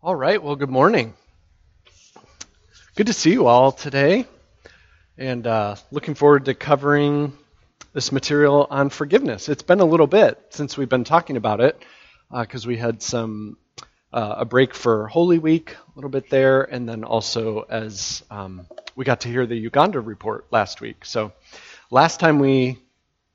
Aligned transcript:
All 0.00 0.14
right, 0.14 0.40
well, 0.40 0.54
good 0.54 0.70
morning. 0.70 1.12
Good 2.94 3.08
to 3.08 3.12
see 3.12 3.32
you 3.32 3.48
all 3.48 3.72
today, 3.72 4.26
and 5.16 5.44
uh, 5.44 5.74
looking 5.90 6.14
forward 6.14 6.44
to 6.44 6.54
covering 6.54 7.32
this 7.94 8.12
material 8.12 8.68
on 8.70 8.90
forgiveness. 8.90 9.48
It's 9.48 9.64
been 9.64 9.80
a 9.80 9.84
little 9.84 10.06
bit 10.06 10.40
since 10.50 10.76
we've 10.76 10.88
been 10.88 11.02
talking 11.02 11.36
about 11.36 11.60
it 11.60 11.82
because 12.30 12.64
uh, 12.64 12.68
we 12.68 12.76
had 12.76 13.02
some 13.02 13.56
uh, 14.12 14.36
a 14.38 14.44
break 14.44 14.72
for 14.72 15.08
Holy 15.08 15.40
Week, 15.40 15.74
a 15.74 15.92
little 15.96 16.10
bit 16.10 16.30
there, 16.30 16.62
and 16.62 16.88
then 16.88 17.02
also 17.02 17.62
as 17.62 18.22
um, 18.30 18.68
we 18.94 19.04
got 19.04 19.22
to 19.22 19.28
hear 19.28 19.46
the 19.46 19.56
Uganda 19.56 19.98
report 19.98 20.46
last 20.52 20.80
week. 20.80 21.04
So, 21.04 21.32
last 21.90 22.20
time 22.20 22.38
we 22.38 22.78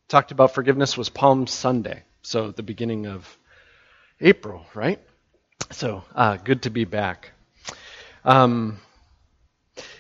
talked 0.08 0.32
about 0.32 0.54
forgiveness 0.54 0.98
was 0.98 1.10
Palm 1.10 1.46
Sunday, 1.46 2.04
so 2.22 2.52
the 2.52 2.64
beginning 2.64 3.06
of 3.06 3.38
April, 4.22 4.66
right? 4.74 5.02
So, 5.72 6.04
uh, 6.16 6.38
good 6.38 6.64
to 6.64 6.70
be 6.70 6.86
back. 6.86 7.32
Um, 8.26 8.80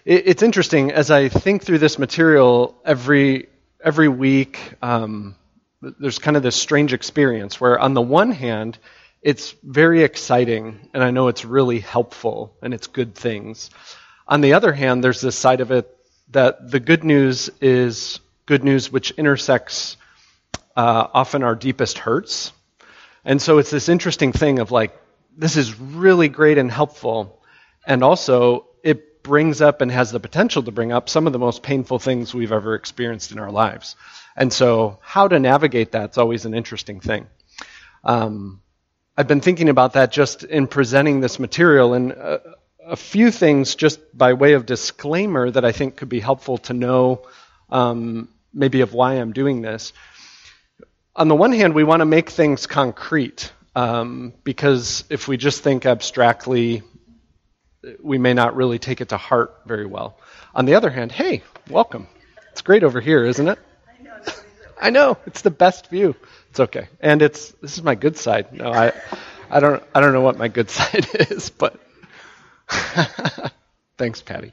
it, 0.05 0.27
it's 0.27 0.43
interesting 0.43 0.91
as 0.91 1.11
I 1.11 1.29
think 1.29 1.63
through 1.63 1.79
this 1.79 1.97
material 1.97 2.75
every 2.85 3.49
every 3.83 4.07
week. 4.07 4.59
Um, 4.81 5.35
there's 5.81 6.19
kind 6.19 6.38
of 6.38 6.43
this 6.43 6.55
strange 6.55 6.93
experience 6.93 7.59
where, 7.59 7.77
on 7.77 7.93
the 7.93 8.02
one 8.02 8.31
hand, 8.31 8.77
it's 9.21 9.55
very 9.63 10.03
exciting, 10.03 10.89
and 10.93 11.03
I 11.03 11.11
know 11.11 11.27
it's 11.27 11.45
really 11.45 11.80
helpful 11.80 12.55
and 12.61 12.73
it's 12.73 12.88
good 12.88 13.16
things. 13.16 13.69
On 14.27 14.41
the 14.41 14.53
other 14.53 14.73
hand, 14.73 15.03
there's 15.03 15.21
this 15.21 15.38
side 15.38 15.61
of 15.61 15.71
it 15.71 15.93
that 16.31 16.71
the 16.71 16.80
good 16.80 17.03
news 17.03 17.49
is 17.61 18.19
good 18.45 18.63
news 18.63 18.91
which 18.91 19.11
intersects 19.11 19.97
uh, 20.75 21.07
often 21.13 21.43
our 21.43 21.55
deepest 21.55 21.97
hurts. 21.97 22.52
And 23.25 23.41
so 23.41 23.57
it's 23.57 23.71
this 23.71 23.89
interesting 23.89 24.31
thing 24.31 24.59
of 24.59 24.71
like, 24.71 24.97
this 25.37 25.57
is 25.57 25.79
really 25.79 26.29
great 26.29 26.57
and 26.57 26.71
helpful. 26.71 27.41
And 27.85 28.03
also, 28.03 28.67
it 28.83 29.23
brings 29.23 29.61
up 29.61 29.81
and 29.81 29.91
has 29.91 30.11
the 30.11 30.19
potential 30.19 30.63
to 30.63 30.71
bring 30.71 30.91
up 30.91 31.09
some 31.09 31.27
of 31.27 31.33
the 31.33 31.39
most 31.39 31.63
painful 31.63 31.99
things 31.99 32.33
we've 32.33 32.52
ever 32.52 32.75
experienced 32.75 33.31
in 33.31 33.39
our 33.39 33.52
lives. 33.52 33.95
And 34.35 34.52
so, 34.52 34.99
how 35.02 35.27
to 35.27 35.39
navigate 35.39 35.91
that's 35.91 36.17
always 36.17 36.45
an 36.45 36.53
interesting 36.53 36.99
thing. 36.99 37.27
Um, 38.03 38.61
I've 39.16 39.27
been 39.27 39.41
thinking 39.41 39.69
about 39.69 39.93
that 39.93 40.11
just 40.11 40.43
in 40.43 40.67
presenting 40.67 41.19
this 41.19 41.39
material, 41.39 41.93
and 41.93 42.11
a, 42.11 42.41
a, 42.86 42.95
few 42.95 43.30
things 43.30 43.75
just 43.75 43.99
by 44.17 44.33
way 44.33 44.53
of 44.53 44.65
disclaimer 44.65 45.52
that 45.52 45.63
I 45.63 45.71
think 45.71 45.97
could 45.97 46.09
be 46.09 46.19
helpful 46.19 46.58
to 46.59 46.73
know 46.73 47.27
um, 47.69 48.27
maybe 48.53 48.81
of 48.81 48.93
why 48.93 49.13
I'm 49.13 49.31
doing 49.31 49.61
this. 49.61 49.93
On 51.15 51.27
the 51.27 51.36
one 51.36 51.52
hand, 51.52 51.75
we 51.75 51.83
want 51.83 52.02
to 52.02 52.05
make 52.05 52.31
things 52.31 52.65
concrete. 52.65 53.52
Um, 53.75 54.33
because 54.43 55.03
if 55.09 55.27
we 55.27 55.38
just 55.38 55.63
think 55.63 55.85
abstractly, 55.85 56.83
we 58.02 58.17
may 58.17 58.33
not 58.33 58.55
really 58.55 58.80
take 58.80 59.02
it 59.02 59.09
to 59.09 59.17
heart 59.17 59.61
very 59.65 59.85
well. 59.85 60.17
On 60.53 60.65
the 60.65 60.75
other 60.75 60.89
hand, 60.89 61.11
hey, 61.11 61.43
welcome. 61.69 62.07
It's 62.52 62.61
great 62.61 62.83
over 62.83 63.02
here, 63.02 63.25
isn't 63.25 63.47
it? 63.47 63.59
I 64.80 64.89
know 64.89 65.17
it's 65.25 65.41
the 65.41 65.52
best 65.52 65.89
view. 65.89 66.15
It's 66.49 66.59
okay, 66.59 66.89
and 66.99 67.21
it's 67.21 67.52
this 67.61 67.77
is 67.77 67.83
my 67.83 67.95
good 67.95 68.17
side. 68.17 68.52
No, 68.52 68.71
I, 68.71 68.91
I 69.49 69.59
don't, 69.59 69.81
I 69.95 70.02
don't 70.02 70.13
know 70.13 70.21
what 70.21 70.37
my 70.37 70.49
good 70.49 70.69
side 70.77 71.08
is, 71.31 71.49
but 71.49 71.80
thanks, 73.97 74.21
Patty. 74.21 74.52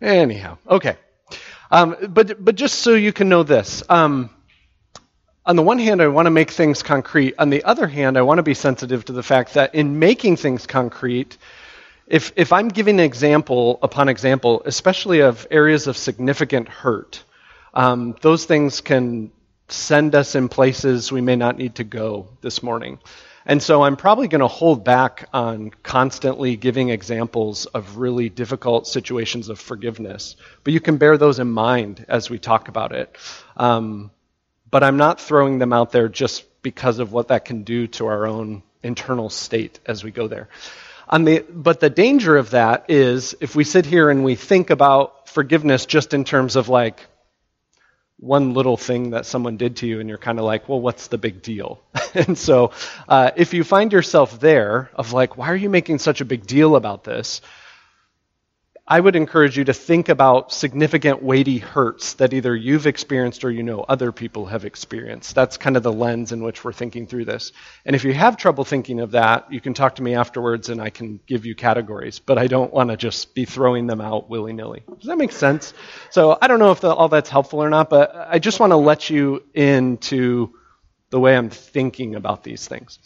Anyhow, 0.00 0.56
okay, 0.66 0.96
um, 1.70 1.96
but 2.08 2.42
but 2.42 2.54
just 2.54 2.78
so 2.78 2.94
you 2.94 3.12
can 3.12 3.28
know 3.28 3.42
this, 3.42 3.82
um, 3.90 4.30
on 5.50 5.56
the 5.56 5.62
one 5.64 5.80
hand, 5.80 6.00
I 6.00 6.06
want 6.06 6.26
to 6.26 6.30
make 6.30 6.52
things 6.52 6.80
concrete. 6.84 7.34
On 7.36 7.50
the 7.50 7.64
other 7.64 7.88
hand, 7.88 8.16
I 8.16 8.22
want 8.22 8.38
to 8.38 8.44
be 8.44 8.54
sensitive 8.54 9.04
to 9.06 9.12
the 9.12 9.24
fact 9.24 9.54
that 9.54 9.74
in 9.74 9.98
making 9.98 10.36
things 10.36 10.64
concrete, 10.64 11.36
if, 12.06 12.32
if 12.36 12.52
I'm 12.52 12.68
giving 12.68 13.00
example 13.00 13.80
upon 13.82 14.08
example, 14.08 14.62
especially 14.64 15.22
of 15.22 15.48
areas 15.50 15.88
of 15.88 15.96
significant 15.96 16.68
hurt, 16.68 17.24
um, 17.74 18.14
those 18.20 18.44
things 18.44 18.80
can 18.80 19.32
send 19.66 20.14
us 20.14 20.36
in 20.36 20.48
places 20.48 21.10
we 21.10 21.20
may 21.20 21.34
not 21.34 21.58
need 21.58 21.74
to 21.74 21.84
go 21.84 22.28
this 22.42 22.62
morning. 22.62 23.00
And 23.44 23.60
so 23.60 23.82
I'm 23.82 23.96
probably 23.96 24.28
going 24.28 24.42
to 24.42 24.46
hold 24.46 24.84
back 24.84 25.28
on 25.32 25.72
constantly 25.82 26.54
giving 26.54 26.90
examples 26.90 27.66
of 27.66 27.96
really 27.96 28.28
difficult 28.28 28.86
situations 28.86 29.48
of 29.48 29.58
forgiveness. 29.58 30.36
But 30.62 30.74
you 30.74 30.80
can 30.80 30.96
bear 30.96 31.18
those 31.18 31.40
in 31.40 31.50
mind 31.50 32.06
as 32.06 32.30
we 32.30 32.38
talk 32.38 32.68
about 32.68 32.92
it. 32.92 33.16
Um, 33.56 34.12
but 34.70 34.82
I'm 34.82 34.96
not 34.96 35.20
throwing 35.20 35.58
them 35.58 35.72
out 35.72 35.92
there 35.92 36.08
just 36.08 36.44
because 36.62 36.98
of 36.98 37.12
what 37.12 37.28
that 37.28 37.44
can 37.44 37.62
do 37.62 37.86
to 37.88 38.06
our 38.06 38.26
own 38.26 38.62
internal 38.82 39.30
state 39.30 39.78
as 39.86 40.04
we 40.04 40.10
go 40.10 40.28
there. 40.28 40.48
The, 41.12 41.44
but 41.50 41.80
the 41.80 41.90
danger 41.90 42.36
of 42.36 42.50
that 42.50 42.86
is 42.88 43.34
if 43.40 43.56
we 43.56 43.64
sit 43.64 43.84
here 43.84 44.10
and 44.10 44.24
we 44.24 44.36
think 44.36 44.70
about 44.70 45.28
forgiveness 45.28 45.86
just 45.86 46.14
in 46.14 46.24
terms 46.24 46.54
of 46.56 46.68
like 46.68 47.06
one 48.20 48.52
little 48.52 48.76
thing 48.76 49.10
that 49.10 49.24
someone 49.24 49.56
did 49.56 49.76
to 49.76 49.86
you, 49.86 49.98
and 49.98 50.08
you're 50.08 50.18
kind 50.18 50.38
of 50.38 50.44
like, 50.44 50.68
well, 50.68 50.80
what's 50.80 51.08
the 51.08 51.16
big 51.16 51.40
deal? 51.40 51.80
and 52.14 52.36
so 52.36 52.70
uh, 53.08 53.30
if 53.34 53.54
you 53.54 53.64
find 53.64 53.92
yourself 53.92 54.38
there 54.38 54.90
of 54.94 55.12
like, 55.12 55.38
why 55.38 55.50
are 55.50 55.56
you 55.56 55.70
making 55.70 55.98
such 55.98 56.20
a 56.20 56.24
big 56.24 56.46
deal 56.46 56.76
about 56.76 57.02
this? 57.02 57.40
I 58.90 58.98
would 58.98 59.14
encourage 59.14 59.56
you 59.56 59.62
to 59.66 59.72
think 59.72 60.08
about 60.08 60.52
significant 60.52 61.22
weighty 61.22 61.58
hurts 61.58 62.14
that 62.14 62.32
either 62.32 62.56
you've 62.56 62.88
experienced 62.88 63.44
or 63.44 63.50
you 63.52 63.62
know 63.62 63.84
other 63.88 64.10
people 64.10 64.46
have 64.46 64.64
experienced. 64.64 65.32
That's 65.36 65.56
kind 65.56 65.76
of 65.76 65.84
the 65.84 65.92
lens 65.92 66.32
in 66.32 66.42
which 66.42 66.64
we're 66.64 66.72
thinking 66.72 67.06
through 67.06 67.26
this. 67.26 67.52
And 67.86 67.94
if 67.94 68.02
you 68.02 68.12
have 68.12 68.36
trouble 68.36 68.64
thinking 68.64 68.98
of 68.98 69.12
that, 69.12 69.52
you 69.52 69.60
can 69.60 69.74
talk 69.74 69.94
to 69.94 70.02
me 70.02 70.16
afterwards 70.16 70.70
and 70.70 70.82
I 70.82 70.90
can 70.90 71.20
give 71.24 71.46
you 71.46 71.54
categories. 71.54 72.18
But 72.18 72.36
I 72.36 72.48
don't 72.48 72.72
want 72.72 72.90
to 72.90 72.96
just 72.96 73.32
be 73.32 73.44
throwing 73.44 73.86
them 73.86 74.00
out 74.00 74.28
willy 74.28 74.52
nilly. 74.52 74.82
Does 74.98 75.06
that 75.06 75.18
make 75.18 75.30
sense? 75.30 75.72
So 76.10 76.36
I 76.42 76.48
don't 76.48 76.58
know 76.58 76.72
if 76.72 76.80
the, 76.80 76.92
all 76.92 77.08
that's 77.08 77.30
helpful 77.30 77.62
or 77.62 77.70
not, 77.70 77.90
but 77.90 78.12
I 78.16 78.40
just 78.40 78.58
want 78.58 78.72
to 78.72 78.76
let 78.76 79.08
you 79.08 79.44
into 79.54 80.52
the 81.10 81.20
way 81.20 81.36
I'm 81.36 81.50
thinking 81.50 82.16
about 82.16 82.42
these 82.42 82.66
things 82.66 82.98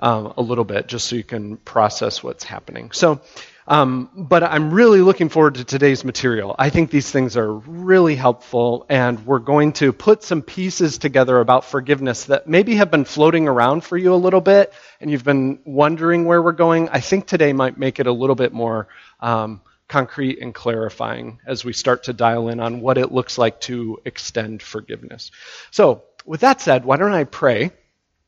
um, 0.00 0.34
a 0.36 0.42
little 0.42 0.64
bit, 0.64 0.88
just 0.88 1.06
so 1.06 1.14
you 1.14 1.24
can 1.24 1.56
process 1.58 2.22
what's 2.22 2.42
happening. 2.42 2.90
So 2.90 3.20
um, 3.66 4.10
but 4.14 4.42
I'm 4.42 4.72
really 4.72 5.00
looking 5.00 5.28
forward 5.28 5.56
to 5.56 5.64
today's 5.64 6.04
material. 6.04 6.54
I 6.58 6.70
think 6.70 6.90
these 6.90 7.10
things 7.10 7.36
are 7.36 7.52
really 7.52 8.16
helpful, 8.16 8.86
and 8.88 9.24
we're 9.26 9.38
going 9.38 9.72
to 9.74 9.92
put 9.92 10.22
some 10.22 10.42
pieces 10.42 10.98
together 10.98 11.38
about 11.38 11.64
forgiveness 11.64 12.24
that 12.24 12.46
maybe 12.46 12.76
have 12.76 12.90
been 12.90 13.04
floating 13.04 13.48
around 13.48 13.84
for 13.84 13.96
you 13.96 14.14
a 14.14 14.16
little 14.16 14.40
bit, 14.40 14.72
and 15.00 15.10
you've 15.10 15.24
been 15.24 15.60
wondering 15.64 16.24
where 16.24 16.42
we're 16.42 16.52
going. 16.52 16.88
I 16.88 17.00
think 17.00 17.26
today 17.26 17.52
might 17.52 17.78
make 17.78 18.00
it 18.00 18.06
a 18.06 18.12
little 18.12 18.36
bit 18.36 18.52
more 18.52 18.88
um, 19.20 19.60
concrete 19.88 20.40
and 20.40 20.54
clarifying 20.54 21.38
as 21.46 21.64
we 21.64 21.72
start 21.72 22.04
to 22.04 22.12
dial 22.12 22.48
in 22.48 22.60
on 22.60 22.80
what 22.80 22.96
it 22.96 23.12
looks 23.12 23.36
like 23.36 23.60
to 23.62 24.00
extend 24.04 24.62
forgiveness. 24.62 25.30
So, 25.70 26.04
with 26.24 26.40
that 26.40 26.60
said, 26.60 26.84
why 26.84 26.96
don't 26.96 27.12
I 27.12 27.24
pray, 27.24 27.72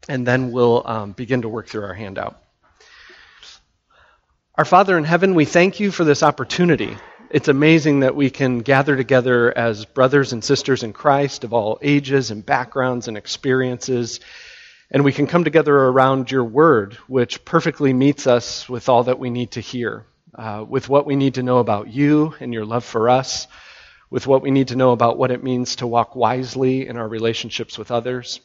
and 0.09 0.27
then 0.27 0.53
we'll 0.53 0.83
um, 0.87 1.13
begin 1.13 1.43
to 1.43 1.49
work 1.49 1.69
through 1.69 1.85
our 1.85 1.95
handout. 1.95 2.43
Our 4.55 4.67
Father 4.67 4.99
in 4.99 5.05
heaven, 5.05 5.35
we 5.35 5.47
thank 5.47 5.81
you 5.81 5.91
for 5.91 6.05
this 6.05 6.23
opportunity. 6.23 6.95
It's 7.31 7.49
amazing 7.49 8.01
that 8.01 8.15
we 8.15 8.29
can 8.29 8.59
gather 8.59 8.95
together 8.95 9.57
as 9.57 9.87
brothers 9.87 10.35
and 10.35 10.45
sisters 10.45 10.83
in 10.83 10.93
Christ 10.93 11.45
of 11.45 11.55
all 11.55 11.79
ages 11.81 12.31
and 12.31 12.45
backgrounds 12.45 13.09
and 13.09 13.17
experiences, 13.17 14.21
and 14.91 15.05
we 15.05 15.13
can 15.15 15.27
come 15.27 15.45
together 15.45 15.75
around 15.75 16.31
your 16.31 16.45
word, 16.45 16.99
which 17.07 17.47
perfectly 17.47 17.95
meets 17.95 18.27
us 18.27 18.69
with 18.69 18.91
all 18.91 19.05
that 19.05 19.19
we 19.19 19.31
need 19.31 19.53
to 19.53 19.63
hear, 19.63 20.05
uh, 20.35 20.63
with 20.69 20.87
what 20.87 21.07
we 21.07 21.17
need 21.17 21.37
to 21.37 21.43
know 21.43 21.57
about 21.57 21.89
you 21.89 22.35
and 22.39 22.53
your 22.53 22.67
love 22.67 22.85
for 22.85 23.09
us, 23.09 23.47
with 24.11 24.27
what 24.27 24.43
we 24.43 24.51
need 24.51 24.69
to 24.69 24.77
know 24.77 24.93
about 24.93 25.17
what 25.17 25.31
it 25.31 25.43
means 25.43 25.77
to 25.77 25.87
walk 25.87 26.15
wisely 26.15 26.87
in 26.87 26.99
our 26.99 27.09
relationships 27.09 27.79
with 27.79 27.91
others. 27.91 28.39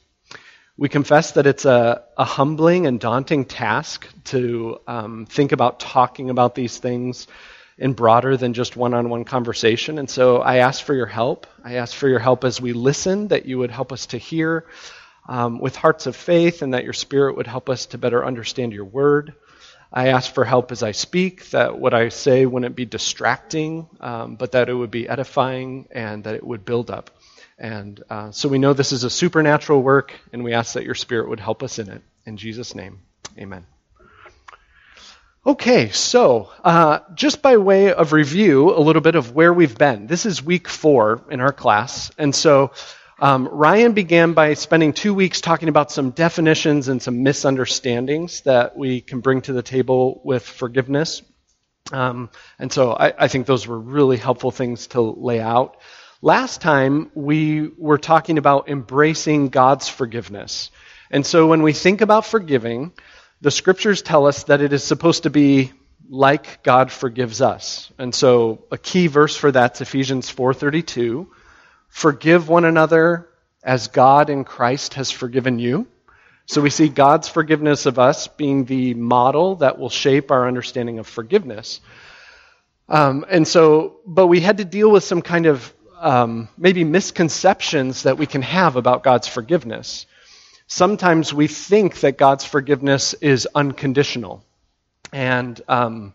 We 0.79 0.89
confess 0.89 1.31
that 1.31 1.47
it's 1.47 1.65
a, 1.65 2.03
a 2.17 2.23
humbling 2.23 2.85
and 2.85 2.99
daunting 2.99 3.45
task 3.45 4.07
to 4.25 4.79
um, 4.85 5.25
think 5.25 5.51
about 5.51 5.79
talking 5.79 6.29
about 6.29 6.53
these 6.53 6.77
things 6.77 7.25
in 7.79 7.93
broader 7.93 8.37
than 8.37 8.53
just 8.53 8.75
one 8.77 8.93
on 8.93 9.09
one 9.09 9.25
conversation. 9.25 9.97
And 9.97 10.07
so 10.07 10.37
I 10.37 10.57
ask 10.57 10.83
for 10.83 10.93
your 10.93 11.07
help. 11.07 11.47
I 11.63 11.75
ask 11.75 11.95
for 11.95 12.07
your 12.07 12.19
help 12.19 12.43
as 12.43 12.61
we 12.61 12.73
listen, 12.73 13.29
that 13.29 13.47
you 13.47 13.57
would 13.57 13.71
help 13.71 13.91
us 13.91 14.05
to 14.07 14.19
hear 14.19 14.65
um, 15.27 15.59
with 15.59 15.75
hearts 15.75 16.05
of 16.05 16.15
faith, 16.15 16.61
and 16.61 16.75
that 16.75 16.83
your 16.83 16.93
Spirit 16.93 17.37
would 17.37 17.47
help 17.47 17.69
us 17.69 17.87
to 17.87 17.97
better 17.97 18.23
understand 18.23 18.71
your 18.71 18.85
word. 18.85 19.33
I 19.91 20.09
ask 20.09 20.31
for 20.31 20.45
help 20.45 20.71
as 20.71 20.83
I 20.83 20.91
speak, 20.91 21.49
that 21.49 21.79
what 21.79 21.93
I 21.93 22.09
say 22.09 22.45
wouldn't 22.45 22.75
be 22.75 22.85
distracting, 22.85 23.87
um, 23.99 24.35
but 24.35 24.51
that 24.51 24.69
it 24.69 24.73
would 24.73 24.91
be 24.91 25.09
edifying 25.09 25.87
and 25.91 26.23
that 26.25 26.35
it 26.35 26.45
would 26.45 26.65
build 26.65 26.91
up. 26.91 27.16
And 27.57 28.03
uh, 28.09 28.31
so 28.31 28.49
we 28.49 28.59
know 28.59 28.73
this 28.73 28.91
is 28.91 29.03
a 29.03 29.09
supernatural 29.09 29.81
work, 29.81 30.13
and 30.31 30.43
we 30.43 30.53
ask 30.53 30.73
that 30.73 30.83
your 30.83 30.95
Spirit 30.95 31.29
would 31.29 31.39
help 31.39 31.63
us 31.63 31.79
in 31.79 31.89
it. 31.89 32.01
In 32.25 32.37
Jesus' 32.37 32.75
name, 32.75 32.99
amen. 33.37 33.65
Okay, 35.45 35.89
so 35.89 36.51
uh, 36.63 36.99
just 37.15 37.41
by 37.41 37.57
way 37.57 37.93
of 37.93 38.13
review, 38.13 38.75
a 38.75 38.79
little 38.79 39.01
bit 39.01 39.15
of 39.15 39.33
where 39.33 39.53
we've 39.53 39.77
been. 39.77 40.05
This 40.07 40.25
is 40.25 40.43
week 40.43 40.67
four 40.67 41.23
in 41.31 41.39
our 41.39 41.53
class, 41.53 42.11
and 42.17 42.33
so 42.33 42.71
Um, 43.19 43.47
Ryan 43.47 43.93
began 43.93 44.33
by 44.33 44.53
spending 44.53 44.93
two 44.93 45.11
weeks 45.11 45.41
talking 45.41 45.69
about 45.69 45.91
some 45.91 46.11
definitions 46.11 46.87
and 46.87 47.01
some 47.01 47.23
misunderstandings 47.23 48.41
that 48.41 48.77
we 48.77 49.01
can 49.01 49.21
bring 49.21 49.41
to 49.41 49.53
the 49.53 49.63
table 49.63 50.21
with 50.23 50.45
forgiveness. 50.45 51.23
Um, 51.91 52.29
and 52.59 52.71
so 52.71 52.91
I, 52.91 53.13
I, 53.17 53.27
think 53.27 53.47
those 53.47 53.65
were 53.65 53.79
really 53.79 54.17
helpful 54.17 54.51
things 54.51 54.87
to 54.87 55.01
lay 55.01 55.39
out. 55.39 55.77
Last 56.23 56.61
time 56.61 57.11
we 57.13 57.69
were 57.77 57.99
talking 57.99 58.39
about 58.39 58.69
embracing 58.69 59.49
God's 59.49 59.87
forgiveness. 59.87 60.71
And 61.11 61.23
so 61.23 61.45
when 61.45 61.61
we 61.61 61.73
think 61.73 62.01
about 62.01 62.25
forgiving, 62.25 62.91
the 63.41 63.51
scriptures 63.51 64.01
tell 64.01 64.25
us 64.25 64.45
that 64.45 64.61
it 64.61 64.73
is 64.73 64.83
supposed 64.83 65.23
to 65.23 65.29
be 65.29 65.73
like 66.09 66.63
God 66.63 66.91
forgives 66.91 67.39
us. 67.39 67.91
And 67.99 68.15
so 68.15 68.63
a 68.71 68.79
key 68.79 69.05
verse 69.05 69.35
for 69.35 69.51
that's 69.51 69.81
Ephesians 69.81 70.27
4:32, 70.31 71.27
forgive 71.87 72.49
one 72.49 72.65
another 72.65 73.29
as 73.61 73.87
God 73.89 74.31
in 74.31 74.43
Christ 74.43 74.95
has 74.95 75.11
forgiven 75.11 75.59
you. 75.59 75.85
So 76.47 76.61
we 76.61 76.71
see 76.71 76.87
God's 76.87 77.27
forgiveness 77.27 77.85
of 77.85 77.99
us 77.99 78.27
being 78.27 78.65
the 78.65 78.95
model 78.95 79.57
that 79.57 79.77
will 79.77 79.89
shape 79.89 80.31
our 80.31 80.47
understanding 80.47 80.97
of 80.97 81.05
forgiveness. 81.05 81.79
Um, 82.89 83.25
and 83.29 83.47
so, 83.47 83.97
but 84.05 84.27
we 84.27 84.39
had 84.39 84.57
to 84.57 84.65
deal 84.65 84.89
with 84.89 85.03
some 85.03 85.21
kind 85.21 85.45
of 85.45 85.73
um, 85.99 86.47
maybe 86.57 86.83
misconceptions 86.83 88.03
that 88.03 88.17
we 88.17 88.25
can 88.25 88.41
have 88.41 88.75
about 88.75 89.03
God's 89.03 89.27
forgiveness. 89.27 90.05
Sometimes 90.67 91.33
we 91.33 91.47
think 91.47 92.01
that 92.01 92.17
God's 92.17 92.45
forgiveness 92.45 93.13
is 93.15 93.47
unconditional. 93.55 94.43
And 95.13 95.59
um, 95.67 96.13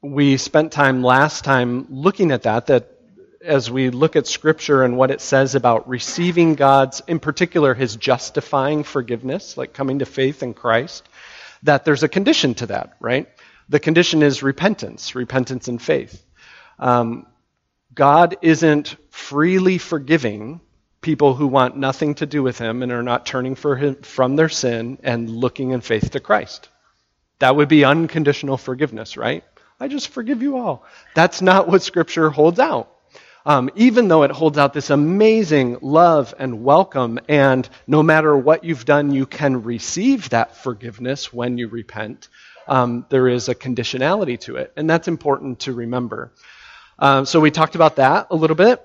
we 0.00 0.36
spent 0.36 0.72
time 0.72 1.02
last 1.02 1.44
time 1.44 1.86
looking 1.90 2.30
at 2.30 2.42
that, 2.42 2.66
that 2.66 2.94
as 3.42 3.70
we 3.70 3.90
look 3.90 4.16
at 4.16 4.26
Scripture 4.26 4.84
and 4.84 4.96
what 4.96 5.10
it 5.10 5.20
says 5.20 5.54
about 5.54 5.88
receiving 5.88 6.54
God's, 6.54 7.02
in 7.06 7.18
particular, 7.18 7.74
His 7.74 7.96
justifying 7.96 8.84
forgiveness, 8.84 9.56
like 9.56 9.72
coming 9.72 10.00
to 10.00 10.06
faith 10.06 10.42
in 10.42 10.54
Christ, 10.54 11.08
that 11.64 11.84
there's 11.84 12.02
a 12.02 12.08
condition 12.08 12.54
to 12.54 12.66
that, 12.66 12.96
right? 13.00 13.28
The 13.68 13.80
condition 13.80 14.22
is 14.22 14.42
repentance, 14.42 15.14
repentance 15.14 15.68
and 15.68 15.82
faith. 15.82 16.24
Um, 16.78 17.26
God 17.94 18.36
isn't 18.42 18.96
freely 19.10 19.78
forgiving 19.78 20.60
people 21.00 21.34
who 21.34 21.46
want 21.46 21.76
nothing 21.76 22.14
to 22.16 22.26
do 22.26 22.42
with 22.42 22.58
Him 22.58 22.82
and 22.82 22.92
are 22.92 23.02
not 23.02 23.26
turning 23.26 23.56
him, 23.56 23.96
from 24.02 24.36
their 24.36 24.48
sin 24.48 24.98
and 25.02 25.30
looking 25.30 25.70
in 25.70 25.80
faith 25.80 26.10
to 26.10 26.20
Christ. 26.20 26.68
That 27.38 27.56
would 27.56 27.68
be 27.68 27.84
unconditional 27.84 28.56
forgiveness, 28.56 29.16
right? 29.16 29.44
I 29.80 29.88
just 29.88 30.08
forgive 30.08 30.42
you 30.42 30.58
all. 30.58 30.84
That's 31.14 31.40
not 31.40 31.68
what 31.68 31.82
Scripture 31.82 32.30
holds 32.30 32.58
out 32.58 32.90
um, 33.48 33.70
even 33.76 34.08
though 34.08 34.24
it 34.24 34.30
holds 34.30 34.58
out 34.58 34.74
this 34.74 34.90
amazing 34.90 35.78
love 35.80 36.34
and 36.38 36.62
welcome, 36.62 37.18
and 37.28 37.66
no 37.86 38.02
matter 38.02 38.36
what 38.36 38.62
you've 38.62 38.84
done, 38.84 39.10
you 39.10 39.24
can 39.24 39.62
receive 39.62 40.28
that 40.28 40.54
forgiveness 40.54 41.32
when 41.32 41.56
you 41.56 41.68
repent, 41.68 42.28
um, 42.66 43.06
there 43.08 43.26
is 43.26 43.48
a 43.48 43.54
conditionality 43.54 44.38
to 44.40 44.56
it. 44.56 44.74
And 44.76 44.88
that's 44.88 45.08
important 45.08 45.60
to 45.60 45.72
remember. 45.72 46.30
Um, 46.98 47.26
so 47.26 47.40
we 47.40 47.50
talked 47.50 47.74
about 47.74 47.96
that 47.96 48.28
a 48.30 48.36
little 48.36 48.56
bit. 48.56 48.84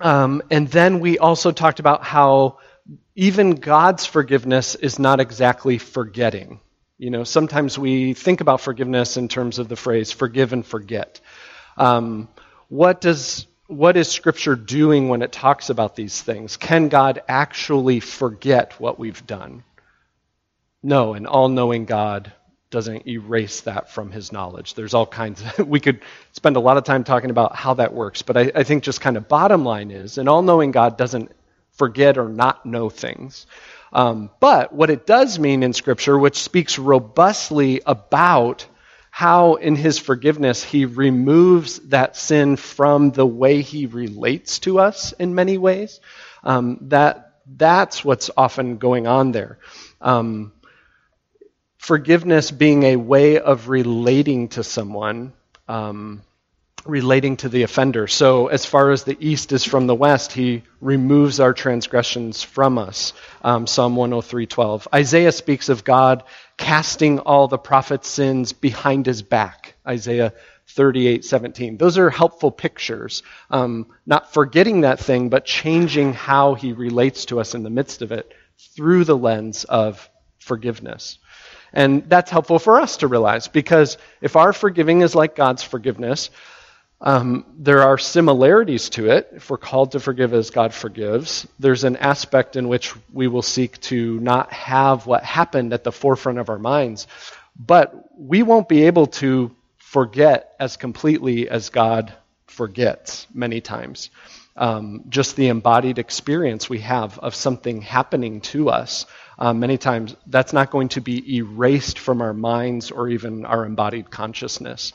Um, 0.00 0.42
and 0.50 0.68
then 0.68 1.00
we 1.00 1.18
also 1.18 1.52
talked 1.52 1.78
about 1.78 2.02
how 2.02 2.58
even 3.14 3.52
God's 3.56 4.06
forgiveness 4.06 4.74
is 4.74 4.98
not 4.98 5.20
exactly 5.20 5.78
forgetting. 5.78 6.60
You 6.98 7.10
know, 7.10 7.24
sometimes 7.24 7.78
we 7.78 8.14
think 8.14 8.40
about 8.40 8.60
forgiveness 8.60 9.16
in 9.16 9.28
terms 9.28 9.58
of 9.58 9.68
the 9.68 9.76
phrase 9.76 10.10
forgive 10.10 10.52
and 10.52 10.64
forget. 10.64 11.20
Um, 11.76 12.28
what 12.68 13.00
does 13.00 13.46
what 13.66 13.96
is 13.96 14.08
Scripture 14.08 14.56
doing 14.56 15.08
when 15.08 15.22
it 15.22 15.32
talks 15.32 15.70
about 15.70 15.96
these 15.96 16.20
things? 16.20 16.56
Can 16.56 16.88
God 16.88 17.22
actually 17.28 18.00
forget 18.00 18.78
what 18.78 18.98
we've 18.98 19.26
done? 19.26 19.64
No, 20.82 21.14
an 21.14 21.26
all 21.26 21.48
knowing 21.48 21.84
God 21.86 22.32
doesn't 22.74 23.06
erase 23.06 23.60
that 23.60 23.88
from 23.88 24.10
his 24.10 24.32
knowledge. 24.32 24.74
There's 24.74 24.94
all 24.94 25.06
kinds 25.06 25.40
of, 25.42 25.68
we 25.68 25.78
could 25.78 26.00
spend 26.32 26.56
a 26.56 26.60
lot 26.60 26.76
of 26.76 26.82
time 26.82 27.04
talking 27.04 27.30
about 27.30 27.54
how 27.54 27.74
that 27.74 27.94
works, 27.94 28.22
but 28.22 28.36
I, 28.36 28.50
I 28.52 28.64
think 28.64 28.82
just 28.82 29.00
kind 29.00 29.16
of 29.16 29.28
bottom 29.28 29.64
line 29.64 29.92
is 29.92 30.18
an 30.18 30.26
all 30.26 30.42
knowing 30.42 30.72
God 30.72 30.98
doesn't 30.98 31.30
forget 31.74 32.18
or 32.18 32.28
not 32.28 32.66
know 32.66 32.90
things. 32.90 33.46
Um, 33.92 34.28
but 34.40 34.72
what 34.72 34.90
it 34.90 35.06
does 35.06 35.38
mean 35.38 35.62
in 35.62 35.72
Scripture, 35.72 36.18
which 36.18 36.42
speaks 36.42 36.76
robustly 36.76 37.80
about 37.86 38.66
how 39.08 39.54
in 39.54 39.76
his 39.76 40.00
forgiveness 40.00 40.64
he 40.64 40.84
removes 40.84 41.78
that 41.90 42.16
sin 42.16 42.56
from 42.56 43.12
the 43.12 43.24
way 43.24 43.62
he 43.62 43.86
relates 43.86 44.58
to 44.58 44.80
us 44.80 45.12
in 45.12 45.36
many 45.36 45.58
ways. 45.58 46.00
Um, 46.42 46.78
that 46.88 47.36
that's 47.46 48.04
what's 48.04 48.32
often 48.36 48.78
going 48.78 49.06
on 49.06 49.30
there. 49.30 49.60
Um, 50.00 50.52
forgiveness 51.84 52.50
being 52.50 52.82
a 52.84 52.96
way 52.96 53.38
of 53.38 53.68
relating 53.68 54.48
to 54.48 54.64
someone. 54.64 55.34
Um, 55.68 56.22
relating 56.86 57.36
to 57.38 57.48
the 57.48 57.62
offender. 57.62 58.06
So, 58.06 58.48
as 58.48 58.66
far 58.66 58.90
as 58.90 59.04
the 59.04 59.16
east 59.18 59.52
is 59.52 59.64
from 59.64 59.86
the 59.86 59.94
west, 59.94 60.32
he 60.32 60.62
removes 60.82 61.40
our 61.40 61.54
transgressions 61.54 62.42
from 62.42 62.76
us. 62.76 63.14
Um, 63.42 63.66
Psalm 63.66 63.96
103:12. 63.96 64.86
Isaiah 64.94 65.32
speaks 65.32 65.70
of 65.70 65.82
God 65.82 66.24
casting 66.58 67.20
all 67.20 67.48
the 67.48 67.58
prophet's 67.58 68.08
sins 68.08 68.52
behind 68.52 69.06
his 69.06 69.22
back. 69.22 69.74
Isaiah 69.86 70.34
38, 70.68 71.24
17. 71.24 71.78
Those 71.78 71.96
are 71.96 72.10
helpful 72.10 72.50
pictures. 72.50 73.22
Um, 73.50 73.86
not 74.04 74.34
forgetting 74.34 74.82
that 74.82 75.00
thing, 75.00 75.30
but 75.30 75.46
changing 75.46 76.12
how 76.12 76.54
he 76.54 76.72
relates 76.72 77.26
to 77.26 77.40
us 77.40 77.54
in 77.54 77.62
the 77.62 77.70
midst 77.70 78.02
of 78.02 78.12
it 78.12 78.30
through 78.76 79.04
the 79.04 79.16
lens 79.16 79.64
of 79.64 80.10
forgiveness. 80.38 81.18
And 81.74 82.08
that's 82.08 82.30
helpful 82.30 82.58
for 82.58 82.80
us 82.80 82.98
to 82.98 83.08
realize 83.08 83.48
because 83.48 83.98
if 84.22 84.36
our 84.36 84.52
forgiving 84.52 85.02
is 85.02 85.14
like 85.14 85.34
God's 85.34 85.62
forgiveness, 85.62 86.30
um, 87.00 87.44
there 87.58 87.82
are 87.82 87.98
similarities 87.98 88.88
to 88.90 89.10
it. 89.10 89.28
If 89.34 89.50
we're 89.50 89.58
called 89.58 89.92
to 89.92 90.00
forgive 90.00 90.32
as 90.32 90.50
God 90.50 90.72
forgives, 90.72 91.46
there's 91.58 91.84
an 91.84 91.96
aspect 91.96 92.56
in 92.56 92.68
which 92.68 92.94
we 93.12 93.26
will 93.26 93.42
seek 93.42 93.78
to 93.82 94.18
not 94.20 94.52
have 94.52 95.06
what 95.06 95.24
happened 95.24 95.72
at 95.72 95.84
the 95.84 95.92
forefront 95.92 96.38
of 96.38 96.48
our 96.48 96.58
minds. 96.58 97.08
But 97.58 98.08
we 98.16 98.42
won't 98.42 98.68
be 98.68 98.84
able 98.84 99.08
to 99.08 99.54
forget 99.76 100.54
as 100.58 100.76
completely 100.76 101.48
as 101.48 101.68
God 101.68 102.14
forgets 102.46 103.26
many 103.34 103.60
times. 103.60 104.10
Um, 104.56 105.04
just 105.08 105.34
the 105.34 105.48
embodied 105.48 105.98
experience 105.98 106.70
we 106.70 106.78
have 106.80 107.18
of 107.18 107.34
something 107.34 107.82
happening 107.82 108.40
to 108.52 108.70
us, 108.70 109.06
um, 109.38 109.60
many 109.60 109.78
times 109.78 110.14
that's 110.26 110.52
not 110.52 110.70
going 110.70 110.88
to 110.90 111.00
be 111.00 111.36
erased 111.36 111.98
from 111.98 112.22
our 112.22 112.34
minds 112.34 112.90
or 112.90 113.08
even 113.08 113.44
our 113.44 113.64
embodied 113.64 114.10
consciousness. 114.10 114.92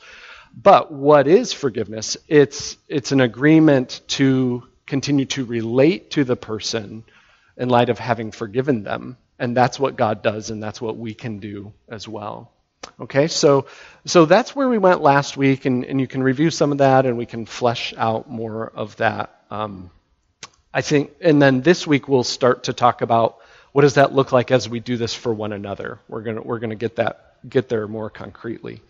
But 0.54 0.92
what 0.92 1.28
is 1.28 1.52
forgiveness? 1.52 2.16
It's, 2.26 2.76
it's 2.88 3.12
an 3.12 3.20
agreement 3.20 4.00
to 4.08 4.64
continue 4.86 5.26
to 5.26 5.44
relate 5.44 6.10
to 6.12 6.24
the 6.24 6.36
person 6.36 7.04
in 7.56 7.68
light 7.68 7.90
of 7.90 7.98
having 7.98 8.32
forgiven 8.32 8.82
them. 8.82 9.16
And 9.38 9.56
that's 9.56 9.78
what 9.78 9.96
God 9.96 10.22
does, 10.22 10.50
and 10.50 10.62
that's 10.62 10.80
what 10.80 10.96
we 10.96 11.14
can 11.14 11.38
do 11.38 11.72
as 11.88 12.06
well. 12.08 12.52
Okay, 12.98 13.28
so 13.28 13.66
so 14.04 14.24
that's 14.24 14.56
where 14.56 14.68
we 14.68 14.78
went 14.78 15.00
last 15.02 15.36
week, 15.36 15.64
and, 15.64 15.84
and 15.84 16.00
you 16.00 16.06
can 16.06 16.22
review 16.22 16.50
some 16.50 16.72
of 16.72 16.78
that, 16.78 17.06
and 17.06 17.16
we 17.16 17.26
can 17.26 17.46
flesh 17.46 17.94
out 17.96 18.28
more 18.28 18.70
of 18.74 18.96
that. 18.96 19.44
Um, 19.50 19.90
I 20.72 20.82
think, 20.82 21.12
and 21.20 21.40
then 21.40 21.62
this 21.62 21.86
week 21.86 22.08
we'll 22.08 22.24
start 22.24 22.64
to 22.64 22.72
talk 22.72 23.02
about 23.02 23.39
what 23.72 23.82
does 23.82 23.94
that 23.94 24.12
look 24.14 24.32
like 24.32 24.50
as 24.50 24.68
we 24.68 24.80
do 24.80 24.96
this 24.96 25.14
for 25.14 25.32
one 25.32 25.52
another. 25.52 26.00
We're 26.08 26.22
gonna 26.22 26.42
we're 26.42 26.58
gonna 26.58 26.74
get 26.74 26.96
that 26.96 27.30
get 27.48 27.68
there 27.68 27.88
more 27.88 28.10
concretely. 28.10 28.82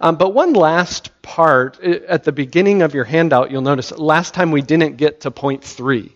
Um, 0.00 0.16
but 0.16 0.34
one 0.34 0.52
last 0.52 1.20
part 1.22 1.80
at 1.82 2.24
the 2.24 2.32
beginning 2.32 2.82
of 2.82 2.94
your 2.94 3.04
handout, 3.04 3.50
you'll 3.50 3.62
notice 3.62 3.90
last 3.92 4.34
time 4.34 4.50
we 4.50 4.62
didn't 4.62 4.96
get 4.96 5.22
to 5.22 5.30
point 5.30 5.64
three. 5.64 6.14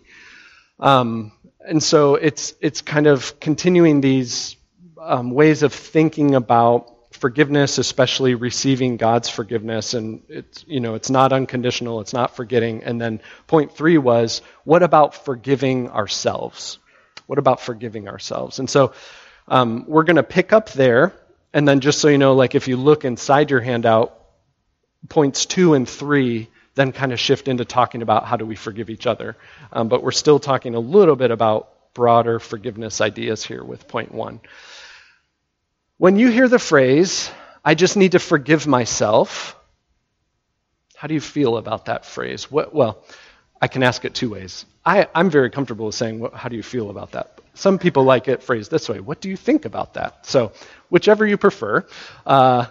Um, 0.78 1.32
and 1.60 1.82
so 1.82 2.16
it's, 2.16 2.54
it's 2.60 2.82
kind 2.82 3.06
of 3.06 3.38
continuing 3.40 4.00
these 4.00 4.56
um, 5.00 5.30
ways 5.30 5.62
of 5.62 5.72
thinking 5.72 6.34
about 6.34 6.88
forgiveness, 7.12 7.78
especially 7.78 8.34
receiving 8.34 8.96
God's 8.96 9.28
forgiveness. 9.28 9.94
And 9.94 10.22
it's, 10.28 10.64
you 10.66 10.80
know, 10.80 10.94
it's 10.94 11.10
not 11.10 11.32
unconditional, 11.32 12.00
it's 12.00 12.12
not 12.12 12.36
forgetting. 12.36 12.84
And 12.84 13.00
then 13.00 13.20
point 13.46 13.72
three 13.76 13.98
was, 13.98 14.42
what 14.64 14.82
about 14.82 15.24
forgiving 15.24 15.88
ourselves? 15.90 16.78
What 17.26 17.38
about 17.38 17.60
forgiving 17.60 18.08
ourselves? 18.08 18.58
And 18.58 18.68
so 18.68 18.92
um, 19.48 19.84
we're 19.86 20.04
going 20.04 20.16
to 20.16 20.22
pick 20.22 20.52
up 20.52 20.70
there 20.70 21.12
and 21.52 21.66
then 21.66 21.80
just 21.80 22.00
so 22.00 22.08
you 22.08 22.18
know, 22.18 22.34
like 22.34 22.54
if 22.54 22.68
you 22.68 22.76
look 22.76 23.04
inside 23.04 23.50
your 23.50 23.60
handout, 23.60 24.18
points 25.08 25.46
two 25.46 25.74
and 25.74 25.88
three 25.88 26.48
then 26.74 26.92
kind 26.92 27.12
of 27.12 27.20
shift 27.20 27.48
into 27.48 27.64
talking 27.64 28.02
about 28.02 28.24
how 28.24 28.36
do 28.36 28.46
we 28.46 28.56
forgive 28.56 28.88
each 28.88 29.06
other. 29.06 29.36
Um, 29.72 29.88
but 29.88 30.02
we're 30.02 30.10
still 30.10 30.38
talking 30.38 30.74
a 30.74 30.80
little 30.80 31.16
bit 31.16 31.30
about 31.30 31.68
broader 31.94 32.38
forgiveness 32.38 33.00
ideas 33.00 33.44
here 33.44 33.62
with 33.62 33.88
point 33.88 34.12
one. 34.12 34.40
When 35.98 36.18
you 36.18 36.30
hear 36.30 36.48
the 36.48 36.58
phrase, 36.58 37.30
I 37.64 37.74
just 37.74 37.96
need 37.96 38.12
to 38.12 38.18
forgive 38.18 38.66
myself, 38.66 39.56
how 40.96 41.08
do 41.08 41.14
you 41.14 41.20
feel 41.20 41.56
about 41.56 41.86
that 41.86 42.06
phrase? 42.06 42.50
What, 42.50 42.74
well, 42.74 43.04
I 43.62 43.68
can 43.68 43.84
ask 43.84 44.04
it 44.04 44.12
two 44.12 44.28
ways. 44.28 44.66
I, 44.84 45.06
am 45.14 45.30
very 45.30 45.48
comfortable 45.48 45.86
with 45.86 45.94
saying, 45.94 46.28
How 46.34 46.48
do 46.48 46.56
you 46.56 46.64
feel 46.64 46.90
about 46.90 47.12
that? 47.12 47.38
Some 47.54 47.78
people 47.78 48.02
like 48.02 48.26
it 48.26 48.42
phrased 48.42 48.72
this 48.72 48.88
way 48.88 48.98
What 48.98 49.20
do 49.20 49.30
you 49.30 49.36
think 49.36 49.64
about 49.64 49.94
that? 49.94 50.26
So, 50.26 50.52
whichever 50.88 51.24
you 51.24 51.36
prefer. 51.38 51.86
Uh, 52.26 52.66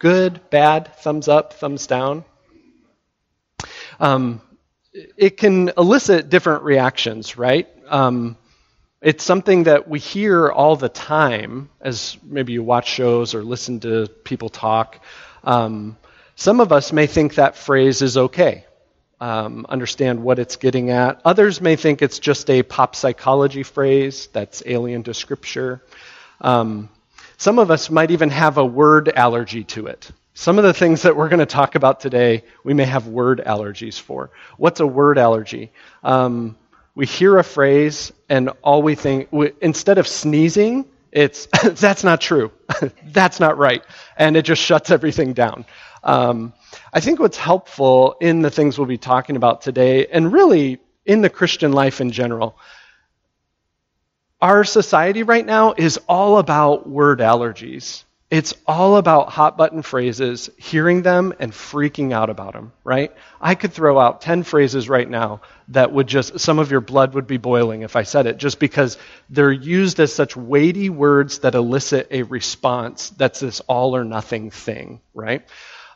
good, 0.00 0.40
bad, 0.50 0.92
thumbs 0.96 1.28
up, 1.28 1.52
thumbs 1.52 1.86
down. 1.86 2.24
Um, 4.00 4.42
it 4.92 5.36
can 5.36 5.70
elicit 5.78 6.28
different 6.28 6.64
reactions, 6.64 7.38
right? 7.38 7.68
Um, 7.86 8.36
it's 9.00 9.22
something 9.22 9.64
that 9.64 9.88
we 9.88 10.00
hear 10.00 10.50
all 10.50 10.74
the 10.74 10.88
time 10.88 11.70
as 11.80 12.16
maybe 12.24 12.52
you 12.52 12.64
watch 12.64 12.88
shows 12.88 13.36
or 13.36 13.44
listen 13.44 13.78
to 13.80 14.08
people 14.24 14.48
talk. 14.48 15.00
Um, 15.44 15.96
some 16.34 16.60
of 16.60 16.72
us 16.72 16.92
may 16.92 17.06
think 17.06 17.36
that 17.36 17.56
phrase 17.56 18.02
is 18.02 18.16
okay, 18.16 18.64
um, 19.20 19.66
understand 19.68 20.22
what 20.22 20.38
it's 20.38 20.56
getting 20.56 20.90
at. 20.90 21.20
Others 21.24 21.60
may 21.60 21.76
think 21.76 22.02
it's 22.02 22.18
just 22.18 22.48
a 22.50 22.62
pop 22.62 22.94
psychology 22.94 23.62
phrase 23.62 24.28
that's 24.32 24.62
alien 24.66 25.02
to 25.04 25.14
Scripture. 25.14 25.82
Um, 26.40 26.88
some 27.36 27.58
of 27.58 27.70
us 27.70 27.90
might 27.90 28.10
even 28.10 28.30
have 28.30 28.58
a 28.58 28.64
word 28.64 29.08
allergy 29.14 29.64
to 29.64 29.86
it. 29.86 30.10
Some 30.34 30.56
of 30.58 30.64
the 30.64 30.72
things 30.74 31.02
that 31.02 31.16
we're 31.16 31.28
going 31.28 31.40
to 31.40 31.46
talk 31.46 31.74
about 31.74 31.98
today, 31.98 32.44
we 32.62 32.74
may 32.74 32.84
have 32.84 33.08
word 33.08 33.42
allergies 33.44 34.00
for. 34.00 34.30
What's 34.56 34.78
a 34.78 34.86
word 34.86 35.18
allergy? 35.18 35.72
Um, 36.04 36.56
we 36.94 37.06
hear 37.06 37.38
a 37.38 37.44
phrase, 37.44 38.12
and 38.28 38.50
all 38.62 38.82
we 38.82 38.94
think, 38.94 39.28
we, 39.32 39.52
instead 39.60 39.98
of 39.98 40.06
sneezing, 40.06 40.84
it's 41.12 41.46
that's 41.64 42.04
not 42.04 42.20
true, 42.20 42.52
that's 43.06 43.40
not 43.40 43.58
right, 43.58 43.82
and 44.16 44.36
it 44.36 44.42
just 44.42 44.62
shuts 44.62 44.90
everything 44.90 45.32
down. 45.32 45.64
Um, 46.02 46.52
I 46.92 47.00
think 47.00 47.20
what's 47.20 47.36
helpful 47.36 48.16
in 48.20 48.42
the 48.42 48.50
things 48.50 48.78
we'll 48.78 48.86
be 48.86 48.98
talking 48.98 49.36
about 49.36 49.62
today, 49.62 50.06
and 50.06 50.32
really 50.32 50.78
in 51.04 51.22
the 51.22 51.30
Christian 51.30 51.72
life 51.72 52.00
in 52.00 52.10
general, 52.10 52.58
our 54.40 54.62
society 54.64 55.22
right 55.24 55.44
now 55.44 55.74
is 55.76 55.98
all 56.08 56.38
about 56.38 56.88
word 56.88 57.18
allergies. 57.18 58.04
It's 58.30 58.52
all 58.66 58.98
about 58.98 59.30
hot 59.30 59.56
button 59.56 59.80
phrases, 59.80 60.50
hearing 60.58 61.00
them 61.00 61.32
and 61.40 61.50
freaking 61.50 62.12
out 62.12 62.28
about 62.28 62.52
them, 62.52 62.72
right? 62.84 63.10
I 63.40 63.54
could 63.54 63.72
throw 63.72 63.98
out 63.98 64.20
10 64.20 64.42
phrases 64.42 64.86
right 64.86 65.08
now 65.08 65.40
that 65.68 65.92
would 65.92 66.06
just, 66.06 66.38
some 66.38 66.58
of 66.58 66.70
your 66.70 66.82
blood 66.82 67.14
would 67.14 67.26
be 67.26 67.38
boiling 67.38 67.82
if 67.82 67.96
I 67.96 68.02
said 68.02 68.26
it, 68.26 68.36
just 68.36 68.58
because 68.58 68.98
they're 69.30 69.50
used 69.50 69.98
as 69.98 70.14
such 70.14 70.36
weighty 70.36 70.90
words 70.90 71.38
that 71.38 71.54
elicit 71.54 72.08
a 72.10 72.22
response 72.24 73.08
that's 73.10 73.40
this 73.40 73.60
all 73.60 73.96
or 73.96 74.04
nothing 74.04 74.50
thing, 74.50 75.00
right? 75.14 75.46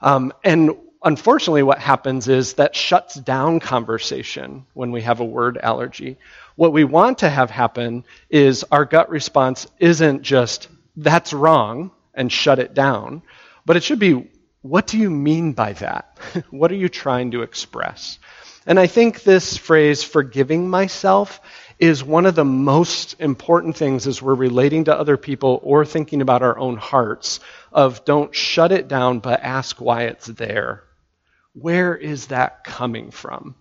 Um, 0.02 0.32
and 0.44 0.73
unfortunately, 1.02 1.62
what 1.62 1.78
happens 1.78 2.28
is 2.28 2.54
that 2.54 2.76
shuts 2.76 3.14
down 3.14 3.61
conversation 3.61 4.66
when 4.75 4.92
we 4.92 5.02
have 5.02 5.21
a 5.21 5.25
word 5.25 5.59
allergy. 5.59 6.18
What 6.56 6.73
we 6.73 6.85
want 6.85 7.18
to 7.18 7.30
have 7.30 7.50
happen 7.50 8.04
is 8.28 8.64
our 8.71 8.85
gut 8.85 9.09
response 9.11 9.66
isn't 9.78 10.23
just, 10.23 10.68
that's 10.97 11.32
wrong, 11.32 11.92
and 12.14 12.30
shut 12.30 12.59
it 12.59 12.75
down, 12.75 13.23
but 13.64 13.76
it 13.76 13.82
should 13.82 13.99
be, 13.99 14.28
what 14.61 14.87
do 14.87 14.99
you 14.99 15.11
mean 15.11 15.52
by 15.52 15.73
that? 15.75 16.18
what 16.50 16.71
are 16.71 16.76
you 16.76 16.88
trying 16.88 17.30
to 17.30 17.42
express? 17.42 18.18
And 18.66 18.78
I 18.78 18.87
think 18.87 19.23
this 19.23 19.56
phrase, 19.56 20.04
forgiving 20.04 20.68
myself, 20.68 21.40
is 21.82 22.04
one 22.04 22.26
of 22.26 22.36
the 22.36 22.44
most 22.44 23.16
important 23.18 23.76
things 23.76 24.06
as 24.06 24.22
we're 24.22 24.36
relating 24.36 24.84
to 24.84 24.96
other 24.96 25.16
people 25.16 25.58
or 25.64 25.84
thinking 25.84 26.22
about 26.22 26.40
our 26.40 26.56
own 26.56 26.76
hearts 26.76 27.40
of 27.72 28.04
don't 28.04 28.32
shut 28.32 28.70
it 28.70 28.86
down, 28.86 29.18
but 29.18 29.40
ask 29.42 29.80
why 29.80 30.04
it's 30.04 30.28
there. 30.28 30.84
Where 31.54 31.96
is 31.96 32.28
that 32.28 32.62
coming 32.62 33.10
from? 33.10 33.56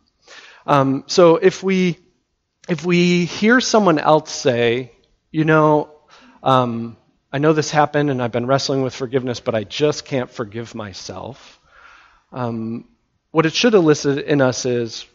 Um, 0.67 1.03
so 1.07 1.37
if 1.37 1.63
we 1.63 1.97
if 2.69 2.85
we 2.85 3.25
hear 3.25 3.59
someone 3.59 3.97
else 3.97 4.31
say, 4.31 4.91
you 5.31 5.43
know, 5.43 5.89
um, 6.43 6.97
I 7.33 7.39
know 7.39 7.53
this 7.53 7.71
happened 7.71 8.11
and 8.11 8.21
I've 8.21 8.31
been 8.31 8.45
wrestling 8.45 8.83
with 8.83 8.93
forgiveness, 8.93 9.39
but 9.39 9.55
I 9.55 9.63
just 9.63 10.05
can't 10.05 10.29
forgive 10.29 10.75
myself. 10.75 11.59
Um, 12.31 12.87
what 13.31 13.47
it 13.47 13.53
should 13.55 13.73
elicit 13.73 14.25
in 14.25 14.41
us 14.41 14.67
is 14.67 15.07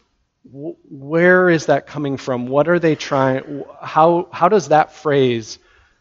where 0.43 1.49
is 1.49 1.65
that 1.67 1.87
coming 1.87 2.17
from? 2.17 2.47
What 2.47 2.67
are 2.67 2.79
they 2.79 2.95
trying? 2.95 3.63
How, 3.81 4.27
how 4.31 4.49
does 4.49 4.69
that 4.69 4.93
phrase 4.93 5.59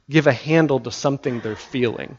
give 0.08 0.26
a 0.26 0.32
handle 0.32 0.80
to 0.80 0.90
something 0.90 1.40
they're 1.40 1.56
feeling? 1.56 2.16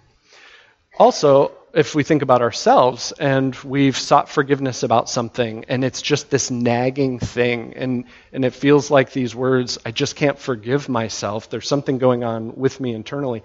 Also, 1.00 1.52
if 1.74 1.94
we 1.94 2.04
think 2.04 2.24
about 2.24 2.42
ourselves 2.42 3.12
and 3.12 3.56
we've 3.58 3.98
sought 3.98 4.30
forgiveness 4.30 4.84
about 4.84 5.10
something 5.10 5.66
and 5.68 5.84
it's 5.84 6.02
just 6.02 6.30
this 6.30 6.50
nagging 6.50 7.20
thing 7.20 7.74
and, 7.76 8.06
and 8.34 8.44
it 8.44 8.54
feels 8.54 8.90
like 8.90 9.12
these 9.12 9.36
words, 9.36 9.78
I 9.86 9.92
just 9.92 10.16
can't 10.16 10.40
forgive 10.40 10.90
myself, 10.90 11.50
there's 11.50 11.68
something 11.68 12.00
going 12.00 12.24
on 12.24 12.56
with 12.56 12.80
me 12.80 12.94
internally 12.94 13.44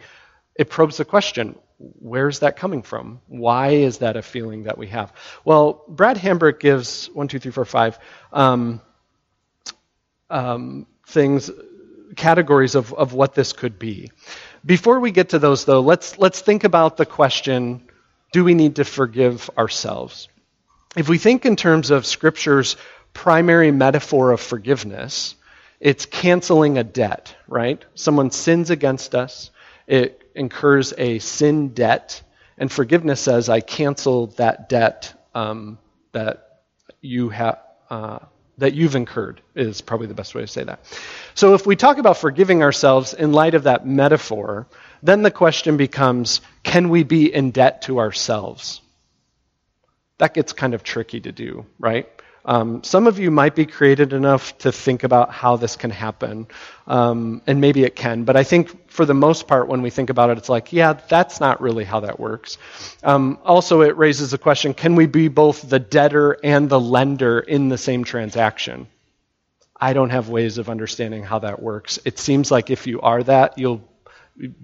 it 0.55 0.71
probes 0.71 0.97
the 0.97 1.05
question 1.05 1.57
where's 1.99 2.41
that 2.41 2.57
coming 2.57 2.83
from? 2.83 3.21
Why 3.27 3.71
is 3.71 3.99
that 3.99 4.17
a 4.17 4.23
feeling 4.23 4.65
that 4.65 4.79
we 4.79 4.89
have? 4.89 5.13
Well, 5.45 5.85
Brad 5.89 6.17
Hambrick 6.17 6.61
gives 6.61 7.07
one, 7.07 7.29
two, 7.29 7.39
three, 7.39 7.53
four, 7.53 7.65
five 7.65 7.99
um, 8.33 8.81
um, 10.31 10.87
things, 11.07 11.51
categories 12.17 12.75
of, 12.75 12.93
of 12.93 13.13
what 13.15 13.35
this 13.35 13.53
could 13.53 13.79
be. 13.79 14.11
Before 14.65 15.01
we 15.01 15.11
get 15.11 15.31
to 15.31 15.39
those, 15.39 15.65
though, 15.65 15.81
let's, 15.81 16.19
let's 16.19 16.41
think 16.41 16.65
about 16.65 16.97
the 16.97 17.07
question 17.07 17.89
do 18.33 18.45
we 18.45 18.55
need 18.55 18.77
to 18.77 18.85
forgive 18.85 19.51
ourselves? 19.59 20.29
If 20.97 21.09
we 21.09 21.19
think 21.19 21.45
in 21.45 21.57
terms 21.57 21.91
of 21.91 22.07
Scripture's 22.07 22.77
primary 23.13 23.71
metaphor 23.71 24.31
of 24.31 24.41
forgiveness, 24.41 25.35
it's 25.81 26.07
canceling 26.07 26.79
a 26.79 26.85
debt, 26.85 27.35
right? 27.47 27.85
Someone 27.95 28.31
sins 28.31 28.71
against 28.71 29.15
us. 29.15 29.51
It 29.87 30.22
incurs 30.35 30.93
a 30.97 31.19
sin 31.19 31.69
debt, 31.69 32.23
and 32.59 32.71
forgiveness 32.71 33.21
says, 33.21 33.49
I 33.49 33.61
cancel 33.61 34.29
that 34.39 34.69
debt 34.69 35.15
um, 35.35 35.79
that 36.13 36.63
you 37.01 37.29
have. 37.31 37.59
Uh, 37.91 38.19
that 38.59 38.75
you've 38.75 38.95
incurred 38.95 39.41
is 39.55 39.81
probably 39.81 40.07
the 40.07 40.15
best 40.15 40.35
way 40.35 40.43
to 40.43 40.47
say 40.47 40.63
that. 40.63 40.81
So, 41.35 41.55
if 41.55 41.67
we 41.67 41.75
talk 41.75 41.99
about 41.99 42.19
forgiving 42.19 42.63
ourselves 42.63 43.15
in 43.15 43.33
light 43.33 43.55
of 43.55 43.65
that 43.65 43.87
metaphor, 43.87 44.69
then 45.03 45.23
the 45.23 45.31
question 45.31 45.77
becomes 45.77 46.41
can 46.63 46.89
we 46.89 47.03
be 47.03 47.33
in 47.33 47.51
debt 47.51 47.83
to 47.83 47.99
ourselves? 47.99 48.81
That 50.19 50.35
gets 50.35 50.53
kind 50.53 50.75
of 50.75 50.83
tricky 50.83 51.21
to 51.21 51.33
do, 51.33 51.67
right? 51.79 52.09
Um, 52.45 52.83
some 52.83 53.07
of 53.07 53.19
you 53.19 53.31
might 53.31 53.55
be 53.55 53.67
created 53.67 54.13
enough 54.13 54.59
to 54.59 54.73
think 54.73 55.05
about 55.05 55.31
how 55.31 55.57
this 55.57 55.77
can 55.77 55.91
happen, 55.91 56.49
um, 56.89 57.41
and 57.47 57.61
maybe 57.61 57.85
it 57.85 57.95
can, 57.95 58.25
but 58.25 58.37
I 58.37 58.43
think 58.43 58.91
for 58.91 59.05
the 59.07 59.15
most 59.15 59.47
part, 59.47 59.69
when 59.69 59.81
we 59.81 59.91
think 59.91 60.11
about 60.11 60.31
it, 60.31 60.39
it's 60.39 60.49
like, 60.49 60.73
yeah, 60.73 60.93
that's 60.93 61.41
not 61.41 61.61
really 61.61 61.85
how 61.85 62.01
that 62.01 62.19
works. 62.19 62.59
Um, 63.05 63.39
also, 63.45 63.83
it 63.83 63.97
raises 63.97 64.33
the 64.33 64.39
question 64.39 64.75
can 64.75 64.97
we 64.97 65.07
be 65.07 65.29
both 65.29 65.69
the 65.69 65.79
debtor 65.79 66.37
and 66.43 66.69
the 66.69 66.81
lender 66.81 67.39
in 67.39 67.69
the 67.69 67.79
same 67.79 68.03
transaction? 68.03 68.89
I 69.81 69.93
don't 69.95 70.11
have 70.11 70.29
ways 70.29 70.59
of 70.59 70.69
understanding 70.69 71.25
how 71.25 71.41
that 71.41 71.63
works. 71.63 71.99
It 72.05 72.19
seems 72.19 72.51
like 72.51 72.71
if 72.71 72.87
you 72.87 73.01
are 73.01 73.23
that, 73.25 73.59
you'll 73.59 73.83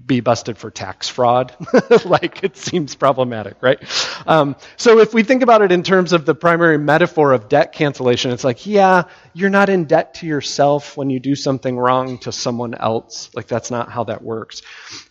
be 0.06 0.20
busted 0.20 0.56
for 0.56 0.70
tax 0.70 1.08
fraud. 1.08 1.54
like 2.04 2.42
it 2.42 2.56
seems 2.56 2.94
problematic, 2.94 3.56
right? 3.60 3.78
Um, 4.26 4.56
so 4.76 4.98
if 4.98 5.12
we 5.12 5.22
think 5.22 5.42
about 5.42 5.62
it 5.62 5.72
in 5.72 5.82
terms 5.82 6.12
of 6.12 6.24
the 6.24 6.34
primary 6.34 6.78
metaphor 6.78 7.32
of 7.32 7.48
debt 7.48 7.72
cancellation, 7.72 8.30
it's 8.30 8.44
like, 8.44 8.66
yeah, 8.66 9.04
you're 9.34 9.50
not 9.50 9.68
in 9.68 9.84
debt 9.84 10.14
to 10.14 10.26
yourself 10.26 10.96
when 10.96 11.10
you 11.10 11.20
do 11.20 11.34
something 11.34 11.76
wrong 11.76 12.18
to 12.18 12.32
someone 12.32 12.74
else. 12.74 13.30
Like 13.34 13.46
that's 13.46 13.70
not 13.70 13.90
how 13.90 14.04
that 14.04 14.22
works. 14.22 14.62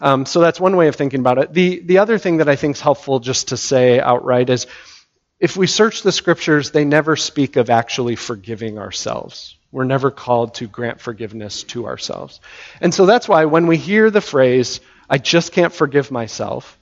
Um, 0.02 0.26
so 0.26 0.42
that's 0.42 0.60
one 0.60 0.76
way 0.76 0.88
of 0.88 0.96
thinking 0.96 1.20
about 1.20 1.38
it. 1.38 1.54
The 1.54 1.80
the 1.82 2.00
other 2.00 2.18
thing 2.18 2.38
that 2.38 2.50
I 2.50 2.56
think 2.56 2.76
is 2.76 2.82
helpful 2.82 3.20
just 3.20 3.50
to 3.50 3.58
say 3.58 4.00
outright 4.00 4.50
is, 4.50 4.66
if 5.40 5.56
we 5.56 5.68
search 5.68 6.02
the 6.02 6.12
scriptures, 6.12 6.72
they 6.72 6.84
never 6.84 7.16
speak 7.16 7.58
of 7.58 7.70
actually 7.70 8.16
forgiving 8.16 8.80
ourselves. 8.80 9.56
We're 9.78 9.84
never 9.84 10.10
called 10.10 10.56
to 10.56 10.66
grant 10.66 11.00
forgiveness 11.00 11.62
to 11.66 11.86
ourselves. 11.86 12.42
And 12.82 12.92
so 12.92 13.06
that's 13.06 13.30
why 13.30 13.46
when 13.46 13.68
we 13.68 13.78
hear 13.78 14.10
the 14.10 14.22
phrase, 14.22 14.80
I 15.08 15.20
just 15.20 15.52
can't 15.52 15.72
forgive 15.72 16.10
myself, 16.10 16.80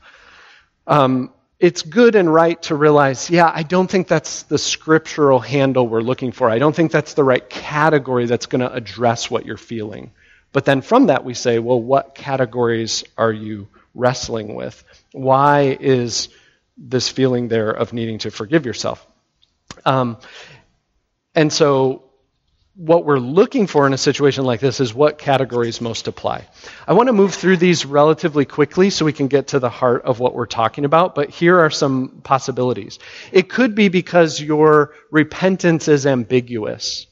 um, 0.87 1.33
it's 1.59 1.81
good 1.81 2.15
and 2.15 2.33
right 2.33 2.61
to 2.63 2.75
realize, 2.75 3.29
yeah, 3.29 3.51
I 3.53 3.63
don't 3.63 3.91
think 3.91 4.07
that's 4.07 4.43
the 4.43 4.57
scriptural 4.57 5.41
handle 5.41 5.85
we're 5.85 5.99
looking 5.99 6.31
for. 6.31 6.49
I 6.49 6.57
don't 6.57 6.73
think 6.73 6.93
that's 6.93 7.15
the 7.15 7.23
right 7.25 7.49
category 7.49 8.27
that's 8.27 8.45
going 8.45 8.61
to 8.61 8.71
address 8.71 9.29
what 9.29 9.45
you're 9.45 9.57
feeling. 9.57 10.11
But 10.53 10.63
then 10.63 10.79
from 10.79 11.07
that, 11.07 11.25
we 11.25 11.33
say, 11.33 11.59
well, 11.59 11.81
what 11.81 12.15
categories 12.15 13.03
are 13.17 13.33
you 13.33 13.67
wrestling 13.93 14.55
with? 14.55 14.81
Why 15.11 15.75
is 15.81 16.29
this 16.77 17.09
feeling 17.09 17.49
there 17.49 17.71
of 17.71 17.91
needing 17.91 18.19
to 18.19 18.31
forgive 18.31 18.65
yourself? 18.65 19.05
Um, 19.83 20.17
and 21.35 21.51
so 21.51 22.04
what 22.75 23.05
we're 23.05 23.19
looking 23.19 23.67
for 23.67 23.87
in 23.87 23.93
a 23.93 23.97
situation 23.97 24.43
like 24.43 24.59
this 24.59 24.79
is 24.79 24.93
what 24.93 25.17
categories 25.17 25.79
most 25.79 26.07
apply. 26.07 26.45
I 26.87 26.93
want 26.93 27.07
to 27.07 27.13
move 27.13 27.33
through 27.33 27.57
these 27.57 27.85
relatively 27.85 28.45
quickly 28.45 28.89
so 28.89 29.05
we 29.05 29.13
can 29.13 29.27
get 29.27 29.47
to 29.47 29.59
the 29.59 29.69
heart 29.69 30.03
of 30.03 30.19
what 30.19 30.33
we're 30.33 30.45
talking 30.45 30.83
about, 30.83 31.15
but 31.15 31.29
here 31.29 31.59
are 31.59 31.69
some 31.69 32.21
possibilities. 32.23 32.99
It 33.31 33.49
could 33.49 33.75
be 33.75 33.87
because 33.87 34.41
your 34.41 34.93
repentance 35.09 35.87
is 35.87 36.05
ambiguous, 36.05 37.07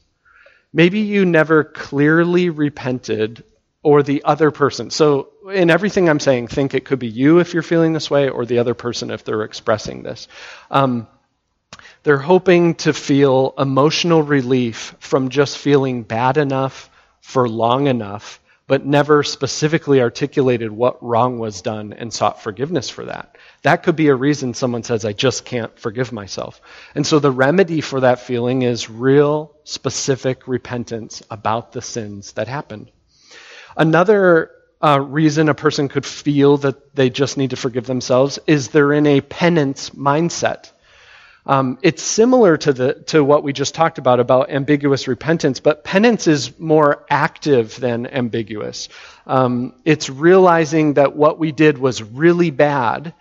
Maybe 0.74 0.98
you 0.98 1.24
never 1.24 1.62
clearly 1.62 2.50
repented 2.50 3.44
or 3.84 4.02
the 4.02 4.24
other 4.24 4.50
person. 4.50 4.90
So, 4.90 5.28
in 5.52 5.70
everything 5.70 6.08
I'm 6.08 6.18
saying, 6.18 6.48
think 6.48 6.74
it 6.74 6.84
could 6.84 6.98
be 6.98 7.06
you 7.06 7.38
if 7.38 7.54
you're 7.54 7.62
feeling 7.62 7.92
this 7.92 8.10
way 8.10 8.28
or 8.28 8.44
the 8.44 8.58
other 8.58 8.74
person 8.74 9.12
if 9.12 9.24
they're 9.24 9.44
expressing 9.44 10.02
this. 10.02 10.26
Um, 10.72 11.06
they're 12.04 12.18
hoping 12.18 12.74
to 12.76 12.92
feel 12.92 13.54
emotional 13.58 14.22
relief 14.22 14.94
from 15.00 15.30
just 15.30 15.58
feeling 15.58 16.02
bad 16.02 16.36
enough 16.36 16.90
for 17.22 17.48
long 17.48 17.86
enough, 17.86 18.40
but 18.66 18.84
never 18.84 19.22
specifically 19.22 20.02
articulated 20.02 20.70
what 20.70 21.02
wrong 21.02 21.38
was 21.38 21.62
done 21.62 21.94
and 21.94 22.12
sought 22.12 22.42
forgiveness 22.42 22.90
for 22.90 23.06
that. 23.06 23.36
That 23.62 23.82
could 23.82 23.96
be 23.96 24.08
a 24.08 24.14
reason 24.14 24.52
someone 24.52 24.82
says, 24.82 25.06
I 25.06 25.14
just 25.14 25.46
can't 25.46 25.78
forgive 25.78 26.12
myself. 26.12 26.60
And 26.94 27.06
so 27.06 27.18
the 27.18 27.30
remedy 27.30 27.80
for 27.80 28.00
that 28.00 28.20
feeling 28.20 28.62
is 28.62 28.90
real, 28.90 29.56
specific 29.64 30.46
repentance 30.46 31.22
about 31.30 31.72
the 31.72 31.82
sins 31.82 32.32
that 32.32 32.48
happened. 32.48 32.90
Another 33.76 34.50
uh, 34.82 35.00
reason 35.00 35.48
a 35.48 35.54
person 35.54 35.88
could 35.88 36.04
feel 36.04 36.58
that 36.58 36.94
they 36.94 37.08
just 37.08 37.38
need 37.38 37.50
to 37.50 37.56
forgive 37.56 37.86
themselves 37.86 38.38
is 38.46 38.68
they're 38.68 38.92
in 38.92 39.06
a 39.06 39.22
penance 39.22 39.90
mindset. 39.90 40.70
Um, 41.46 41.78
it's 41.82 42.02
similar 42.02 42.56
to 42.56 42.72
the 42.72 42.94
to 43.06 43.22
what 43.22 43.42
we 43.42 43.52
just 43.52 43.74
talked 43.74 43.98
about 43.98 44.18
about 44.18 44.50
ambiguous 44.50 45.06
repentance, 45.08 45.60
but 45.60 45.84
penance 45.84 46.26
is 46.26 46.58
more 46.58 47.04
active 47.10 47.78
than 47.78 48.06
ambiguous. 48.06 48.88
Um, 49.26 49.74
it's 49.84 50.08
realizing 50.08 50.94
that 50.94 51.14
what 51.14 51.38
we 51.38 51.52
did 51.52 51.76
was 51.76 52.02
really 52.02 52.50
bad, 52.50 53.12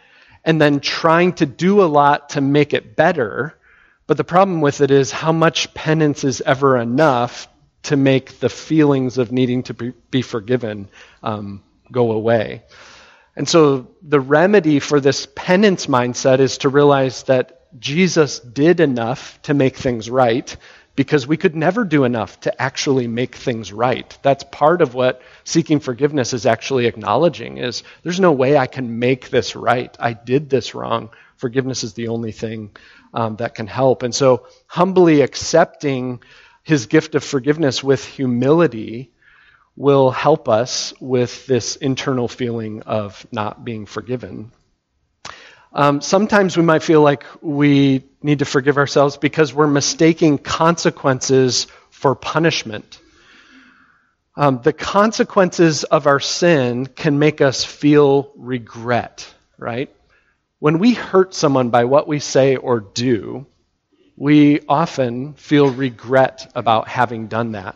and 0.46 0.60
then 0.62 0.80
trying 0.80 1.34
to 1.34 1.46
do 1.46 1.84
a 1.84 1.86
lot 1.86 2.30
to 2.30 2.42
make 2.42 2.74
it 2.74 2.96
better. 2.96 3.58
But 4.08 4.18
the 4.18 4.24
problem 4.24 4.62
with 4.62 4.82
it 4.82 4.92
is 4.92 5.12
how 5.12 5.32
much 5.32 5.74
penance 5.74 6.24
is 6.24 6.42
ever 6.42 6.78
enough 6.78 7.48
to 7.84 7.98
make 7.98 8.40
the 8.40 8.50
feelings 8.50 9.18
of 9.18 9.32
needing 9.32 9.64
to 9.64 9.74
be, 9.74 9.94
be 10.12 10.22
forgiven 10.22 10.88
um, 11.22 11.62
go 11.92 12.12
away. 12.12 12.64
And 13.36 13.48
so 13.48 13.88
the 14.02 14.20
remedy 14.20 14.80
for 14.80 15.00
this 15.00 15.28
penance 15.36 15.88
mindset 15.88 16.40
is 16.40 16.60
to 16.60 16.70
realize 16.70 17.24
that 17.24 17.63
Jesus 17.80 18.40
did 18.40 18.80
enough 18.80 19.42
to 19.44 19.54
make 19.54 19.76
things 19.76 20.10
right 20.10 20.56
because 20.96 21.26
we 21.26 21.38
could 21.38 21.56
never 21.56 21.84
do 21.84 22.04
enough 22.04 22.40
to 22.42 22.62
actually 22.62 23.08
make 23.08 23.36
things 23.36 23.74
right. 23.74 24.18
That's 24.22 24.44
part 24.52 24.82
of 24.82 24.94
what 24.94 25.22
seeking 25.44 25.80
forgiveness 25.80 26.34
is 26.34 26.46
actually 26.46 26.86
acknowledging 26.86 27.58
is 27.58 27.84
there's 28.04 28.20
no 28.20 28.32
way 28.32 28.58
I 28.58 28.68
can 28.68 29.00
make 29.00 29.30
this 29.30 29.56
right. 29.56 29.96
I 30.00 30.14
did 30.14 30.50
this 30.50 30.76
wrong. 30.76 31.10
Forgiveness 31.38 31.84
is 31.84 31.94
the 31.94 32.10
only 32.10 32.32
thing 32.32 32.72
um, 33.14 33.38
that 33.38 33.56
can 33.56 33.68
help. 33.68 34.04
And 34.04 34.14
so 34.14 34.48
humbly 34.68 35.22
accepting 35.22 36.22
his 36.64 36.86
gift 36.86 37.16
of 37.16 37.24
forgiveness 37.24 37.84
with 37.84 38.06
humility 38.06 39.12
will 39.76 40.12
help 40.12 40.48
us 40.48 40.94
with 41.00 41.48
this 41.48 41.76
internal 41.76 42.28
feeling 42.28 42.84
of 42.84 43.26
not 43.32 43.66
being 43.66 43.88
forgiven. 43.88 44.52
Um, 45.76 46.02
sometimes 46.02 46.56
we 46.56 46.64
might 46.64 46.84
feel 46.84 47.02
like 47.02 47.26
we 47.42 48.04
need 48.22 48.40
to 48.40 48.46
forgive 48.46 48.78
ourselves 48.78 49.18
because 49.18 49.54
we're 49.54 49.68
mistaking 49.68 50.38
consequences 50.38 51.66
for 51.90 52.14
punishment. 52.14 53.00
Um, 54.36 54.62
the 54.64 54.74
consequences 54.74 55.84
of 55.84 56.06
our 56.06 56.20
sin 56.20 56.86
can 56.86 57.18
make 57.18 57.42
us 57.42 57.64
feel 57.64 58.32
regret, 58.36 59.32
right? 59.58 59.90
When 60.60 60.80
we 60.80 60.94
hurt 60.94 61.34
someone 61.34 61.70
by 61.70 61.86
what 61.86 62.08
we 62.08 62.20
say 62.20 62.56
or 62.56 62.80
do, 62.80 63.48
we 64.16 64.62
often 64.70 65.34
feel 65.34 65.70
regret 65.70 66.52
about 66.56 66.88
having 66.88 67.28
done 67.28 67.54
that. 67.54 67.76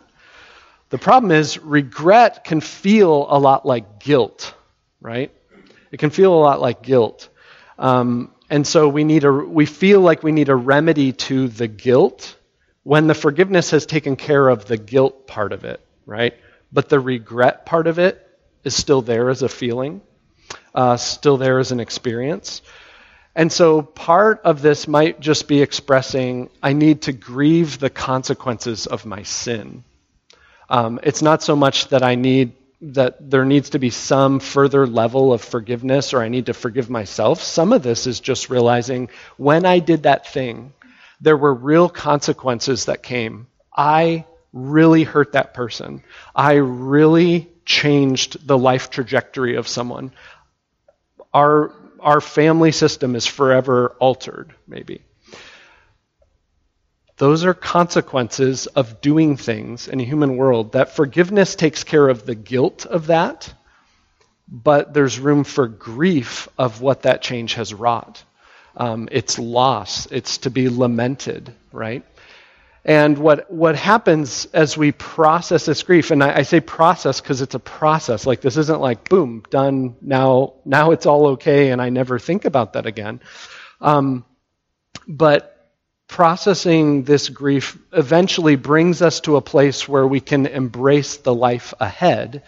The 0.90 0.98
problem 0.98 1.32
is, 1.32 1.58
regret 1.58 2.44
can 2.44 2.60
feel 2.60 3.26
a 3.28 3.38
lot 3.38 3.66
like 3.66 3.98
guilt, 4.00 4.54
right? 5.00 5.32
It 5.90 5.98
can 5.98 6.10
feel 6.10 6.32
a 6.32 6.40
lot 6.40 6.60
like 6.60 6.82
guilt. 6.82 7.28
Um, 7.78 8.32
and 8.50 8.66
so 8.66 8.88
we 8.88 9.04
need 9.04 9.24
a, 9.24 9.32
we 9.32 9.66
feel 9.66 10.00
like 10.00 10.22
we 10.22 10.32
need 10.32 10.48
a 10.48 10.56
remedy 10.56 11.12
to 11.12 11.48
the 11.48 11.68
guilt 11.68 12.36
when 12.82 13.06
the 13.06 13.14
forgiveness 13.14 13.70
has 13.70 13.86
taken 13.86 14.16
care 14.16 14.48
of 14.48 14.64
the 14.64 14.78
guilt 14.78 15.26
part 15.26 15.52
of 15.52 15.64
it, 15.64 15.80
right? 16.06 16.34
But 16.72 16.88
the 16.88 16.98
regret 16.98 17.66
part 17.66 17.86
of 17.86 17.98
it 17.98 18.26
is 18.64 18.74
still 18.74 19.02
there 19.02 19.28
as 19.28 19.42
a 19.42 19.48
feeling, 19.48 20.00
uh, 20.74 20.96
still 20.96 21.36
there 21.36 21.58
as 21.58 21.70
an 21.70 21.80
experience. 21.80 22.62
And 23.34 23.52
so 23.52 23.82
part 23.82 24.40
of 24.44 24.62
this 24.62 24.88
might 24.88 25.20
just 25.20 25.46
be 25.46 25.62
expressing, 25.62 26.50
I 26.62 26.72
need 26.72 27.02
to 27.02 27.12
grieve 27.12 27.78
the 27.78 27.90
consequences 27.90 28.86
of 28.86 29.06
my 29.06 29.22
sin. 29.22 29.84
Um, 30.68 30.98
it's 31.02 31.22
not 31.22 31.42
so 31.42 31.54
much 31.54 31.88
that 31.88 32.02
I 32.02 32.14
need 32.16 32.52
that 32.80 33.30
there 33.30 33.44
needs 33.44 33.70
to 33.70 33.78
be 33.78 33.90
some 33.90 34.38
further 34.38 34.86
level 34.86 35.32
of 35.32 35.42
forgiveness 35.42 36.14
or 36.14 36.22
I 36.22 36.28
need 36.28 36.46
to 36.46 36.54
forgive 36.54 36.88
myself. 36.88 37.42
Some 37.42 37.72
of 37.72 37.82
this 37.82 38.06
is 38.06 38.20
just 38.20 38.50
realizing 38.50 39.08
when 39.36 39.66
I 39.66 39.80
did 39.80 40.04
that 40.04 40.28
thing, 40.28 40.72
there 41.20 41.36
were 41.36 41.52
real 41.52 41.88
consequences 41.88 42.84
that 42.84 43.02
came. 43.02 43.48
I 43.76 44.24
really 44.52 45.02
hurt 45.02 45.32
that 45.32 45.54
person. 45.54 46.02
I 46.34 46.54
really 46.54 47.48
changed 47.64 48.46
the 48.46 48.56
life 48.56 48.90
trajectory 48.90 49.56
of 49.56 49.66
someone. 49.66 50.12
Our, 51.34 51.72
our 51.98 52.20
family 52.20 52.72
system 52.72 53.16
is 53.16 53.26
forever 53.26 53.96
altered, 53.98 54.54
maybe. 54.66 55.02
Those 57.18 57.44
are 57.44 57.54
consequences 57.54 58.68
of 58.68 59.00
doing 59.00 59.36
things 59.36 59.88
in 59.88 60.00
a 60.00 60.04
human 60.04 60.36
world. 60.36 60.72
That 60.72 60.94
forgiveness 60.94 61.56
takes 61.56 61.82
care 61.82 62.08
of 62.08 62.24
the 62.24 62.36
guilt 62.36 62.86
of 62.86 63.08
that, 63.08 63.52
but 64.48 64.94
there's 64.94 65.18
room 65.18 65.42
for 65.42 65.66
grief 65.66 66.48
of 66.56 66.80
what 66.80 67.02
that 67.02 67.20
change 67.20 67.54
has 67.54 67.74
wrought. 67.74 68.22
Um, 68.76 69.08
it's 69.10 69.36
loss, 69.36 70.06
it's 70.06 70.38
to 70.38 70.50
be 70.50 70.68
lamented, 70.68 71.52
right? 71.72 72.04
And 72.84 73.18
what, 73.18 73.50
what 73.50 73.74
happens 73.74 74.46
as 74.54 74.76
we 74.76 74.92
process 74.92 75.66
this 75.66 75.82
grief, 75.82 76.12
and 76.12 76.22
I, 76.22 76.38
I 76.38 76.42
say 76.42 76.60
process 76.60 77.20
because 77.20 77.42
it's 77.42 77.56
a 77.56 77.58
process. 77.58 78.26
Like 78.26 78.40
this 78.40 78.56
isn't 78.56 78.80
like, 78.80 79.08
boom, 79.08 79.42
done, 79.50 79.96
now, 80.00 80.54
now 80.64 80.92
it's 80.92 81.04
all 81.04 81.26
okay, 81.30 81.70
and 81.70 81.82
I 81.82 81.88
never 81.90 82.20
think 82.20 82.44
about 82.44 82.74
that 82.74 82.86
again. 82.86 83.20
Um, 83.80 84.24
but 85.08 85.57
processing 86.08 87.04
this 87.04 87.28
grief 87.28 87.78
eventually 87.92 88.56
brings 88.56 89.02
us 89.02 89.20
to 89.20 89.36
a 89.36 89.42
place 89.42 89.86
where 89.86 90.06
we 90.06 90.20
can 90.20 90.46
embrace 90.46 91.18
the 91.18 91.34
life 91.34 91.74
ahead 91.78 92.42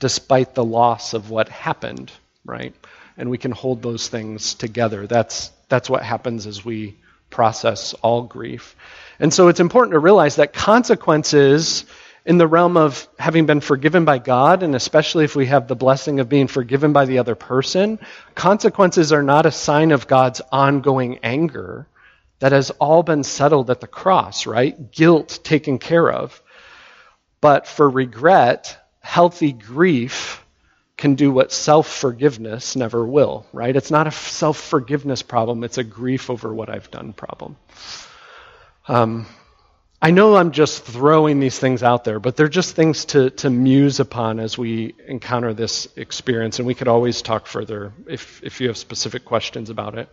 despite 0.00 0.54
the 0.54 0.64
loss 0.64 1.14
of 1.14 1.30
what 1.30 1.48
happened, 1.48 2.12
right? 2.44 2.74
And 3.16 3.30
we 3.30 3.38
can 3.38 3.52
hold 3.52 3.80
those 3.80 4.08
things 4.08 4.54
together. 4.54 5.06
That's, 5.06 5.50
that's 5.68 5.88
what 5.88 6.02
happens 6.02 6.46
as 6.46 6.64
we 6.64 6.96
process 7.30 7.94
all 7.94 8.22
grief. 8.22 8.76
And 9.18 9.32
so 9.32 9.48
it's 9.48 9.60
important 9.60 9.92
to 9.92 9.98
realize 9.98 10.36
that 10.36 10.52
consequences 10.52 11.86
in 12.26 12.38
the 12.38 12.46
realm 12.46 12.76
of 12.76 13.08
having 13.20 13.46
been 13.46 13.60
forgiven 13.60 14.04
by 14.04 14.18
God, 14.18 14.64
and 14.64 14.74
especially 14.74 15.24
if 15.24 15.36
we 15.36 15.46
have 15.46 15.68
the 15.68 15.76
blessing 15.76 16.18
of 16.18 16.28
being 16.28 16.48
forgiven 16.48 16.92
by 16.92 17.04
the 17.04 17.18
other 17.18 17.36
person, 17.36 18.00
consequences 18.34 19.12
are 19.12 19.22
not 19.22 19.46
a 19.46 19.52
sign 19.52 19.92
of 19.92 20.08
God's 20.08 20.42
ongoing 20.50 21.20
anger 21.22 21.86
that 22.38 22.52
has 22.52 22.70
all 22.70 23.02
been 23.02 23.24
settled 23.24 23.70
at 23.70 23.80
the 23.80 23.86
cross, 23.86 24.46
right? 24.46 24.90
Guilt 24.92 25.40
taken 25.42 25.78
care 25.78 26.10
of. 26.10 26.42
But 27.40 27.66
for 27.66 27.88
regret, 27.88 28.76
healthy 29.00 29.52
grief 29.52 30.44
can 30.96 31.14
do 31.14 31.30
what 31.30 31.52
self 31.52 31.88
forgiveness 31.88 32.76
never 32.76 33.06
will, 33.06 33.46
right? 33.52 33.74
It's 33.74 33.90
not 33.90 34.06
a 34.06 34.10
self 34.10 34.58
forgiveness 34.58 35.22
problem, 35.22 35.64
it's 35.64 35.78
a 35.78 35.84
grief 35.84 36.30
over 36.30 36.52
what 36.52 36.70
I've 36.70 36.90
done 36.90 37.12
problem. 37.12 37.56
Um, 38.88 39.26
I 40.00 40.10
know 40.10 40.36
I'm 40.36 40.52
just 40.52 40.84
throwing 40.84 41.40
these 41.40 41.58
things 41.58 41.82
out 41.82 42.04
there, 42.04 42.20
but 42.20 42.36
they're 42.36 42.48
just 42.48 42.76
things 42.76 43.06
to, 43.06 43.30
to 43.30 43.50
muse 43.50 43.98
upon 43.98 44.38
as 44.38 44.58
we 44.58 44.94
encounter 45.06 45.54
this 45.54 45.88
experience, 45.96 46.58
and 46.58 46.66
we 46.66 46.74
could 46.74 46.86
always 46.86 47.22
talk 47.22 47.46
further 47.46 47.92
if, 48.06 48.42
if 48.42 48.60
you 48.60 48.68
have 48.68 48.76
specific 48.76 49.24
questions 49.24 49.70
about 49.70 49.96
it. 49.96 50.08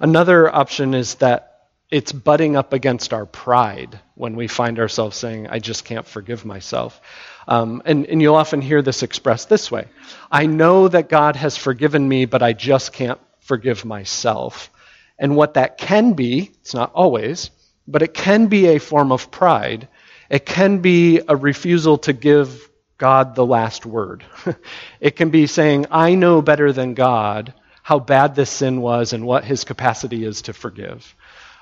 Another 0.00 0.52
option 0.52 0.94
is 0.94 1.16
that 1.16 1.57
it's 1.90 2.12
butting 2.12 2.56
up 2.56 2.72
against 2.72 3.14
our 3.14 3.24
pride 3.24 3.98
when 4.14 4.36
we 4.36 4.46
find 4.46 4.78
ourselves 4.78 5.16
saying, 5.16 5.46
I 5.48 5.58
just 5.58 5.84
can't 5.84 6.06
forgive 6.06 6.44
myself. 6.44 7.00
Um, 7.46 7.80
and, 7.86 8.04
and 8.06 8.20
you'll 8.20 8.34
often 8.34 8.60
hear 8.60 8.82
this 8.82 9.02
expressed 9.02 9.48
this 9.48 9.70
way 9.70 9.86
I 10.30 10.46
know 10.46 10.88
that 10.88 11.08
God 11.08 11.36
has 11.36 11.56
forgiven 11.56 12.06
me, 12.06 12.26
but 12.26 12.42
I 12.42 12.52
just 12.52 12.92
can't 12.92 13.20
forgive 13.40 13.84
myself. 13.84 14.70
And 15.18 15.34
what 15.34 15.54
that 15.54 15.78
can 15.78 16.12
be, 16.12 16.50
it's 16.60 16.74
not 16.74 16.92
always, 16.94 17.50
but 17.86 18.02
it 18.02 18.12
can 18.12 18.46
be 18.46 18.66
a 18.66 18.78
form 18.78 19.10
of 19.10 19.30
pride. 19.30 19.88
It 20.28 20.44
can 20.44 20.78
be 20.78 21.20
a 21.26 21.34
refusal 21.34 21.98
to 21.98 22.12
give 22.12 22.68
God 22.98 23.34
the 23.34 23.46
last 23.46 23.86
word. 23.86 24.24
it 25.00 25.16
can 25.16 25.30
be 25.30 25.46
saying, 25.46 25.86
I 25.90 26.14
know 26.14 26.42
better 26.42 26.72
than 26.72 26.92
God 26.92 27.54
how 27.82 27.98
bad 27.98 28.34
this 28.34 28.50
sin 28.50 28.82
was 28.82 29.14
and 29.14 29.24
what 29.24 29.44
his 29.44 29.64
capacity 29.64 30.24
is 30.24 30.42
to 30.42 30.52
forgive. 30.52 31.14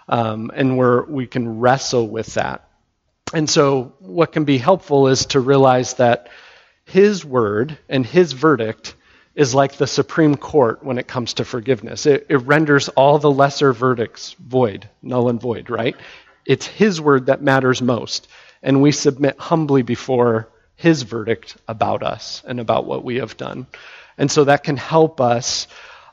Um, 0.09 0.51
and 0.55 0.79
we're, 0.79 1.05
we 1.05 1.27
can 1.27 1.61
wrestle 1.61 2.09
with 2.09 2.35
that. 2.35 2.69
And 3.35 3.51
so, 3.51 3.95
what 3.99 4.33
can 4.33 4.45
be 4.45 4.59
helpful 4.59 5.09
is 5.09 5.27
to 5.27 5.41
realize 5.41 5.95
that 5.95 6.29
his 6.85 7.25
word 7.25 7.77
and 7.89 8.07
his 8.07 8.33
verdict 8.33 8.95
is 9.35 9.55
like 9.55 9.73
the 9.73 9.87
Supreme 9.87 10.37
Court 10.37 10.83
when 10.83 10.97
it 10.99 11.09
comes 11.09 11.35
to 11.35 11.45
forgiveness. 11.45 12.07
It, 12.07 12.27
it, 12.29 12.39
renders 12.39 12.89
all 12.91 13.19
the 13.19 13.31
lesser 13.31 13.73
verdicts 13.73 14.35
void, 14.35 14.89
null 15.03 15.29
and 15.29 15.41
void, 15.41 15.69
right? 15.69 15.97
It's 16.47 16.67
his 16.67 17.01
word 17.01 17.27
that 17.27 17.43
matters 17.43 17.83
most. 17.83 18.29
And 18.63 18.81
we 18.81 18.93
submit 18.93 19.39
humbly 19.39 19.83
before 19.83 20.49
his 20.77 21.03
verdict 21.03 21.57
about 21.69 22.03
us 22.03 22.43
and 22.47 22.61
about 22.61 22.87
what 22.87 23.05
we 23.05 23.17
have 23.17 23.37
done. 23.37 23.67
And 24.17 24.31
so 24.31 24.45
that 24.45 24.63
can 24.63 24.77
help 24.77 25.21
us 25.21 25.67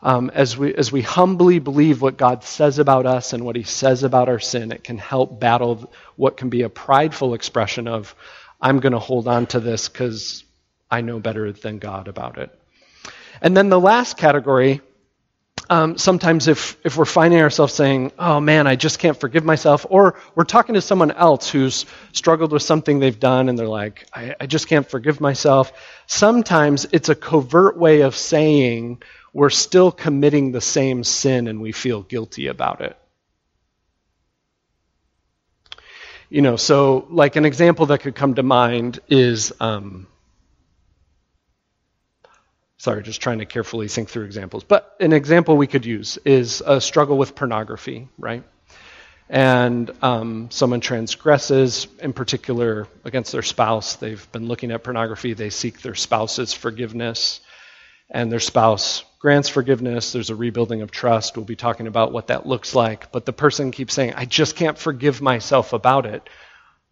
um, 0.03 0.29
as, 0.33 0.57
we, 0.57 0.75
as 0.75 0.91
we 0.91 1.01
humbly 1.01 1.59
believe 1.59 2.01
what 2.01 2.17
God 2.17 2.43
says 2.43 2.77
about 2.77 3.05
us 3.05 3.31
and 3.31 3.45
what 3.45 3.55
he 3.55 3.63
says 3.63 4.03
about 4.03 4.27
our 4.27 4.39
sin. 4.39 4.73
It 4.73 4.83
can 4.83 4.97
help 4.97 5.39
battle 5.39 5.91
what 6.17 6.35
can 6.35 6.49
be 6.49 6.63
a 6.63 6.69
prideful 6.69 7.33
expression 7.33 7.87
of, 7.87 8.13
I'm 8.61 8.79
going 8.79 8.93
to 8.93 8.99
hold 8.99 9.29
on 9.29 9.45
to 9.47 9.61
this 9.61 9.87
because 9.87 10.43
I 10.91 11.01
know 11.01 11.19
better 11.19 11.53
than 11.53 11.79
God 11.79 12.09
about 12.09 12.37
it. 12.37 12.51
And 13.41 13.55
then 13.55 13.69
the 13.69 13.79
last 13.79 14.17
category, 14.17 14.81
um, 15.69 15.97
sometimes 15.97 16.49
if, 16.49 16.77
if 16.83 16.97
we're 16.97 17.05
finding 17.05 17.39
ourselves 17.39 17.73
saying, 17.73 18.11
oh 18.19 18.41
man, 18.41 18.67
I 18.67 18.75
just 18.75 18.99
can't 18.99 19.17
forgive 19.17 19.45
myself, 19.45 19.85
or 19.89 20.19
we're 20.35 20.43
talking 20.43 20.75
to 20.75 20.81
someone 20.81 21.11
else 21.11 21.49
who's 21.49 21.85
struggled 22.11 22.51
with 22.51 22.61
something 22.61 22.99
they've 22.99 23.19
done 23.19 23.47
and 23.47 23.57
they're 23.57 23.67
like, 23.67 24.05
I, 24.13 24.35
I 24.41 24.45
just 24.47 24.67
can't 24.67 24.87
forgive 24.87 25.21
myself, 25.21 25.71
sometimes 26.07 26.87
it's 26.91 27.07
a 27.07 27.15
covert 27.15 27.77
way 27.77 28.01
of 28.01 28.17
saying 28.17 29.01
we're 29.33 29.49
still 29.49 29.91
committing 29.91 30.51
the 30.51 30.61
same 30.61 31.03
sin 31.03 31.47
and 31.47 31.61
we 31.61 31.71
feel 31.71 32.01
guilty 32.01 32.47
about 32.47 32.81
it. 32.81 32.97
You 36.29 36.41
know, 36.41 36.55
so 36.55 37.05
like 37.09 37.35
an 37.35 37.45
example 37.45 37.87
that 37.87 37.99
could 38.01 38.15
come 38.15 38.35
to 38.35 38.43
mind 38.43 38.99
is 39.09 39.51
um, 39.59 40.07
Sorry, 42.83 43.01
just 43.01 43.21
trying 43.21 43.39
to 43.39 43.45
carefully 43.45 43.87
think 43.87 44.09
through 44.09 44.25
examples. 44.25 44.65
But 44.65 44.97
an 44.99 45.13
example 45.13 45.55
we 45.55 45.67
could 45.67 45.85
use 45.85 46.17
is 46.25 46.61
a 46.65 46.81
struggle 46.81 47.17
with 47.17 47.33
pornography, 47.33 48.09
right? 48.17 48.43
And 49.29 49.89
um, 50.01 50.51
someone 50.51 50.81
transgresses, 50.81 51.87
in 52.01 52.11
particular, 52.11 52.89
against 53.05 53.31
their 53.31 53.41
spouse. 53.41 53.95
They've 53.95 54.29
been 54.33 54.49
looking 54.49 54.69
at 54.69 54.83
pornography. 54.83 55.33
They 55.33 55.49
seek 55.49 55.81
their 55.81 55.95
spouse's 55.95 56.51
forgiveness, 56.51 57.39
and 58.13 58.31
their 58.31 58.39
spouse 58.39 59.03
grants 59.19 59.49
forgiveness. 59.49 60.11
There's 60.11 60.29
a 60.29 60.35
rebuilding 60.35 60.81
of 60.81 60.91
trust. 60.91 61.35
We'll 61.35 61.45
be 61.45 61.55
talking 61.55 61.87
about 61.87 62.13
what 62.13 62.27
that 62.27 62.45
looks 62.45 62.75
like. 62.75 63.11
But 63.11 63.25
the 63.25 63.33
person 63.33 63.71
keeps 63.71 63.93
saying, 63.93 64.13
I 64.15 64.25
just 64.25 64.55
can't 64.55 64.77
forgive 64.77 65.21
myself 65.21 65.73
about 65.73 66.05
it. 66.05 66.29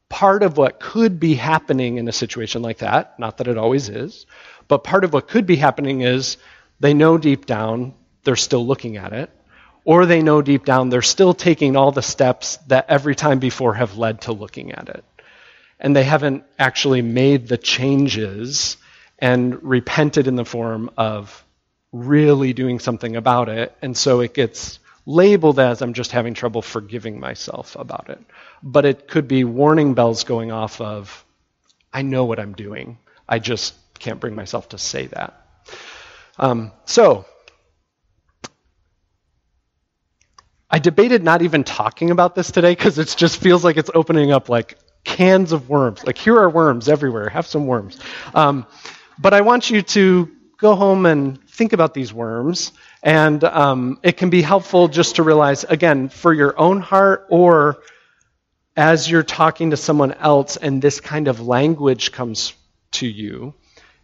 Part 0.10 0.42
of 0.44 0.58
what 0.58 0.80
could 0.80 1.20
be 1.20 1.36
happening 1.36 1.98
in 1.98 2.08
a 2.08 2.12
situation 2.12 2.62
like 2.62 2.80
that, 2.80 3.20
not 3.20 3.38
that 3.38 3.48
it 3.48 3.58
always 3.58 3.88
is, 3.88 4.26
but 4.68 4.84
part 4.84 5.04
of 5.04 5.14
what 5.14 5.28
could 5.28 5.46
be 5.46 5.56
happening 5.56 6.02
is 6.02 6.38
they 6.80 6.94
know 6.94 7.18
deep 7.18 7.46
down 7.46 7.94
they're 8.24 8.36
still 8.36 8.66
looking 8.66 8.98
at 8.98 9.14
it, 9.14 9.30
or 9.84 10.06
they 10.06 10.22
know 10.22 10.42
deep 10.42 10.66
down 10.66 10.90
they're 10.90 11.02
still 11.02 11.34
taking 11.34 11.76
all 11.76 11.92
the 11.92 12.02
steps 12.02 12.58
that 12.68 12.86
every 12.90 13.16
time 13.16 13.40
before 13.40 13.74
have 13.74 13.98
led 13.98 14.22
to 14.22 14.32
looking 14.32 14.74
at 14.74 14.90
it. 14.90 15.04
And 15.80 15.96
they 15.96 16.04
haven't 16.04 16.44
actually 16.60 17.02
made 17.02 17.48
the 17.48 17.58
changes 17.58 18.78
and 19.22 19.62
repented 19.64 20.28
in 20.28 20.36
the 20.36 20.44
form 20.46 20.90
of 20.98 21.46
really 21.92 22.54
doing 22.54 22.80
something 22.80 23.16
about 23.16 23.48
it. 23.50 23.76
And 23.82 23.96
so 23.96 24.22
it 24.22 24.34
gets 24.34 24.80
labeled 25.06 25.60
as 25.60 25.82
I'm 25.82 25.94
just 25.94 26.12
having 26.12 26.34
trouble 26.34 26.62
forgiving 26.62 27.20
myself 27.20 27.76
about 27.78 28.10
it. 28.10 28.20
But 28.64 28.86
it 28.86 29.08
could 29.08 29.28
be 29.28 29.44
warning 29.44 29.94
bells 29.94 30.24
going 30.24 30.52
off 30.52 30.82
of, 30.82 31.24
I 31.94 32.02
know 32.02 32.26
what 32.26 32.40
I'm 32.40 32.54
doing. 32.54 32.98
I 33.30 33.40
just 33.40 33.76
can't 34.00 34.20
bring 34.20 34.36
myself 34.36 34.70
to 34.70 34.78
say 34.78 35.08
that. 35.08 35.46
Um, 36.40 36.72
so, 36.86 37.26
I 40.70 40.80
debated 40.80 41.24
not 41.24 41.42
even 41.42 41.64
talking 41.64 42.12
about 42.12 42.34
this 42.34 42.50
today 42.50 42.72
because 42.72 42.98
it 42.98 43.14
just 43.18 43.38
feels 43.38 43.64
like 43.64 43.78
it's 43.78 43.92
opening 43.94 44.32
up 44.32 44.48
like 44.48 44.78
cans 45.04 45.52
of 45.52 45.70
worms. 45.70 46.04
Like, 46.06 46.18
here 46.18 46.40
are 46.40 46.50
worms 46.50 46.88
everywhere. 46.88 47.28
Have 47.30 47.46
some 47.46 47.68
worms. 47.68 48.00
Um, 48.34 48.66
but 49.20 49.34
I 49.34 49.42
want 49.42 49.70
you 49.70 49.82
to 49.82 50.32
go 50.58 50.76
home 50.76 51.06
and 51.06 51.44
think 51.50 51.74
about 51.74 51.94
these 51.94 52.14
worms. 52.14 52.72
And 53.04 53.44
um, 53.44 54.00
it 54.04 54.18
can 54.18 54.30
be 54.30 54.42
helpful 54.42 54.88
just 54.88 55.16
to 55.16 55.24
realize, 55.24 55.64
again, 55.64 56.10
for 56.10 56.34
your 56.34 56.58
own 56.60 56.82
heart 56.82 57.26
or 57.30 57.82
as 58.78 59.10
you're 59.10 59.24
talking 59.24 59.72
to 59.72 59.78
someone 59.78 60.14
else 60.14 60.56
and 60.58 60.82
this 60.82 61.00
kind 61.00 61.28
of 61.28 61.42
language 61.42 62.12
comes 62.12 62.54
to 62.92 63.08
you, 63.08 63.54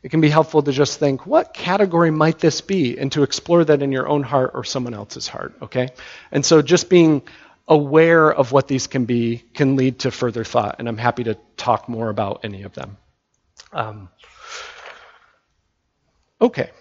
it 0.03 0.09
can 0.09 0.21
be 0.21 0.29
helpful 0.29 0.61
to 0.63 0.71
just 0.71 0.99
think, 0.99 1.25
what 1.25 1.53
category 1.53 2.11
might 2.11 2.39
this 2.39 2.61
be? 2.61 2.97
And 2.97 3.11
to 3.11 3.23
explore 3.23 3.63
that 3.65 3.81
in 3.81 3.91
your 3.91 4.07
own 4.07 4.23
heart 4.23 4.51
or 4.53 4.63
someone 4.63 4.93
else's 4.93 5.27
heart, 5.27 5.53
okay? 5.61 5.89
And 6.31 6.45
so 6.45 6.61
just 6.61 6.89
being 6.89 7.21
aware 7.67 8.31
of 8.31 8.51
what 8.51 8.67
these 8.67 8.87
can 8.87 9.05
be 9.05 9.43
can 9.53 9.75
lead 9.75 9.99
to 9.99 10.11
further 10.11 10.43
thought, 10.43 10.77
and 10.79 10.87
I'm 10.87 10.97
happy 10.97 11.25
to 11.25 11.37
talk 11.57 11.89
more 11.89 12.09
about 12.09 12.41
any 12.43 12.63
of 12.63 12.73
them. 12.73 12.97
Um, 13.73 14.09
okay, 16.41 16.71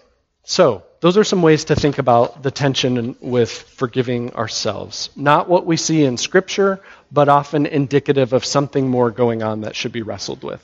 so 0.43 0.83
those 0.99 1.17
are 1.17 1.23
some 1.23 1.41
ways 1.41 1.65
to 1.65 1.75
think 1.75 1.97
about 1.97 2.41
the 2.41 2.51
tension 2.51 3.15
with 3.19 3.51
forgiving 3.51 4.33
ourselves. 4.33 5.09
Not 5.15 5.47
what 5.47 5.65
we 5.65 5.77
see 5.77 6.03
in 6.03 6.17
Scripture, 6.17 6.79
but 7.11 7.29
often 7.29 7.65
indicative 7.65 8.33
of 8.33 8.45
something 8.45 8.89
more 8.89 9.11
going 9.11 9.43
on 9.43 9.61
that 9.61 9.75
should 9.75 9.91
be 9.91 10.01
wrestled 10.01 10.43
with. 10.43 10.61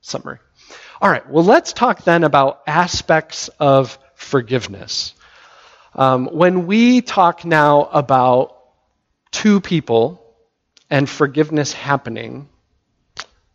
Summary. 0.00 0.38
All 1.00 1.10
right, 1.10 1.28
well, 1.28 1.44
let's 1.44 1.72
talk 1.72 2.04
then 2.04 2.24
about 2.24 2.62
aspects 2.66 3.48
of 3.58 3.98
forgiveness. 4.14 5.14
Um, 5.94 6.26
when 6.26 6.66
we 6.66 7.00
talk 7.00 7.44
now 7.44 7.84
about 7.84 8.56
two 9.30 9.60
people 9.60 10.22
and 10.90 11.08
forgiveness 11.08 11.72
happening, 11.72 12.48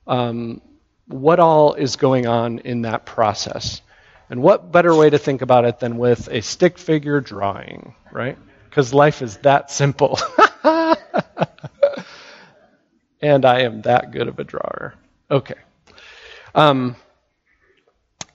um, 0.08 0.62
what 1.08 1.40
all 1.40 1.74
is 1.74 1.96
going 1.96 2.28
on 2.28 2.60
in 2.60 2.82
that 2.82 3.06
process? 3.06 3.82
And 4.30 4.42
what 4.42 4.72
better 4.72 4.94
way 4.94 5.10
to 5.10 5.18
think 5.18 5.42
about 5.42 5.66
it 5.66 5.80
than 5.80 5.98
with 5.98 6.28
a 6.30 6.42
stick 6.42 6.78
figure 6.78 7.22
drawing, 7.22 7.96
right? 8.12 8.38
Because 8.70 8.94
life 8.94 9.22
is 9.22 9.38
that 9.38 9.72
simple. 9.72 10.20
and 13.22 13.46
I 13.46 13.62
am 13.62 13.82
that 13.84 14.12
good 14.12 14.28
of 14.28 14.38
a 14.40 14.44
drawer. 14.44 14.96
Okay. 15.32 15.56
Um, 16.54 16.96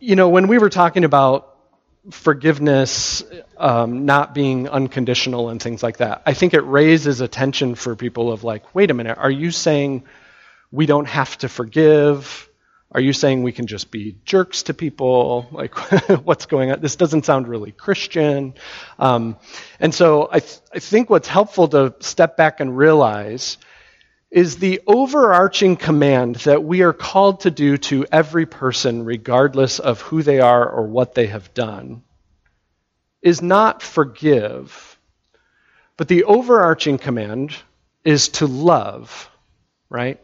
you 0.01 0.17
know, 0.17 0.31
when 0.31 0.49
we 0.49 0.59
were 0.59 0.71
talking 0.71 1.05
about 1.05 1.49
forgiveness 2.11 3.23
um, 3.57 4.07
not 4.07 4.35
being 4.35 4.69
unconditional 4.69 5.51
and 5.51 5.63
things 5.63 5.83
like 5.83 5.99
that, 5.99 6.23
I 6.27 6.35
think 6.35 6.55
it 6.55 6.63
raises 6.63 7.21
attention 7.21 7.75
for 7.75 7.95
people 7.95 8.33
of 8.33 8.45
like, 8.45 8.75
wait 8.75 8.91
a 8.91 8.95
minute, 8.95 9.19
are 9.19 9.31
you 9.31 9.51
saying 9.51 10.05
we 10.71 10.87
don't 10.87 11.07
have 11.07 11.37
to 11.39 11.49
forgive? 11.49 12.49
Are 12.95 13.01
you 13.01 13.15
saying 13.15 13.43
we 13.43 13.53
can 13.53 13.67
just 13.67 13.91
be 13.91 14.17
jerks 14.27 14.65
to 14.65 14.75
people? 14.75 15.49
Like, 15.51 15.75
what's 16.25 16.45
going 16.45 16.73
on? 16.73 16.81
This 16.81 16.97
doesn't 16.97 17.25
sound 17.25 17.49
really 17.49 17.73
Christian. 17.73 18.53
Um, 18.99 19.37
and 19.81 19.95
so 19.95 20.29
I, 20.31 20.41
th- 20.41 20.61
I 20.75 20.79
think 20.79 21.09
what's 21.09 21.29
helpful 21.29 21.69
to 21.69 21.95
step 22.01 22.37
back 22.37 22.61
and 22.61 22.77
realize 22.77 23.57
is 24.31 24.57
the 24.57 24.83
overarching 24.87 25.77
command 25.77 26.37
that 26.37 26.65
we 26.65 26.83
are 26.83 26.93
called 26.93 27.41
to 27.41 27.51
do 27.51 27.79
to 27.79 28.07
every 28.13 28.45
person, 28.45 29.05
regardless 29.05 29.79
of 29.79 30.03
who 30.03 30.23
they 30.23 30.41
are 30.41 30.69
or 30.69 30.87
what 30.87 31.15
they 31.15 31.29
have 31.29 31.53
done, 31.55 32.03
is 33.23 33.41
not 33.41 33.83
forgive, 33.83 34.99
but 35.97 36.09
the 36.09 36.25
overarching 36.25 36.99
command 36.99 37.55
is 38.05 38.29
to 38.29 38.47
love, 38.47 39.31
right? 39.89 40.21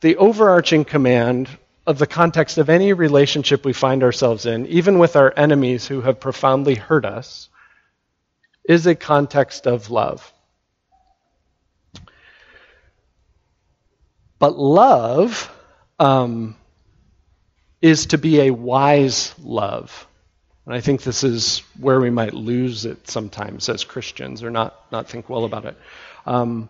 The 0.00 0.16
overarching 0.16 0.84
command 0.84 1.48
of 1.86 1.98
the 1.98 2.06
context 2.06 2.58
of 2.58 2.68
any 2.68 2.92
relationship 2.92 3.64
we 3.64 3.72
find 3.72 4.02
ourselves 4.02 4.46
in, 4.46 4.66
even 4.66 4.98
with 4.98 5.16
our 5.16 5.32
enemies 5.36 5.86
who 5.86 6.00
have 6.00 6.20
profoundly 6.20 6.74
hurt 6.74 7.04
us, 7.04 7.48
is 8.64 8.86
a 8.86 8.94
context 8.94 9.66
of 9.66 9.90
love. 9.90 10.32
But 14.38 14.58
love 14.58 15.50
um, 15.98 16.56
is 17.82 18.06
to 18.06 18.18
be 18.18 18.40
a 18.40 18.50
wise 18.50 19.34
love. 19.38 20.06
And 20.66 20.74
I 20.74 20.80
think 20.80 21.02
this 21.02 21.24
is 21.24 21.58
where 21.78 22.00
we 22.00 22.10
might 22.10 22.34
lose 22.34 22.84
it 22.84 23.08
sometimes 23.08 23.68
as 23.68 23.84
Christians 23.84 24.42
or 24.42 24.50
not, 24.50 24.80
not 24.92 25.08
think 25.08 25.28
well 25.28 25.44
about 25.44 25.64
it. 25.64 25.76
Um, 26.26 26.68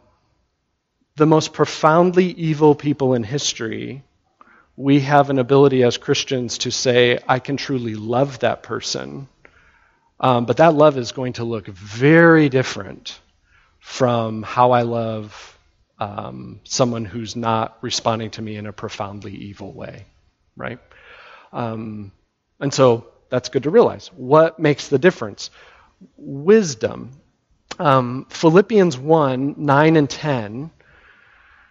the 1.17 1.27
most 1.27 1.53
profoundly 1.53 2.27
evil 2.27 2.75
people 2.75 3.15
in 3.15 3.23
history, 3.23 4.03
we 4.81 5.01
have 5.01 5.29
an 5.29 5.39
ability 5.39 5.83
as 5.83 5.99
Christians 5.99 6.57
to 6.59 6.71
say, 6.71 7.19
I 7.29 7.39
can 7.39 7.59
truly 7.59 7.95
love 7.97 8.39
that 8.39 8.63
person. 8.63 9.29
Um, 10.19 10.47
but 10.47 10.57
that 10.57 10.75
love 10.75 10.97
is 10.97 11.13
going 11.13 11.35
to 11.35 11.45
look 11.45 11.67
very 11.67 12.49
different 12.49 13.21
from 13.79 14.43
how 14.43 14.71
I 14.71 14.83
love 14.83 15.59
um, 15.99 16.61
someone 16.65 17.05
who's 17.05 17.37
not 17.37 17.77
responding 17.83 18.31
to 18.33 18.43
me 18.43 18.57
in 18.57 18.67
a 18.67 18.73
profoundly 18.73 19.35
evil 19.35 19.71
way, 19.71 20.07
right? 20.57 20.79
Um, 21.53 22.13
and 22.59 22.73
so 22.73 23.07
that's 23.29 23.51
good 23.51 23.65
to 23.65 23.71
realize. 23.71 24.11
What 24.17 24.59
makes 24.59 24.89
the 24.89 24.99
difference? 24.99 25.51
Wisdom. 26.17 27.11
Um, 27.79 28.27
Philippians 28.31 28.97
1 28.97 29.57
9 29.59 29.97
and 29.97 30.09
10 30.09 30.71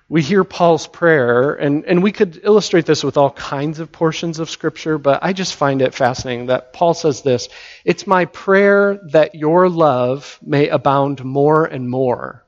we 0.10 0.24
hear 0.24 0.44
Paul's 0.44 0.88
prayer, 0.88 1.54
and, 1.54 1.86
and 1.86 2.02
we 2.02 2.12
could 2.12 2.42
illustrate 2.44 2.88
this 2.88 3.04
with 3.04 3.16
all 3.16 3.30
kinds 3.30 3.80
of 3.80 3.92
portions 3.92 4.40
of 4.40 4.50
Scripture, 4.50 4.98
but 4.98 5.20
I 5.22 5.34
just 5.34 5.54
find 5.54 5.84
it 5.84 5.94
fascinating 5.94 6.48
that 6.48 6.74
Paul 6.74 6.96
says 6.96 7.22
this 7.22 7.48
It's 7.86 8.08
my 8.08 8.26
prayer 8.26 9.00
that 9.12 9.36
your 9.36 9.70
love 9.70 10.40
may 10.42 10.68
abound 10.70 11.24
more 11.24 11.64
and 11.66 11.88
more. 11.88 12.44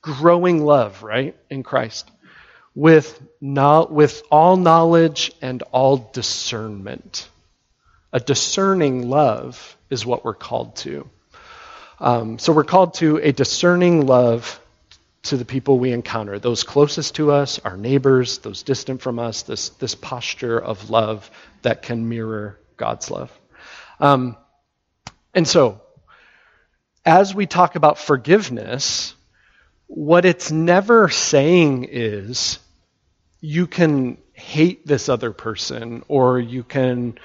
Growing 0.00 0.64
love, 0.64 1.02
right, 1.02 1.36
in 1.50 1.64
Christ, 1.64 2.08
with, 2.72 3.20
no, 3.40 3.88
with 3.90 4.22
all 4.30 4.56
knowledge 4.56 5.32
and 5.42 5.62
all 5.72 6.08
discernment. 6.12 7.28
A 8.12 8.20
discerning 8.20 9.10
love 9.10 9.76
is 9.90 10.06
what 10.06 10.24
we're 10.24 10.34
called 10.34 10.76
to. 10.76 11.10
Um, 11.98 12.38
so 12.38 12.52
we're 12.52 12.62
called 12.62 12.94
to 12.94 13.16
a 13.16 13.32
discerning 13.32 14.06
love 14.06 14.60
to 15.28 15.36
the 15.36 15.44
people 15.44 15.78
we 15.78 15.92
encounter, 15.92 16.38
those 16.38 16.64
closest 16.64 17.16
to 17.16 17.32
us, 17.32 17.58
our 17.60 17.76
neighbors, 17.76 18.38
those 18.38 18.62
distant 18.62 19.02
from 19.02 19.18
us, 19.18 19.42
this, 19.42 19.70
this 19.70 19.94
posture 19.94 20.58
of 20.58 20.90
love 20.90 21.30
that 21.62 21.82
can 21.82 22.08
mirror 22.08 22.58
God's 22.76 23.10
love. 23.10 23.30
Um, 24.00 24.36
and 25.34 25.46
so, 25.46 25.80
as 27.04 27.34
we 27.34 27.46
talk 27.46 27.76
about 27.76 27.98
forgiveness, 27.98 29.14
what 29.86 30.24
it's 30.24 30.50
never 30.50 31.08
saying 31.08 31.86
is 31.90 32.58
you 33.40 33.66
can 33.66 34.18
hate 34.32 34.86
this 34.86 35.08
other 35.08 35.32
person 35.32 36.04
or 36.08 36.40
you 36.40 36.62
can 36.62 37.18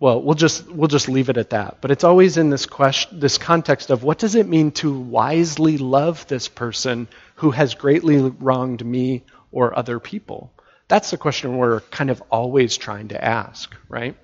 well 0.00 0.20
we'll 0.22 0.34
just 0.34 0.68
we'll 0.70 0.88
just 0.88 1.08
leave 1.08 1.28
it 1.28 1.36
at 1.36 1.50
that 1.50 1.78
but 1.80 1.90
it's 1.90 2.04
always 2.04 2.36
in 2.36 2.50
this 2.50 2.66
question 2.66 3.20
this 3.20 3.38
context 3.38 3.90
of 3.90 4.02
what 4.02 4.18
does 4.18 4.34
it 4.34 4.48
mean 4.48 4.70
to 4.72 4.98
wisely 4.98 5.78
love 5.78 6.26
this 6.26 6.48
person 6.48 7.08
who 7.36 7.50
has 7.50 7.74
greatly 7.74 8.18
wronged 8.18 8.84
me 8.84 9.22
or 9.54 9.78
other 9.78 10.00
people? 10.00 10.52
That's 10.88 11.10
the 11.10 11.16
question 11.16 11.56
we're 11.56 11.80
kind 11.80 12.10
of 12.10 12.22
always 12.28 12.76
trying 12.76 13.08
to 13.08 13.24
ask, 13.24 13.74
right? 13.88 14.16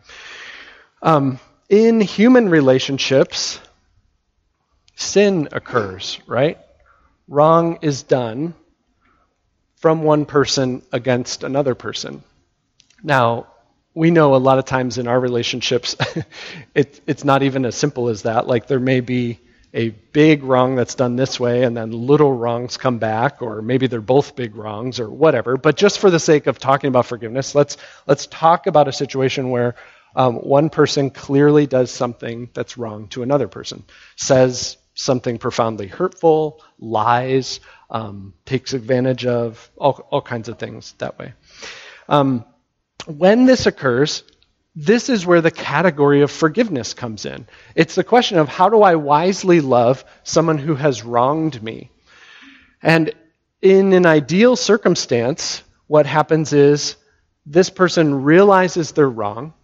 Um, 1.00 1.38
in 1.70 2.00
human 2.00 2.50
relationships, 2.50 3.60
sin 4.96 5.48
occurs, 5.52 6.18
right? 6.26 6.58
Wrong 7.28 7.78
is 7.80 8.02
done 8.02 8.54
from 9.76 10.02
one 10.02 10.26
person 10.26 10.82
against 10.92 11.44
another 11.44 11.74
person. 11.74 12.22
Now, 13.02 13.46
we 13.94 14.10
know 14.10 14.34
a 14.34 14.38
lot 14.38 14.58
of 14.58 14.64
times 14.64 14.98
in 14.98 15.08
our 15.08 15.18
relationships, 15.18 15.96
it, 16.74 17.00
it's 17.06 17.24
not 17.24 17.42
even 17.42 17.64
as 17.64 17.74
simple 17.74 18.08
as 18.08 18.22
that. 18.22 18.46
Like 18.46 18.66
there 18.66 18.80
may 18.80 19.00
be 19.00 19.40
a 19.72 19.90
big 19.90 20.42
wrong 20.42 20.74
that's 20.74 20.94
done 20.94 21.16
this 21.16 21.38
way 21.38 21.62
and 21.62 21.76
then 21.76 21.92
little 21.92 22.32
wrongs 22.32 22.76
come 22.76 22.98
back 22.98 23.40
or 23.40 23.62
maybe 23.62 23.86
they're 23.86 24.00
both 24.00 24.34
big 24.34 24.56
wrongs 24.56 24.98
or 24.98 25.08
whatever 25.08 25.56
but 25.56 25.76
just 25.76 25.98
for 26.00 26.10
the 26.10 26.18
sake 26.18 26.46
of 26.48 26.58
talking 26.58 26.88
about 26.88 27.06
forgiveness 27.06 27.54
let's 27.54 27.76
let's 28.06 28.26
talk 28.26 28.66
about 28.66 28.88
a 28.88 28.92
situation 28.92 29.50
where 29.50 29.76
um, 30.16 30.36
one 30.36 30.70
person 30.70 31.08
clearly 31.10 31.68
does 31.68 31.90
something 31.92 32.50
that's 32.52 32.76
wrong 32.76 33.06
to 33.08 33.22
another 33.22 33.46
person 33.46 33.84
says 34.16 34.76
something 34.94 35.38
profoundly 35.38 35.86
hurtful 35.86 36.60
lies 36.80 37.60
um, 37.90 38.34
takes 38.44 38.72
advantage 38.72 39.24
of 39.24 39.70
all, 39.76 40.04
all 40.10 40.22
kinds 40.22 40.48
of 40.48 40.58
things 40.58 40.94
that 40.98 41.16
way 41.16 41.32
um, 42.08 42.44
when 43.06 43.46
this 43.46 43.66
occurs 43.66 44.22
this 44.76 45.08
is 45.08 45.26
where 45.26 45.40
the 45.40 45.50
category 45.50 46.22
of 46.22 46.30
forgiveness 46.30 46.94
comes 46.94 47.26
in. 47.26 47.46
It's 47.74 47.96
the 47.96 48.04
question 48.04 48.38
of 48.38 48.48
how 48.48 48.68
do 48.68 48.82
I 48.82 48.94
wisely 48.94 49.60
love 49.60 50.04
someone 50.22 50.58
who 50.58 50.74
has 50.76 51.02
wronged 51.02 51.62
me? 51.62 51.90
And 52.82 53.12
in 53.60 53.92
an 53.92 54.06
ideal 54.06 54.56
circumstance, 54.56 55.62
what 55.86 56.06
happens 56.06 56.52
is 56.52 56.96
this 57.44 57.68
person 57.68 58.22
realizes 58.22 58.92
they're 58.92 59.08
wrong, 59.08 59.54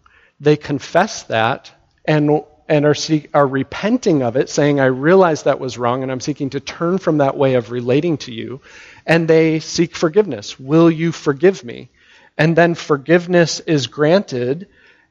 they 0.40 0.56
confess 0.56 1.22
that, 1.24 1.70
and, 2.04 2.42
and 2.68 2.84
are, 2.84 2.96
are 3.32 3.46
repenting 3.46 4.22
of 4.22 4.36
it, 4.36 4.50
saying, 4.50 4.80
I 4.80 4.86
realize 4.86 5.44
that 5.44 5.60
was 5.60 5.78
wrong, 5.78 6.02
and 6.02 6.10
I'm 6.10 6.20
seeking 6.20 6.50
to 6.50 6.60
turn 6.60 6.98
from 6.98 7.18
that 7.18 7.36
way 7.36 7.54
of 7.54 7.70
relating 7.70 8.16
to 8.18 8.34
you. 8.34 8.60
And 9.06 9.28
they 9.28 9.60
seek 9.60 9.94
forgiveness. 9.94 10.58
Will 10.58 10.90
you 10.90 11.12
forgive 11.12 11.64
me? 11.64 11.90
And 12.38 12.56
then 12.56 12.74
forgiveness 12.74 13.60
is 13.60 13.86
granted 13.86 14.68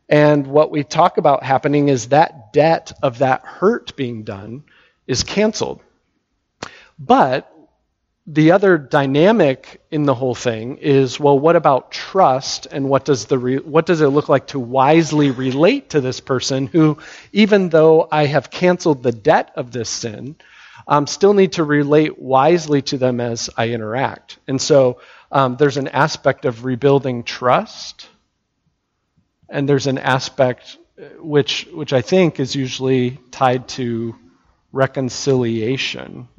and 0.08 0.46
what 0.46 0.72
we 0.72 0.84
talk 0.84 1.18
about 1.18 1.44
happening 1.44 1.90
is 1.90 2.10
that 2.10 2.54
debt 2.54 2.92
of 3.02 3.20
that 3.20 3.44
hurt 3.44 3.96
being 3.96 4.24
done 4.24 4.64
is 5.08 5.24
canceled. 5.24 5.82
But 7.00 7.52
the 8.28 8.52
other 8.52 8.78
dynamic 8.78 9.82
in 9.92 10.04
the 10.04 10.14
whole 10.16 10.36
thing 10.36 10.78
is 10.78 11.20
well, 11.20 11.38
what 11.38 11.56
about 11.56 11.92
trust 11.92 12.68
and 12.72 12.90
what 12.90 13.06
does, 13.06 13.26
the 13.26 13.38
re- 13.38 13.58
what 13.58 13.86
does 13.86 14.02
it 14.02 14.08
look 14.08 14.30
like 14.30 14.48
to 14.48 14.60
wisely 14.60 15.32
relate 15.32 15.92
to 15.92 16.02
this 16.02 16.20
person 16.20 16.68
who, 16.68 16.98
even 17.34 17.70
though 17.70 18.08
I 18.12 18.26
have 18.26 18.50
canceled 18.50 19.04
the 19.04 19.12
debt 19.12 19.52
of 19.56 19.72
this 19.72 19.90
sin, 19.90 20.36
um, 20.88 21.08
still 21.08 21.34
need 21.34 21.54
to 21.54 21.64
relate 21.64 22.20
wisely 22.20 22.82
to 22.84 22.98
them 22.98 23.20
as 23.20 23.50
I 23.58 23.70
interact? 23.70 24.38
And 24.48 24.62
so 24.62 25.00
um, 25.36 25.58
there's 25.58 25.76
an 25.76 25.90
aspect 25.90 26.46
of 26.46 26.64
rebuilding 26.64 27.24
trust 27.24 28.08
and 29.50 29.68
there's 29.68 29.86
an 29.86 29.98
aspect 29.98 30.78
uh, 30.98 31.04
which 31.20 31.68
which 31.74 31.92
I 31.92 32.02
think 32.02 32.40
is 32.40 32.56
usually 32.56 33.20
tied 33.32 33.68
to 33.80 34.16
reconciliation, 34.72 36.30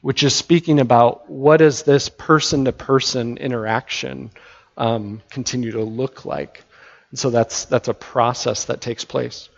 which 0.00 0.22
is 0.22 0.34
speaking 0.34 0.80
about 0.80 1.30
what 1.30 1.58
does 1.58 1.82
this 1.82 2.08
person 2.08 2.64
to 2.64 2.72
person 2.72 3.36
interaction 3.36 4.30
um, 4.78 5.20
continue 5.28 5.72
to 5.72 5.82
look 5.82 6.24
like. 6.24 6.64
And 7.10 7.18
so 7.18 7.28
that's 7.28 7.66
that's 7.66 7.88
a 7.88 7.94
process 7.94 8.64
that 8.64 8.80
takes 8.80 9.04
place. 9.04 9.50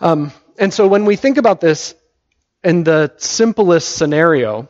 Um, 0.00 0.32
and 0.58 0.74
so 0.74 0.88
when 0.88 1.04
we 1.04 1.14
think 1.14 1.38
about 1.38 1.60
this 1.60 1.94
in 2.64 2.82
the 2.82 3.12
simplest 3.18 3.96
scenario, 3.96 4.68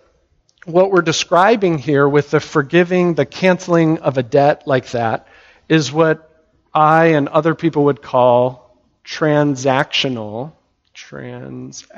what 0.64 0.90
we're 0.90 1.02
describing 1.02 1.78
here 1.78 2.08
with 2.08 2.30
the 2.30 2.40
forgiving, 2.40 3.14
the 3.14 3.26
canceling 3.26 3.98
of 3.98 4.18
a 4.18 4.22
debt 4.22 4.66
like 4.66 4.90
that, 4.90 5.28
is 5.68 5.92
what 5.92 6.30
I 6.72 7.06
and 7.06 7.28
other 7.28 7.54
people 7.54 7.84
would 7.84 8.02
call 8.02 8.78
transactional 9.04 10.52
transaction, 10.94 11.94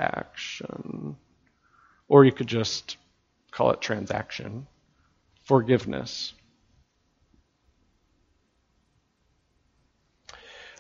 or 2.09 2.25
you 2.25 2.33
could 2.33 2.49
just 2.49 2.97
call 3.51 3.71
it 3.71 3.81
transaction 3.81 4.67
forgiveness. 5.45 6.33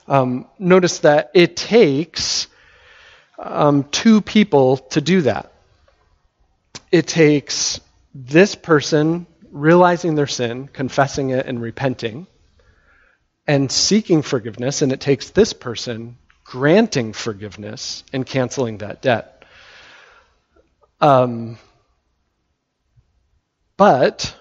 Um, 0.08 0.46
notice 0.58 0.98
that 1.00 1.30
it 1.34 1.56
takes 1.56 2.46
um, 3.38 3.84
two 3.84 4.20
people 4.20 4.76
to 4.78 5.00
do 5.00 5.22
that. 5.22 5.52
It 6.92 7.06
takes 7.06 7.80
this 8.14 8.54
person 8.54 9.26
realizing 9.50 10.14
their 10.14 10.26
sin, 10.26 10.68
confessing 10.68 11.30
it, 11.30 11.46
and 11.46 11.60
repenting 11.60 12.26
and 13.46 13.70
seeking 13.70 14.22
forgiveness, 14.22 14.82
and 14.82 14.92
it 14.92 15.00
takes 15.00 15.30
this 15.30 15.52
person 15.52 16.18
granting 16.44 17.12
forgiveness 17.12 18.04
and 18.12 18.26
canceling 18.26 18.78
that 18.78 19.02
debt. 19.02 19.44
Um, 21.00 21.58
but 23.76 24.34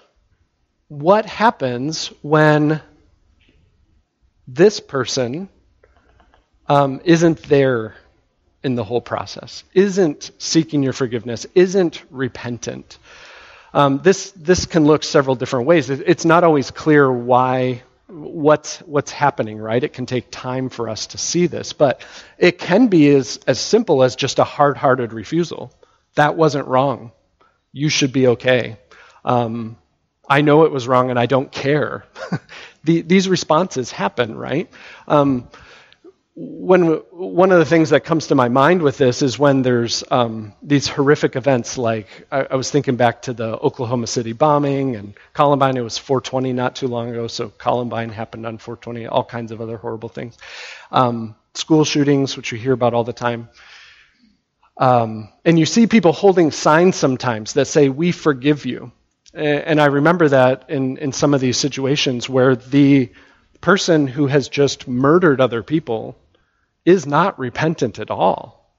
what 0.88 1.26
happens 1.26 2.08
when 2.22 2.80
this 4.48 4.80
person 4.80 5.48
um, 6.68 7.00
isn't 7.04 7.42
there 7.44 7.94
in 8.62 8.74
the 8.74 8.84
whole 8.84 9.00
process, 9.00 9.64
isn't 9.74 10.30
seeking 10.38 10.82
your 10.82 10.92
forgiveness, 10.92 11.46
isn't 11.54 12.02
repentant? 12.10 12.98
Um, 13.72 14.00
this 14.02 14.30
this 14.32 14.66
can 14.66 14.84
look 14.84 15.04
several 15.04 15.36
different 15.36 15.66
ways. 15.66 15.90
It's 15.90 16.24
not 16.24 16.44
always 16.44 16.70
clear 16.70 17.10
why 17.12 17.82
what's 18.08 18.78
what's 18.78 19.10
happening, 19.10 19.58
right? 19.58 19.82
It 19.82 19.92
can 19.92 20.06
take 20.06 20.30
time 20.30 20.68
for 20.68 20.88
us 20.88 21.08
to 21.08 21.18
see 21.18 21.46
this, 21.46 21.72
but 21.72 22.02
it 22.38 22.58
can 22.58 22.86
be 22.86 23.08
as, 23.10 23.38
as 23.46 23.58
simple 23.60 24.02
as 24.02 24.16
just 24.16 24.38
a 24.38 24.44
hard-hearted 24.44 25.12
refusal. 25.12 25.72
That 26.14 26.36
wasn't 26.36 26.68
wrong. 26.68 27.12
You 27.72 27.88
should 27.88 28.12
be 28.12 28.28
okay. 28.28 28.78
Um, 29.24 29.76
I 30.28 30.40
know 30.40 30.64
it 30.64 30.72
was 30.72 30.88
wrong 30.88 31.10
and 31.10 31.18
I 31.18 31.26
don't 31.26 31.50
care. 31.52 32.04
the, 32.84 33.02
these 33.02 33.28
responses 33.28 33.90
happen, 33.90 34.36
right? 34.36 34.70
Um, 35.06 35.48
when 36.38 36.88
one 37.12 37.50
of 37.50 37.58
the 37.58 37.64
things 37.64 37.90
that 37.90 38.04
comes 38.04 38.26
to 38.26 38.34
my 38.34 38.50
mind 38.50 38.82
with 38.82 38.98
this 38.98 39.22
is 39.22 39.38
when 39.38 39.62
there's 39.62 40.04
um, 40.10 40.52
these 40.62 40.86
horrific 40.86 41.34
events 41.34 41.78
like 41.78 42.26
I, 42.30 42.42
I, 42.50 42.56
was 42.56 42.70
thinking 42.70 42.96
back 42.96 43.22
to 43.22 43.32
the 43.32 43.56
oklahoma 43.58 44.06
city 44.06 44.34
bombing 44.34 44.96
and 44.96 45.14
columbine. 45.32 45.78
It 45.78 45.80
was 45.80 45.96
420 45.96 46.52
not 46.52 46.76
too 46.76 46.88
long 46.88 47.08
ago 47.08 47.26
so 47.26 47.48
columbine 47.48 48.10
happened 48.10 48.44
on 48.44 48.58
420 48.58 49.06
all 49.06 49.24
kinds 49.24 49.50
of 49.50 49.62
other 49.62 49.78
horrible 49.78 50.10
things. 50.10 50.36
Um, 50.92 51.36
school 51.54 51.86
shootings 51.86 52.36
which 52.36 52.52
you 52.52 52.58
hear 52.58 52.72
about 52.74 52.92
all 52.92 53.04
the 53.04 53.14
time. 53.14 53.48
Um, 54.76 55.30
and 55.42 55.58
you 55.58 55.64
see 55.64 55.86
people 55.86 56.12
holding 56.12 56.50
signs 56.50 56.96
sometimes 56.96 57.54
that 57.54 57.64
say 57.64 57.88
we 57.88 58.12
forgive 58.12 58.66
you. 58.66 58.92
And 59.32 59.80
i 59.80 59.86
remember 59.86 60.28
that 60.28 60.68
in, 60.68 60.98
in 60.98 61.12
some 61.12 61.32
of 61.32 61.40
these 61.40 61.56
situations 61.56 62.28
where 62.28 62.56
the 62.56 63.10
person 63.62 64.06
who 64.06 64.26
has 64.26 64.48
just 64.48 64.86
murdered 64.86 65.40
other 65.40 65.62
people 65.62 66.14
is 66.86 67.04
not 67.04 67.38
repentant 67.38 67.98
at 67.98 68.10
all, 68.10 68.72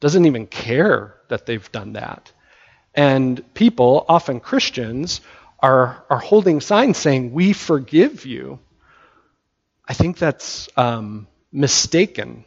doesn't 0.00 0.26
even 0.26 0.46
care 0.46 1.14
that 1.28 1.46
they've 1.46 1.72
done 1.72 1.94
that. 1.94 2.32
And 2.94 3.42
people, 3.54 4.04
often 4.08 4.40
Christians, 4.40 5.20
are, 5.60 6.04
are 6.10 6.18
holding 6.18 6.60
signs 6.60 6.98
saying, 6.98 7.32
We 7.32 7.52
forgive 7.54 8.26
you. 8.26 8.58
I 9.86 9.94
think 9.94 10.18
that's 10.18 10.68
um, 10.76 11.26
mistaken. 11.52 12.44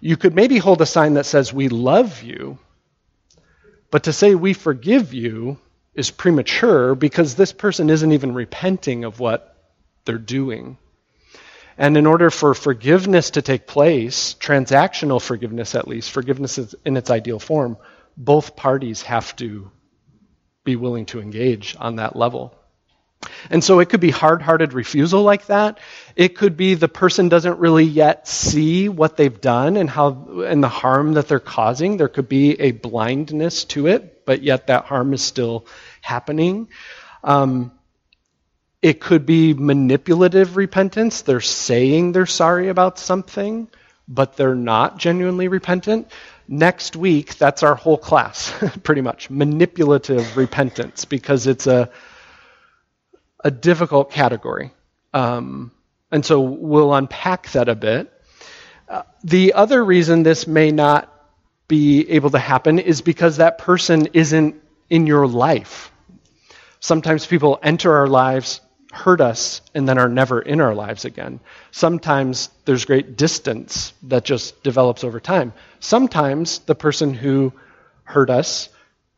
You 0.00 0.16
could 0.16 0.34
maybe 0.34 0.58
hold 0.58 0.80
a 0.80 0.86
sign 0.86 1.14
that 1.14 1.26
says, 1.26 1.52
We 1.52 1.68
love 1.68 2.22
you, 2.22 2.58
but 3.90 4.04
to 4.04 4.12
say 4.12 4.34
we 4.34 4.54
forgive 4.54 5.14
you 5.14 5.58
is 5.94 6.10
premature 6.10 6.94
because 6.94 7.34
this 7.34 7.52
person 7.52 7.90
isn't 7.90 8.12
even 8.12 8.34
repenting 8.34 9.04
of 9.04 9.20
what 9.20 9.56
they're 10.04 10.18
doing. 10.18 10.76
And 11.76 11.96
in 11.96 12.06
order 12.06 12.30
for 12.30 12.54
forgiveness 12.54 13.30
to 13.30 13.42
take 13.42 13.66
place, 13.66 14.34
transactional 14.34 15.20
forgiveness 15.20 15.74
at 15.74 15.88
least, 15.88 16.10
forgiveness 16.10 16.58
in 16.84 16.96
its 16.96 17.10
ideal 17.10 17.38
form, 17.38 17.76
both 18.16 18.56
parties 18.56 19.02
have 19.02 19.34
to 19.36 19.70
be 20.64 20.76
willing 20.76 21.06
to 21.06 21.20
engage 21.20 21.76
on 21.78 21.96
that 21.96 22.16
level. 22.16 22.54
And 23.50 23.62
so 23.62 23.80
it 23.80 23.88
could 23.88 24.00
be 24.00 24.10
hard 24.10 24.42
hearted 24.42 24.72
refusal 24.72 25.22
like 25.22 25.46
that. 25.46 25.78
It 26.16 26.36
could 26.36 26.56
be 26.56 26.74
the 26.74 26.88
person 26.88 27.28
doesn't 27.28 27.58
really 27.58 27.84
yet 27.84 28.28
see 28.28 28.88
what 28.88 29.16
they've 29.16 29.40
done 29.40 29.76
and, 29.76 29.88
how, 29.88 30.42
and 30.46 30.62
the 30.62 30.68
harm 30.68 31.14
that 31.14 31.28
they're 31.28 31.40
causing. 31.40 31.96
There 31.96 32.08
could 32.08 32.28
be 32.28 32.60
a 32.60 32.72
blindness 32.72 33.64
to 33.66 33.86
it, 33.86 34.24
but 34.26 34.42
yet 34.42 34.66
that 34.66 34.84
harm 34.84 35.12
is 35.14 35.22
still 35.22 35.66
happening. 36.00 36.68
Um, 37.22 37.72
it 38.84 39.00
could 39.00 39.24
be 39.24 39.54
manipulative 39.54 40.58
repentance. 40.58 41.22
They're 41.22 41.40
saying 41.40 42.12
they're 42.12 42.26
sorry 42.26 42.68
about 42.68 42.98
something, 42.98 43.66
but 44.06 44.36
they're 44.36 44.54
not 44.54 44.98
genuinely 44.98 45.48
repentant. 45.48 46.12
Next 46.48 46.94
week, 46.94 47.36
that's 47.36 47.62
our 47.62 47.76
whole 47.76 47.96
class, 47.96 48.52
pretty 48.82 49.00
much. 49.00 49.30
Manipulative 49.30 50.36
repentance, 50.36 51.06
because 51.06 51.46
it's 51.46 51.66
a, 51.66 51.88
a 53.42 53.50
difficult 53.50 54.12
category. 54.12 54.70
Um, 55.14 55.72
and 56.12 56.22
so 56.22 56.40
we'll 56.42 56.92
unpack 56.92 57.52
that 57.52 57.70
a 57.70 57.74
bit. 57.74 58.12
Uh, 58.86 59.04
the 59.22 59.54
other 59.54 59.82
reason 59.82 60.24
this 60.24 60.46
may 60.46 60.72
not 60.72 61.10
be 61.68 62.10
able 62.10 62.28
to 62.28 62.38
happen 62.38 62.78
is 62.78 63.00
because 63.00 63.38
that 63.38 63.56
person 63.56 64.08
isn't 64.12 64.60
in 64.90 65.06
your 65.06 65.26
life. 65.26 65.90
Sometimes 66.80 67.26
people 67.26 67.58
enter 67.62 67.90
our 67.94 68.08
lives 68.08 68.60
hurt 68.94 69.20
us 69.20 69.60
and 69.74 69.88
then 69.88 69.98
are 69.98 70.08
never 70.08 70.40
in 70.40 70.60
our 70.60 70.74
lives 70.74 71.04
again. 71.04 71.40
Sometimes 71.72 72.48
there's 72.64 72.84
great 72.84 73.16
distance 73.16 73.92
that 74.04 74.24
just 74.24 74.62
develops 74.62 75.04
over 75.04 75.20
time. 75.20 75.52
Sometimes 75.80 76.60
the 76.60 76.74
person 76.74 77.12
who 77.12 77.52
hurt 78.04 78.30
us 78.30 78.68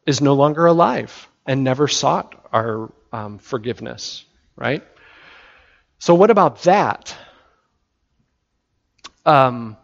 is 0.07 0.21
no 0.21 0.35
longer 0.35 0.67
alive 0.67 1.29
and 1.47 1.63
never 1.63 1.89
sought 1.89 2.49
our 2.53 2.91
um, 3.13 3.39
forgiveness, 3.39 4.25
right? 4.57 4.83
So, 5.99 6.15
what 6.15 6.31
about 6.31 6.63
that? 6.63 7.15
Um, 9.25 9.77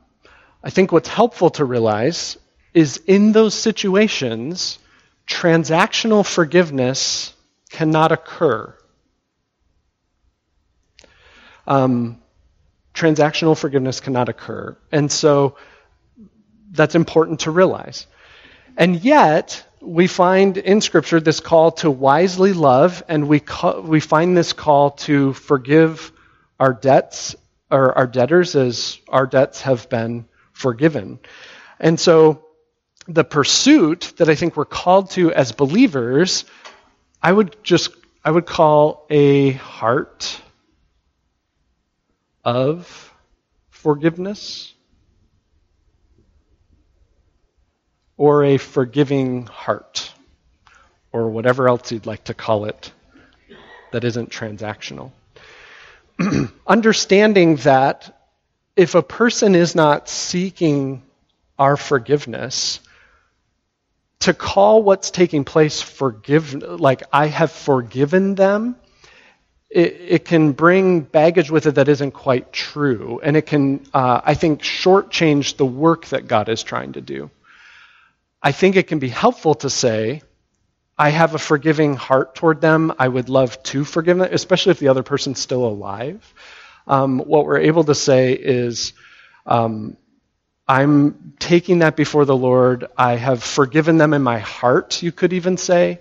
I 0.63 0.71
think 0.71 0.93
what's 0.93 1.09
helpful 1.09 1.51
to 1.51 1.65
realize 1.65 2.39
is 2.73 2.99
in 3.07 3.33
those 3.33 3.55
situations, 3.55 4.79
transactional 5.27 6.25
forgiveness 6.25 7.35
cannot 7.71 8.13
occur 8.13 8.75
um, 11.67 12.21
transactional 12.95 13.57
forgiveness 13.57 14.01
cannot 14.01 14.29
occur. 14.29 14.77
And 14.91 15.11
so 15.11 15.57
that's 16.71 16.95
important 16.95 17.41
to 17.41 17.51
realize. 17.51 18.07
And 18.77 19.03
yet, 19.05 19.65
we 19.81 20.07
find 20.07 20.57
in 20.57 20.81
Scripture 20.81 21.21
this 21.21 21.41
call 21.41 21.73
to 21.73 21.91
wisely 21.91 22.53
love, 22.53 23.03
and 23.09 23.29
we, 23.29 23.41
call, 23.41 23.83
we 23.83 24.01
find 24.01 24.37
this 24.37 24.53
call 24.53 24.93
to 24.93 25.33
forgive 25.33 26.13
our 26.59 26.73
debts 26.73 27.35
or 27.71 27.97
our 27.97 28.07
debtors 28.07 28.55
as 28.55 28.99
our 29.09 29.27
debts 29.27 29.63
have 29.63 29.89
been 29.89 30.27
forgiven. 30.53 31.19
And 31.81 31.99
so, 31.99 32.45
the 33.09 33.25
pursuit 33.25 34.13
that 34.19 34.29
I 34.29 34.37
think 34.37 34.57
we're 34.57 34.65
called 34.65 35.11
to 35.13 35.33
as 35.33 35.51
believers, 35.51 36.45
I 37.21 37.33
would 37.33 37.57
just 37.65 37.91
I 38.25 38.31
would 38.31 38.47
call 38.47 39.07
a 39.11 39.53
heart 39.53 40.41
of 42.45 43.13
forgiveness 43.71 44.73
or 48.17 48.45
a 48.45 48.59
forgiving 48.59 49.47
heart 49.47 50.13
or 51.13 51.31
whatever 51.31 51.69
else 51.69 51.93
you'd 51.93 52.07
like 52.07 52.25
to 52.25 52.35
call 52.35 52.65
it 52.65 52.93
that 53.93 54.05
isn't 54.05 54.31
transactional. 54.31 55.13
Understanding 56.67 57.57
that 57.57 58.19
if 58.77 58.95
a 58.95 59.03
person 59.03 59.55
is 59.55 59.75
not 59.75 60.09
seeking 60.09 61.03
our 61.59 61.77
forgiveness, 61.77 62.81
to 64.21 64.33
call 64.33 64.83
what's 64.83 65.11
taking 65.11 65.45
place 65.45 65.83
forgive 65.83 66.55
like 66.55 67.03
I 67.13 67.27
have 67.27 67.51
forgiven 67.51 68.35
them 68.35 68.77
it, 69.73 69.97
it, 70.09 70.25
can 70.25 70.53
bring 70.53 71.01
baggage 71.01 71.51
with 71.51 71.67
it 71.67 71.77
that 71.77 71.89
isn't 71.89 72.13
quite 72.13 72.53
true. 72.53 73.21
And 73.23 73.37
it 73.37 73.47
can, 73.47 73.87
uh, 73.95 74.21
I 74.23 74.35
think, 74.35 74.63
shortchange 74.63 75.57
the 75.57 75.67
work 75.67 76.07
that 76.07 76.29
God 76.29 76.49
is 76.49 76.63
trying 76.63 76.93
to 76.93 77.01
do. 77.01 77.31
I 78.43 78.53
think 78.53 78.77
it 78.77 78.87
can 78.87 78.99
be 78.99 79.09
helpful 79.09 79.55
to 79.57 79.71
say, 79.71 80.23
I 80.99 81.09
have 81.09 81.35
a 81.35 81.39
forgiving 81.39 81.95
heart 81.95 82.35
toward 82.35 82.61
them. 82.61 82.93
I 82.99 83.09
would 83.09 83.29
love 83.29 83.63
to 83.65 83.85
forgive 83.85 84.19
them, 84.19 84.29
especially 84.31 84.73
if 84.73 84.79
the 84.79 84.89
other 84.89 85.03
person's 85.03 85.39
still 85.39 85.65
alive. 85.65 86.35
Um, 86.87 87.19
what 87.21 87.47
we're 87.47 87.61
able 87.61 87.85
to 87.85 87.95
say 87.95 88.33
is, 88.35 88.93
um, 89.47 89.97
I'm 90.69 91.35
taking 91.39 91.81
that 91.81 91.97
before 91.97 92.25
the 92.25 92.37
Lord. 92.37 92.87
I 92.97 93.17
have 93.17 93.43
forgiven 93.43 93.97
them 93.97 94.13
in 94.13 94.23
my 94.23 94.39
heart, 94.39 95.03
you 95.03 95.13
could 95.13 95.33
even 95.33 95.57
say, 95.57 96.01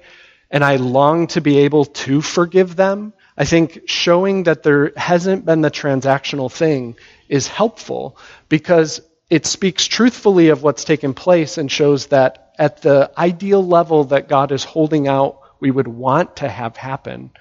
and 0.50 0.64
I 0.64 0.76
long 0.76 1.28
to 1.28 1.42
be 1.42 1.60
able 1.60 1.86
to 1.86 2.22
forgive 2.22 2.76
them. 2.76 3.14
I 3.38 3.46
think 3.46 3.84
showing 3.86 4.44
that 4.44 4.64
there 4.64 4.92
hasn't 4.96 5.46
been 5.46 5.62
the 5.62 5.72
transactional 5.72 6.52
thing 6.52 6.96
is 7.30 7.48
helpful 7.48 8.18
because 8.50 9.02
it 9.30 9.46
speaks 9.46 9.86
truthfully 9.88 10.50
of 10.50 10.62
what's 10.62 10.84
taken 10.84 11.14
place 11.14 11.58
and 11.58 11.72
shows 11.72 12.08
that 12.08 12.54
at 12.60 12.82
the 12.82 13.12
ideal 13.18 13.66
level 13.66 14.04
that 14.06 14.28
God 14.28 14.52
is 14.52 14.64
holding 14.64 15.08
out, 15.08 15.40
we 15.60 15.72
would 15.72 15.88
want 15.88 16.38
to 16.38 16.50
have 16.50 16.76
happen, 16.76 17.32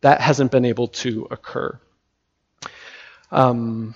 that 0.00 0.20
hasn't 0.20 0.50
been 0.50 0.64
able 0.64 0.88
to 0.88 1.28
occur. 1.30 1.78
Um, 3.30 3.94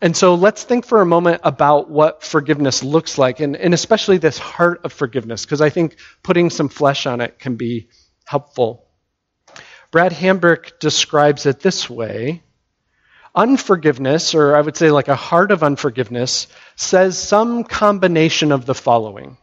and 0.00 0.16
so 0.16 0.34
let's 0.34 0.64
think 0.64 0.86
for 0.86 1.02
a 1.02 1.06
moment 1.06 1.42
about 1.44 1.90
what 1.90 2.22
forgiveness 2.22 2.82
looks 2.82 3.18
like, 3.18 3.40
and, 3.40 3.56
and 3.56 3.74
especially 3.74 4.18
this 4.18 4.38
heart 4.38 4.80
of 4.84 4.92
forgiveness, 4.92 5.44
because 5.44 5.60
I 5.60 5.70
think 5.70 5.96
putting 6.22 6.50
some 6.50 6.68
flesh 6.68 7.04
on 7.04 7.20
it 7.20 7.38
can 7.38 7.56
be 7.56 7.88
helpful. 8.24 8.87
Brad 9.90 10.12
Hambrick 10.12 10.78
describes 10.80 11.46
it 11.46 11.60
this 11.60 11.88
way 11.88 12.42
Unforgiveness, 13.34 14.34
or 14.34 14.56
I 14.56 14.60
would 14.60 14.76
say 14.76 14.90
like 14.90 15.08
a 15.08 15.14
heart 15.14 15.50
of 15.50 15.62
unforgiveness, 15.62 16.48
says 16.76 17.16
some 17.16 17.64
combination 17.64 18.52
of 18.52 18.66
the 18.66 18.74
following 18.74 19.38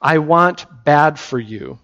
I 0.00 0.18
want 0.18 0.66
bad 0.84 1.18
for 1.18 1.38
you. 1.38 1.78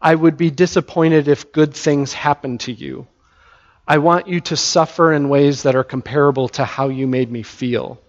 I 0.00 0.14
would 0.14 0.36
be 0.36 0.50
disappointed 0.50 1.28
if 1.28 1.52
good 1.52 1.74
things 1.74 2.12
happen 2.12 2.58
to 2.58 2.72
you. 2.72 3.06
I 3.88 3.98
want 3.98 4.28
you 4.28 4.40
to 4.42 4.56
suffer 4.56 5.12
in 5.12 5.28
ways 5.28 5.64
that 5.64 5.74
are 5.74 5.84
comparable 5.84 6.48
to 6.50 6.64
how 6.64 6.88
you 6.88 7.06
made 7.08 7.30
me 7.30 7.42
feel. 7.42 8.00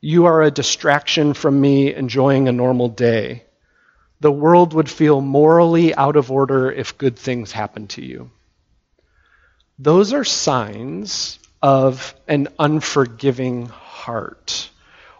You 0.00 0.26
are 0.26 0.42
a 0.42 0.50
distraction 0.50 1.32
from 1.32 1.60
me 1.60 1.94
enjoying 1.94 2.46
a 2.46 2.52
normal 2.52 2.88
day 2.88 3.44
the 4.20 4.32
world 4.32 4.74
would 4.74 4.90
feel 4.90 5.20
morally 5.20 5.94
out 5.94 6.16
of 6.16 6.30
order 6.30 6.70
if 6.70 6.98
good 6.98 7.18
things 7.18 7.52
happened 7.52 7.90
to 7.90 8.04
you. 8.04 8.30
Those 9.78 10.12
are 10.12 10.24
signs 10.24 11.38
of 11.62 12.14
an 12.26 12.48
unforgiving 12.58 13.66
heart 13.66 14.70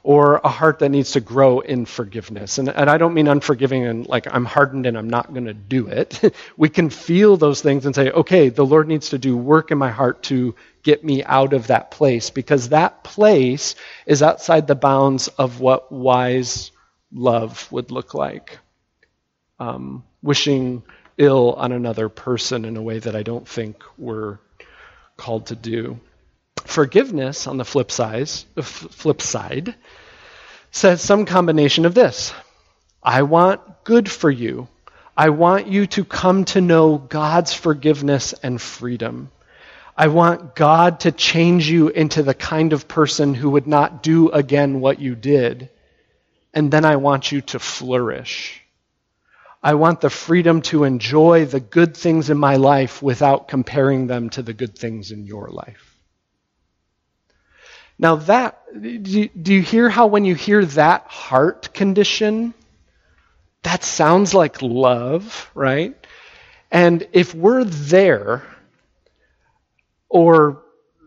or 0.02 0.40
a 0.42 0.48
heart 0.48 0.78
that 0.78 0.88
needs 0.88 1.12
to 1.12 1.20
grow 1.20 1.60
in 1.60 1.84
forgiveness. 1.84 2.58
And, 2.58 2.68
and 2.68 2.88
I 2.88 2.98
don't 2.98 3.14
mean 3.14 3.28
unforgiving 3.28 3.84
and 3.86 4.06
like 4.06 4.26
I'm 4.32 4.44
hardened 4.44 4.86
and 4.86 4.96
I'm 4.96 5.10
not 5.10 5.32
going 5.32 5.46
to 5.46 5.54
do 5.54 5.88
it. 5.88 6.34
we 6.56 6.68
can 6.68 6.90
feel 6.90 7.36
those 7.36 7.60
things 7.60 7.84
and 7.84 7.94
say, 7.94 8.10
okay, 8.10 8.48
the 8.48 8.64
Lord 8.64 8.88
needs 8.88 9.10
to 9.10 9.18
do 9.18 9.36
work 9.36 9.70
in 9.70 9.78
my 9.78 9.90
heart 9.90 10.22
to 10.24 10.54
get 10.82 11.04
me 11.04 11.22
out 11.24 11.52
of 11.52 11.66
that 11.66 11.90
place 11.90 12.30
because 12.30 12.70
that 12.70 13.04
place 13.04 13.74
is 14.06 14.22
outside 14.22 14.66
the 14.66 14.74
bounds 14.74 15.28
of 15.28 15.60
what 15.60 15.92
wise 15.92 16.70
love 17.12 17.70
would 17.70 17.90
look 17.90 18.14
like. 18.14 18.58
Um, 19.58 20.04
wishing 20.22 20.82
ill 21.16 21.54
on 21.54 21.72
another 21.72 22.08
person 22.08 22.64
in 22.64 22.76
a 22.76 22.82
way 22.82 22.98
that 22.98 23.16
I 23.16 23.22
don't 23.22 23.46
think 23.46 23.82
we're 23.96 24.38
called 25.16 25.46
to 25.46 25.56
do. 25.56 25.98
Forgiveness, 26.64 27.46
on 27.46 27.56
the 27.56 27.64
flip 27.64 27.90
side, 27.90 28.28
flip 28.62 29.20
side, 29.20 29.74
says 30.70 31.02
some 31.02 31.24
combination 31.24 31.86
of 31.86 31.94
this. 31.94 32.32
I 33.02 33.22
want 33.22 33.84
good 33.84 34.10
for 34.10 34.30
you. 34.30 34.68
I 35.16 35.30
want 35.30 35.66
you 35.66 35.86
to 35.88 36.04
come 36.04 36.44
to 36.46 36.60
know 36.60 36.96
God's 36.96 37.52
forgiveness 37.52 38.34
and 38.34 38.60
freedom. 38.60 39.30
I 39.96 40.08
want 40.08 40.54
God 40.54 41.00
to 41.00 41.10
change 41.10 41.68
you 41.68 41.88
into 41.88 42.22
the 42.22 42.34
kind 42.34 42.72
of 42.72 42.86
person 42.86 43.34
who 43.34 43.50
would 43.50 43.66
not 43.66 44.02
do 44.02 44.30
again 44.30 44.80
what 44.80 45.00
you 45.00 45.16
did. 45.16 45.70
And 46.54 46.70
then 46.70 46.84
I 46.84 46.96
want 46.96 47.32
you 47.32 47.40
to 47.40 47.58
flourish. 47.58 48.62
I 49.62 49.74
want 49.74 50.00
the 50.00 50.10
freedom 50.10 50.62
to 50.62 50.84
enjoy 50.84 51.46
the 51.46 51.60
good 51.60 51.96
things 51.96 52.30
in 52.30 52.38
my 52.38 52.56
life 52.56 53.02
without 53.02 53.48
comparing 53.48 54.06
them 54.06 54.30
to 54.30 54.42
the 54.42 54.52
good 54.52 54.78
things 54.78 55.10
in 55.10 55.26
your 55.26 55.48
life. 55.48 55.98
Now, 57.98 58.16
that, 58.16 58.62
do 58.72 59.54
you 59.54 59.62
hear 59.62 59.88
how 59.88 60.06
when 60.06 60.24
you 60.24 60.36
hear 60.36 60.64
that 60.64 61.02
heart 61.08 61.74
condition, 61.74 62.54
that 63.62 63.82
sounds 63.82 64.34
like 64.34 64.62
love, 64.62 65.50
right? 65.54 65.96
And 66.70 67.08
if 67.12 67.34
we're 67.34 67.64
there, 67.64 68.44
or, 70.08 70.62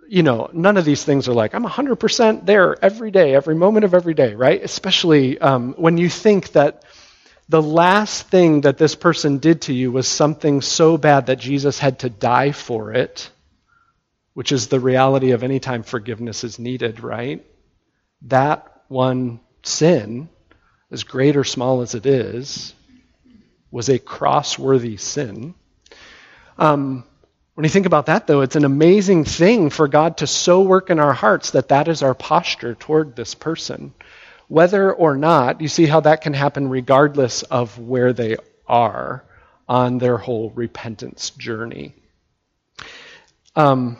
you 0.10 0.24
know, 0.24 0.50
none 0.52 0.76
of 0.76 0.84
these 0.84 1.04
things 1.04 1.30
are 1.30 1.34
like, 1.34 1.56
I'm 1.56 1.64
100% 1.66 2.46
there 2.46 2.84
every 2.84 3.12
day, 3.12 3.36
every 3.36 3.56
moment 3.56 3.86
of 3.86 3.94
every 3.94 4.14
day, 4.14 4.36
right? 4.36 4.62
Especially 4.62 5.40
um, 5.40 5.74
when 5.78 5.98
you 5.98 6.10
think 6.10 6.52
that 6.52 6.84
the 7.52 7.62
last 7.62 8.30
thing 8.30 8.62
that 8.62 8.78
this 8.78 8.96
person 8.96 9.38
did 9.40 9.64
to 9.64 9.74
you 9.74 9.92
was 9.92 10.08
something 10.08 10.62
so 10.62 10.98
bad 10.98 11.26
that 11.26 11.38
Jesus 11.38 11.78
had 11.78 12.00
to 12.00 12.10
die 12.10 12.54
for 12.54 12.94
it, 12.94 13.30
which 14.34 14.54
is 14.54 14.68
the 14.68 14.80
reality 14.80 15.32
of 15.32 15.44
any 15.44 15.60
time 15.60 15.84
forgiveness 15.84 16.46
is 16.46 16.60
needed, 16.60 17.04
right? 17.04 17.46
That 18.22 18.84
one 18.88 19.42
sin, 19.64 20.30
as 20.92 21.04
great 21.04 21.36
or 21.36 21.44
small 21.44 21.82
as 21.82 21.94
it 21.94 22.06
is, 22.06 22.74
was 23.70 23.90
a 23.90 24.00
cross 24.00 24.58
worthy 24.58 24.96
sin. 24.96 25.54
Um, 26.58 27.04
when 27.56 27.66
you 27.66 27.70
think 27.70 27.86
about 27.86 28.06
that, 28.06 28.28
though, 28.28 28.42
it's 28.42 28.56
an 28.56 28.64
amazing 28.64 29.26
thing 29.26 29.72
for 29.72 29.90
God 29.90 30.18
to 30.18 30.28
so 30.28 30.62
work 30.62 30.90
in 30.90 31.00
our 31.00 31.14
hearts 31.14 31.52
that 31.52 31.68
that 31.68 31.90
is 31.90 32.02
our 32.02 32.16
posture 32.16 32.76
toward 32.76 33.18
this 33.18 33.36
person 33.36 33.94
whether 34.52 34.92
or 34.92 35.16
not, 35.16 35.62
you 35.62 35.70
see 35.70 35.86
how 35.86 36.02
that 36.02 36.20
can 36.20 36.34
happen 36.34 36.68
regardless 36.68 37.44
of 37.44 37.80
where 37.80 38.12
they 38.12 38.36
are 38.68 39.24
on 39.70 39.98
their 39.98 40.18
whole 40.18 40.50
repentance 40.50 41.30
journey. 41.30 41.96
Um, 43.56 43.96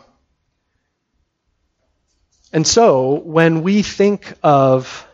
and 2.52 2.66
so, 2.66 3.14
when 3.14 3.62
we 3.62 3.82
think 3.82 4.30
of, 4.42 5.08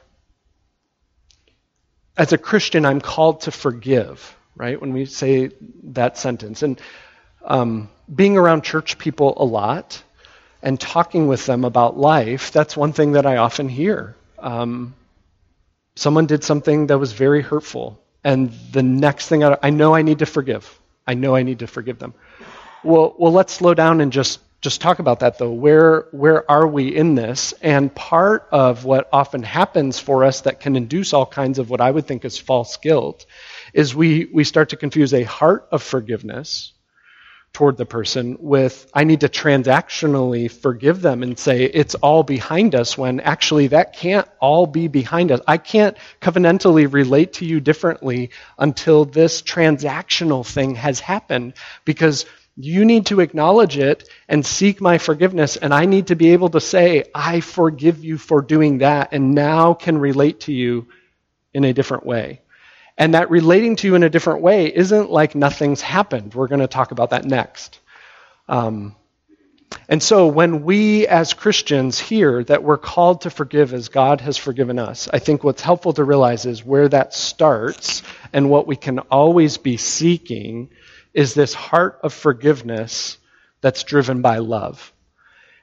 as 2.16 2.32
a 2.32 2.39
Christian, 2.39 2.84
I'm 2.84 3.01
called 3.01 3.43
to 3.43 3.53
forgive, 3.53 4.36
right? 4.57 4.80
When 4.80 4.93
we 4.93 5.05
say 5.05 5.53
that 5.84 6.18
sentence. 6.18 6.64
And 6.64 6.80
um, 7.45 7.91
being 8.12 8.36
around 8.36 8.64
church 8.64 8.99
people 8.99 9.34
a 9.36 9.45
lot 9.45 10.03
and 10.64 10.80
talking 10.80 11.28
with 11.28 11.47
them 11.47 11.64
about 11.64 11.97
life, 11.97 12.51
that's 12.51 12.76
one 12.76 12.93
thing 12.93 13.12
that 13.12 13.24
I 13.24 13.36
often 13.36 13.68
hear. 13.68 14.16
Um, 14.41 14.95
someone 15.99 16.26
did 16.26 16.44
something 16.44 16.86
that 16.86 16.99
was 16.99 17.12
very 17.12 17.42
hurtful, 17.42 18.01
and 18.22 18.53
the 18.72 18.82
next 18.82 19.28
thing 19.28 19.42
I, 19.42 19.59
I 19.62 19.70
know 19.70 19.94
I 19.94 20.03
need 20.03 20.20
to 20.20 20.26
forgive. 20.26 20.78
I 21.07 21.14
know 21.14 21.34
I 21.34 21.42
need 21.42 21.59
to 21.61 21.66
forgive 21.66 21.99
them. 21.99 22.14
Well, 22.84 23.14
well, 23.18 23.32
let's 23.32 23.53
slow 23.53 23.74
down 23.74 24.01
and 24.01 24.12
just 24.12 24.40
just 24.61 24.80
talk 24.80 24.99
about 24.99 25.20
that 25.20 25.38
though. 25.38 25.53
Where 25.53 26.07
where 26.12 26.49
are 26.51 26.66
we 26.66 26.94
in 26.94 27.14
this? 27.14 27.53
And 27.62 27.92
part 27.94 28.46
of 28.53 28.84
what 28.84 29.09
often 29.12 29.42
happens 29.42 29.99
for 29.99 30.24
us 30.24 30.42
that 30.42 30.61
can 30.61 30.76
induce 30.76 31.12
all 31.12 31.26
kinds 31.26 31.59
of 31.59 31.70
what 31.70 31.80
I 31.80 31.90
would 31.90 32.07
think 32.07 32.24
is 32.24 32.38
false 32.38 32.76
guilt 32.76 33.26
is 33.72 33.94
we 33.94 34.26
we 34.32 34.44
start 34.44 34.70
to 34.70 34.76
confuse 34.76 35.12
a 35.14 35.24
heart 35.24 35.68
of 35.72 35.82
forgiveness 35.82 36.72
toward 37.53 37.76
the 37.76 37.86
person 37.86 38.36
with, 38.40 38.90
I 38.94 39.05
need 39.05 39.20
to 39.20 39.28
transactionally 39.28 40.51
forgive 40.51 41.01
them 41.01 41.22
and 41.22 41.38
say 41.38 41.64
it's 41.64 41.94
all 41.96 42.22
behind 42.22 42.74
us 42.74 42.96
when 42.96 43.20
actually 43.20 43.68
that 43.68 43.94
can't 43.94 44.28
all 44.40 44.66
be 44.66 44.88
behind 44.88 45.32
us. 45.32 45.40
I 45.46 45.57
can't 45.57 45.96
covenantally 46.20 46.92
relate 46.92 47.34
to 47.34 47.46
you 47.46 47.61
differently 47.61 48.30
until 48.59 49.05
this 49.05 49.42
transactional 49.42 50.46
thing 50.46 50.76
has 50.76 51.01
happened 51.01 51.55
because 51.84 52.26
you 52.57 52.84
need 52.84 53.07
to 53.07 53.20
acknowledge 53.20 53.78
it 53.78 54.09
and 54.28 54.44
seek 54.44 54.80
my 54.80 54.99
forgiveness. 54.99 55.57
And 55.57 55.72
I 55.72 55.84
need 55.84 56.09
to 56.09 56.16
be 56.16 56.32
able 56.32 56.51
to 56.51 56.61
say, 56.61 57.05
I 57.14 57.40
forgive 57.40 58.05
you 58.05 58.18
for 58.18 58.42
doing 58.42 58.78
that 58.78 59.11
and 59.12 59.34
now 59.34 59.74
can 59.74 59.99
relate 59.99 60.40
to 60.40 60.53
you 60.53 60.88
in 61.55 61.64
a 61.64 61.72
different 61.72 62.05
way. 62.05 62.42
And 62.99 63.14
that 63.14 63.30
relating 63.30 63.76
to 63.76 63.86
you 63.86 63.94
in 63.94 64.03
a 64.03 64.11
different 64.11 64.42
way 64.42 64.74
isn't 64.74 65.09
like 65.09 65.36
nothing's 65.36 65.80
happened. 65.80 66.34
We're 66.34 66.49
going 66.49 66.61
to 66.61 66.66
talk 66.66 66.90
about 66.90 67.11
that 67.11 67.24
next. 67.24 67.78
Um, 68.49 68.96
and 69.88 70.03
so 70.03 70.26
when 70.26 70.64
we 70.64 71.07
as 71.07 71.32
Christians 71.32 72.01
hear 72.01 72.42
that 72.44 72.64
we're 72.64 72.78
called 72.78 73.20
to 73.22 73.30
forgive 73.30 73.72
as 73.72 73.88
God 73.88 74.20
has 74.22 74.36
forgiven 74.36 74.78
us, 74.78 75.09
I 75.12 75.20
think 75.20 75.44
what's 75.44 75.62
helpful 75.62 75.92
to 75.92 76.05
realize 76.05 76.44
is 76.44 76.64
where 76.64 76.88
that 76.88 77.14
starts 77.14 78.03
and 78.32 78.51
what 78.51 78.66
we 78.66 78.76
can 78.76 78.99
always 78.99 79.59
be 79.59 79.76
seeking 79.76 80.70
is 81.14 81.34
this 81.34 81.55
heart 81.55 82.01
of 82.03 82.12
forgiveness 82.12 83.18
that's 83.61 83.84
driven 83.84 84.22
by 84.22 84.38
love. 84.38 84.92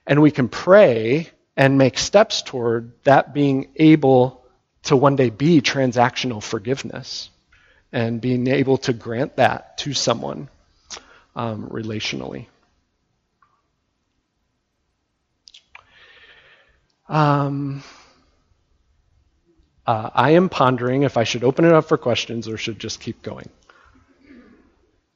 And 0.08 0.22
we 0.22 0.32
can 0.32 0.48
pray 0.48 1.30
and 1.58 1.78
make 1.78 1.98
steps 1.98 2.42
toward 2.42 2.94
that 3.04 3.34
being 3.34 3.70
able 3.76 4.45
to 4.86 4.96
one 4.96 5.16
day 5.16 5.30
be 5.30 5.62
transactional 5.62 6.42
forgiveness 6.42 7.30
and 7.92 8.22
being 8.22 8.48
able 8.48 8.78
to 8.78 8.94
grant 8.94 9.36
that 9.38 9.78
to 9.80 9.94
someone 9.94 10.48
um, 11.36 11.70
relationally. 11.70 12.48
Um, 17.08 17.84
uh, 19.86 20.10
I 20.14 20.32
am 20.32 20.50
pondering 20.50 21.04
if 21.04 21.18
I 21.18 21.24
should 21.24 21.44
open 21.44 21.66
it 21.66 21.74
up 21.74 21.86
for 21.86 21.98
questions 21.98 22.48
or 22.48 22.58
should 22.58 22.80
just 22.80 23.00
keep 23.00 23.22
going. 23.22 23.50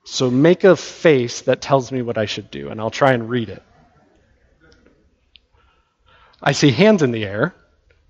So 0.03 0.29
make 0.31 0.63
a 0.63 0.75
face 0.75 1.41
that 1.41 1.61
tells 1.61 1.91
me 1.91 2.01
what 2.01 2.17
I 2.17 2.25
should 2.25 2.49
do, 2.49 2.69
and 2.69 2.79
I'll 2.79 2.89
try 2.89 3.13
and 3.13 3.29
read 3.29 3.49
it. 3.49 3.61
I 6.41 6.53
see 6.53 6.71
hands 6.71 7.03
in 7.03 7.11
the 7.11 7.25
air. 7.25 7.53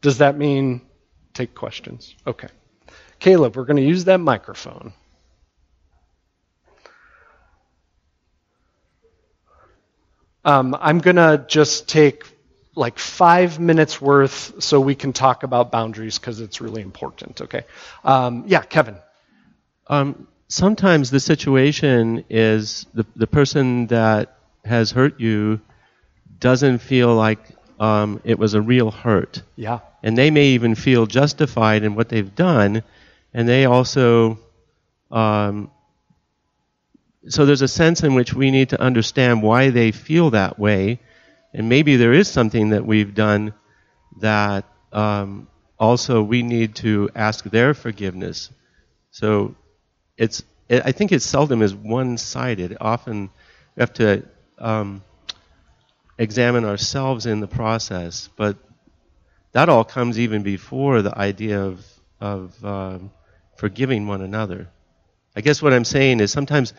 Does 0.01 0.19
that 0.19 0.37
mean 0.37 0.81
take 1.33 1.55
questions. 1.55 2.15
Okay. 2.25 2.49
Caleb, 3.19 3.55
we're 3.55 3.65
going 3.65 3.77
to 3.77 3.83
use 3.83 4.05
that 4.05 4.19
microphone. 4.19 4.93
Um, 10.45 10.75
I'm 10.79 10.99
going 10.99 11.17
to 11.17 11.45
just 11.47 11.89
take 11.89 12.23
like 12.75 12.97
five 12.97 13.59
minutes 13.59 14.01
worth 14.01 14.63
so 14.63 14.79
we 14.79 14.95
can 14.95 15.11
talk 15.11 15.43
about 15.43 15.71
boundaries 15.71 16.17
because 16.17 16.39
it's 16.39 16.61
really 16.61 16.81
important. 16.81 17.41
Okay. 17.41 17.63
Um, 18.03 18.45
yeah, 18.47 18.61
Kevin. 18.61 18.95
Um, 19.87 20.27
sometimes 20.47 21.11
the 21.11 21.19
situation 21.19 22.23
is 22.29 22.85
the, 22.93 23.05
the 23.15 23.27
person 23.27 23.87
that 23.87 24.37
has 24.63 24.91
hurt 24.91 25.19
you 25.19 25.59
doesn't 26.39 26.79
feel 26.79 27.13
like 27.13 27.39
um, 27.79 28.21
it 28.23 28.39
was 28.39 28.53
a 28.53 28.61
real 28.61 28.91
hurt. 28.91 29.43
Yeah. 29.55 29.79
And 30.03 30.17
they 30.17 30.31
may 30.31 30.49
even 30.49 30.75
feel 30.75 31.05
justified 31.05 31.83
in 31.83 31.95
what 31.95 32.09
they've 32.09 32.35
done, 32.35 32.83
and 33.33 33.47
they 33.47 33.65
also. 33.65 34.39
Um, 35.11 35.71
so 37.27 37.45
there's 37.45 37.61
a 37.61 37.67
sense 37.67 38.03
in 38.03 38.15
which 38.15 38.33
we 38.33 38.49
need 38.49 38.69
to 38.69 38.81
understand 38.81 39.43
why 39.43 39.71
they 39.71 39.91
feel 39.91 40.29
that 40.31 40.57
way, 40.57 40.99
and 41.53 41.67
maybe 41.67 41.97
there 41.97 42.13
is 42.13 42.29
something 42.29 42.69
that 42.69 42.85
we've 42.85 43.13
done 43.13 43.53
that 44.21 44.65
um, 44.91 45.47
also 45.77 46.21
we 46.21 46.43
need 46.43 46.75
to 46.75 47.09
ask 47.15 47.43
their 47.45 47.73
forgiveness. 47.73 48.49
So 49.11 49.55
it's 50.17 50.43
it, 50.69 50.83
I 50.85 50.91
think 50.91 51.11
it 51.11 51.21
seldom 51.21 51.61
is 51.61 51.73
one-sided. 51.73 52.77
Often 52.79 53.29
we 53.75 53.79
have 53.81 53.93
to 53.93 54.23
um, 54.57 55.03
examine 56.17 56.65
ourselves 56.65 57.25
in 57.25 57.39
the 57.39 57.47
process, 57.47 58.29
but 58.35 58.57
that 59.51 59.69
all 59.69 59.83
comes 59.83 60.19
even 60.19 60.43
before 60.43 61.01
the 61.01 61.17
idea 61.17 61.61
of 61.61 61.85
of 62.19 62.63
um, 62.65 63.11
forgiving 63.57 64.07
one 64.07 64.21
another. 64.21 64.67
I 65.35 65.41
guess 65.41 65.61
what 65.61 65.73
I'm 65.73 65.85
saying 65.85 66.19
is 66.19 66.31
sometimes 66.31 66.73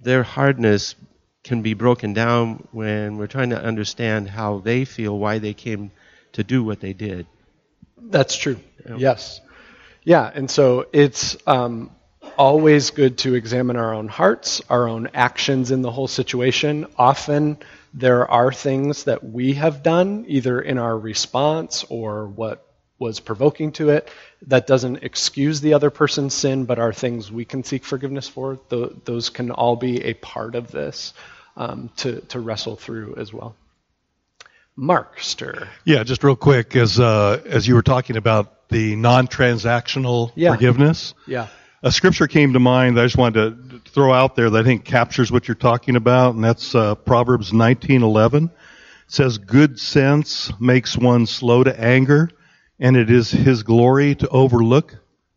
their 0.00 0.22
hardness 0.22 0.94
can 1.42 1.62
be 1.62 1.74
broken 1.74 2.12
down 2.12 2.66
when 2.72 3.16
we're 3.16 3.26
trying 3.26 3.50
to 3.50 3.62
understand 3.62 4.28
how 4.28 4.58
they 4.58 4.84
feel, 4.84 5.18
why 5.18 5.38
they 5.38 5.54
came 5.54 5.90
to 6.32 6.44
do 6.44 6.62
what 6.62 6.80
they 6.80 6.92
did. 6.92 7.26
That's 7.96 8.36
true. 8.36 8.58
Yeah. 8.86 8.96
Yes. 8.96 9.40
Yeah, 10.04 10.30
and 10.32 10.50
so 10.50 10.86
it's 10.92 11.36
um, 11.46 11.90
always 12.36 12.90
good 12.90 13.18
to 13.18 13.34
examine 13.34 13.76
our 13.76 13.94
own 13.94 14.08
hearts, 14.08 14.62
our 14.70 14.88
own 14.88 15.08
actions 15.14 15.70
in 15.70 15.82
the 15.82 15.90
whole 15.90 16.08
situation. 16.08 16.86
Often 16.96 17.58
there 17.94 18.30
are 18.30 18.52
things 18.52 19.04
that 19.04 19.24
we 19.24 19.54
have 19.54 19.82
done, 19.82 20.24
either 20.28 20.60
in 20.60 20.78
our 20.78 20.96
response 20.96 21.84
or 21.88 22.26
what 22.26 22.64
was 22.98 23.20
provoking 23.20 23.72
to 23.72 23.90
it, 23.90 24.08
that 24.42 24.66
doesn't 24.66 25.02
excuse 25.02 25.60
the 25.60 25.74
other 25.74 25.90
person's 25.90 26.34
sin, 26.34 26.64
but 26.64 26.78
are 26.78 26.92
things 26.92 27.30
we 27.30 27.44
can 27.44 27.62
seek 27.62 27.84
forgiveness 27.84 28.28
for. 28.28 28.58
those 29.04 29.30
can 29.30 29.50
all 29.50 29.76
be 29.76 30.04
a 30.04 30.14
part 30.14 30.54
of 30.54 30.70
this 30.70 31.14
um, 31.56 31.90
to, 31.96 32.20
to 32.22 32.40
wrestle 32.40 32.76
through 32.76 33.14
as 33.16 33.32
well. 33.32 33.54
Mark 34.74 35.20
Stir. 35.20 35.68
Yeah, 35.84 36.04
just 36.04 36.22
real 36.22 36.36
quick, 36.36 36.76
as 36.76 37.00
uh, 37.00 37.42
as 37.44 37.66
you 37.66 37.74
were 37.74 37.82
talking 37.82 38.16
about 38.16 38.68
the 38.68 38.94
non-transactional 38.94 40.30
yeah. 40.36 40.52
forgiveness. 40.52 41.14
Yeah. 41.26 41.48
A 41.82 41.92
scripture 41.92 42.26
came 42.26 42.54
to 42.54 42.58
mind 42.58 42.96
that 42.96 43.02
I 43.02 43.06
just 43.06 43.16
wanted 43.16 43.70
to 43.70 43.90
throw 43.90 44.12
out 44.12 44.34
there 44.34 44.50
that 44.50 44.58
I 44.58 44.64
think 44.64 44.84
captures 44.84 45.30
what 45.30 45.46
you're 45.46 45.54
talking 45.54 45.94
about, 45.94 46.34
and 46.34 46.42
that's 46.42 46.74
uh, 46.74 46.96
Proverbs 46.96 47.52
19:11. 47.52 48.46
It 48.46 48.50
says, 49.06 49.38
"Good 49.38 49.78
sense 49.78 50.52
makes 50.58 50.96
one 50.96 51.26
slow 51.26 51.62
to 51.62 51.80
anger, 51.80 52.30
and 52.80 52.96
it 52.96 53.10
is 53.10 53.30
his 53.30 53.62
glory 53.62 54.16
to 54.16 54.28
overlook 54.28 54.96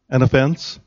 an 0.09 0.23
offense." 0.23 0.79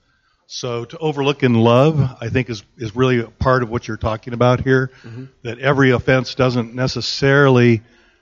So 0.46 0.84
to 0.86 0.98
overlook 0.98 1.44
in 1.44 1.55
love, 1.55 2.16
I 2.20 2.30
think 2.30 2.50
is 2.50 2.64
is 2.76 2.96
really 2.96 3.20
a 3.20 3.28
part 3.28 3.62
of 3.62 3.70
what 3.70 3.86
you're 3.86 3.96
talking 3.96 4.32
about 4.32 4.61
here. 4.61 4.90
Mm-hmm. 5.05 5.26
That 5.44 5.61
every 5.61 5.90
offense 5.90 6.34
doesn't 6.34 6.74
necessarily 6.74 7.80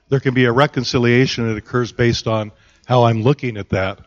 there 0.09 0.19
can 0.19 0.35
be 0.35 0.45
a 0.45 0.51
reconciliation 0.51 1.47
that 1.47 1.57
occurs 1.57 1.91
based 1.91 2.27
on 2.27 2.51
how 2.85 3.05
I'm 3.05 3.23
looking 3.23 3.57
at 3.57 3.69
that 3.69 4.01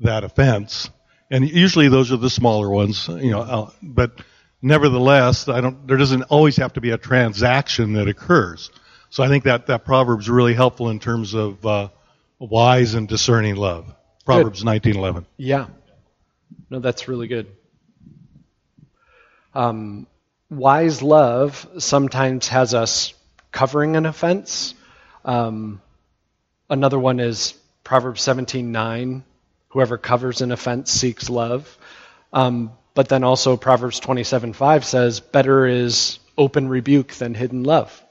that 0.00 0.22
offense. 0.22 0.90
And 1.30 1.48
usually 1.48 1.88
those 1.88 2.10
are 2.12 2.16
the 2.16 2.30
smaller 2.30 2.68
ones, 2.68 3.08
you 3.08 3.30
know. 3.30 3.40
Uh, 3.40 3.70
but 3.82 4.20
nevertheless, 4.62 5.48
I 5.48 5.60
don't. 5.60 5.86
There 5.86 5.96
doesn't 5.96 6.22
always 6.24 6.56
have 6.56 6.72
to 6.74 6.80
be 6.80 6.90
a 6.90 6.98
transaction 6.98 7.94
that 7.94 8.08
occurs. 8.08 8.70
So 9.10 9.22
I 9.22 9.28
think 9.28 9.44
that 9.44 9.66
that 9.66 9.84
proverb 9.84 10.20
is 10.20 10.28
really 10.28 10.54
helpful 10.54 10.90
in 10.90 10.98
terms 10.98 11.34
of 11.34 11.64
uh, 11.64 11.88
wise 12.38 12.94
and 12.94 13.08
discerning 13.08 13.56
love. 13.56 13.94
Proverbs 14.24 14.64
nineteen 14.64 14.96
eleven. 14.96 15.26
Yeah. 15.36 15.66
No, 16.70 16.80
that's 16.80 17.08
really 17.08 17.28
good. 17.28 17.46
Um, 19.54 20.06
wise 20.50 21.02
love 21.02 21.68
sometimes 21.78 22.48
has 22.48 22.74
us 22.74 23.14
covering 23.50 23.96
an 23.96 24.04
offense 24.06 24.74
um, 25.28 25.82
another 26.70 26.98
one 26.98 27.20
is 27.20 27.54
Proverbs 27.84 28.22
17:9. 28.22 29.22
Whoever 29.68 29.98
covers 29.98 30.40
an 30.40 30.52
offense 30.52 30.90
seeks 30.90 31.28
love. 31.28 31.76
Um, 32.32 32.72
but 32.94 33.08
then 33.08 33.24
also 33.24 33.56
Proverbs 33.56 34.00
27:5 34.00 34.84
says, 34.84 35.20
"Better 35.20 35.66
is 35.66 36.18
open 36.36 36.68
rebuke 36.68 37.12
than 37.14 37.34
hidden 37.34 37.64
love." 37.64 38.02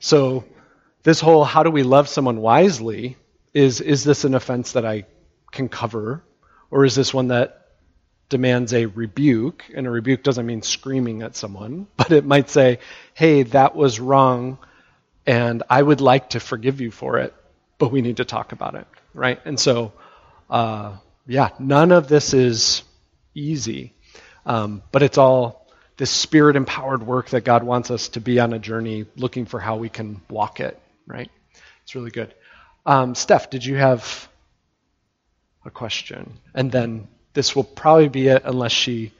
So 0.00 0.44
this 1.02 1.20
whole 1.20 1.44
how 1.44 1.62
do 1.62 1.70
we 1.70 1.82
love 1.82 2.08
someone 2.08 2.38
wisely 2.40 3.16
is 3.52 3.80
is 3.80 4.04
this 4.04 4.24
an 4.24 4.34
offense 4.34 4.72
that 4.72 4.84
I 4.84 5.04
can 5.52 5.68
cover, 5.68 6.22
or 6.70 6.84
is 6.84 6.94
this 6.94 7.14
one 7.14 7.28
that 7.28 7.68
demands 8.28 8.72
a 8.74 8.86
rebuke? 8.86 9.64
And 9.74 9.86
a 9.86 9.90
rebuke 9.90 10.22
doesn't 10.22 10.46
mean 10.46 10.62
screaming 10.62 11.22
at 11.22 11.36
someone, 11.36 11.86
but 11.96 12.10
it 12.12 12.24
might 12.24 12.50
say, 12.50 12.80
"Hey, 13.14 13.44
that 13.44 13.76
was 13.76 14.00
wrong." 14.00 14.58
and 15.26 15.62
I 15.70 15.82
would 15.82 16.00
like 16.00 16.30
to 16.30 16.40
forgive 16.40 16.80
you 16.80 16.90
for 16.90 17.18
it, 17.18 17.34
but 17.78 17.90
we 17.90 18.02
need 18.02 18.18
to 18.18 18.24
talk 18.24 18.52
about 18.52 18.74
it, 18.74 18.86
right? 19.12 19.40
And 19.44 19.58
so, 19.58 19.92
uh, 20.54 20.96
yeah, 21.26 21.48
none 21.58 21.90
of 21.90 22.06
this 22.06 22.32
is 22.32 22.84
easy, 23.34 23.92
um, 24.46 24.82
but 24.92 25.02
it's 25.02 25.18
all 25.18 25.66
this 25.96 26.12
spirit 26.12 26.54
empowered 26.54 27.04
work 27.04 27.30
that 27.30 27.40
God 27.40 27.64
wants 27.64 27.90
us 27.90 28.10
to 28.10 28.20
be 28.20 28.38
on 28.38 28.52
a 28.52 28.60
journey 28.60 29.04
looking 29.16 29.46
for 29.46 29.58
how 29.58 29.74
we 29.74 29.88
can 29.88 30.20
walk 30.30 30.60
it, 30.60 30.78
right? 31.08 31.28
It's 31.82 31.96
really 31.96 32.12
good. 32.12 32.32
Um, 32.86 33.16
Steph, 33.16 33.50
did 33.50 33.64
you 33.64 33.74
have 33.74 34.28
a 35.64 35.70
question? 35.70 36.38
And 36.54 36.70
then 36.70 37.08
this 37.32 37.56
will 37.56 37.64
probably 37.64 38.08
be 38.08 38.28
it 38.28 38.42
unless 38.44 38.70
she 38.70 39.12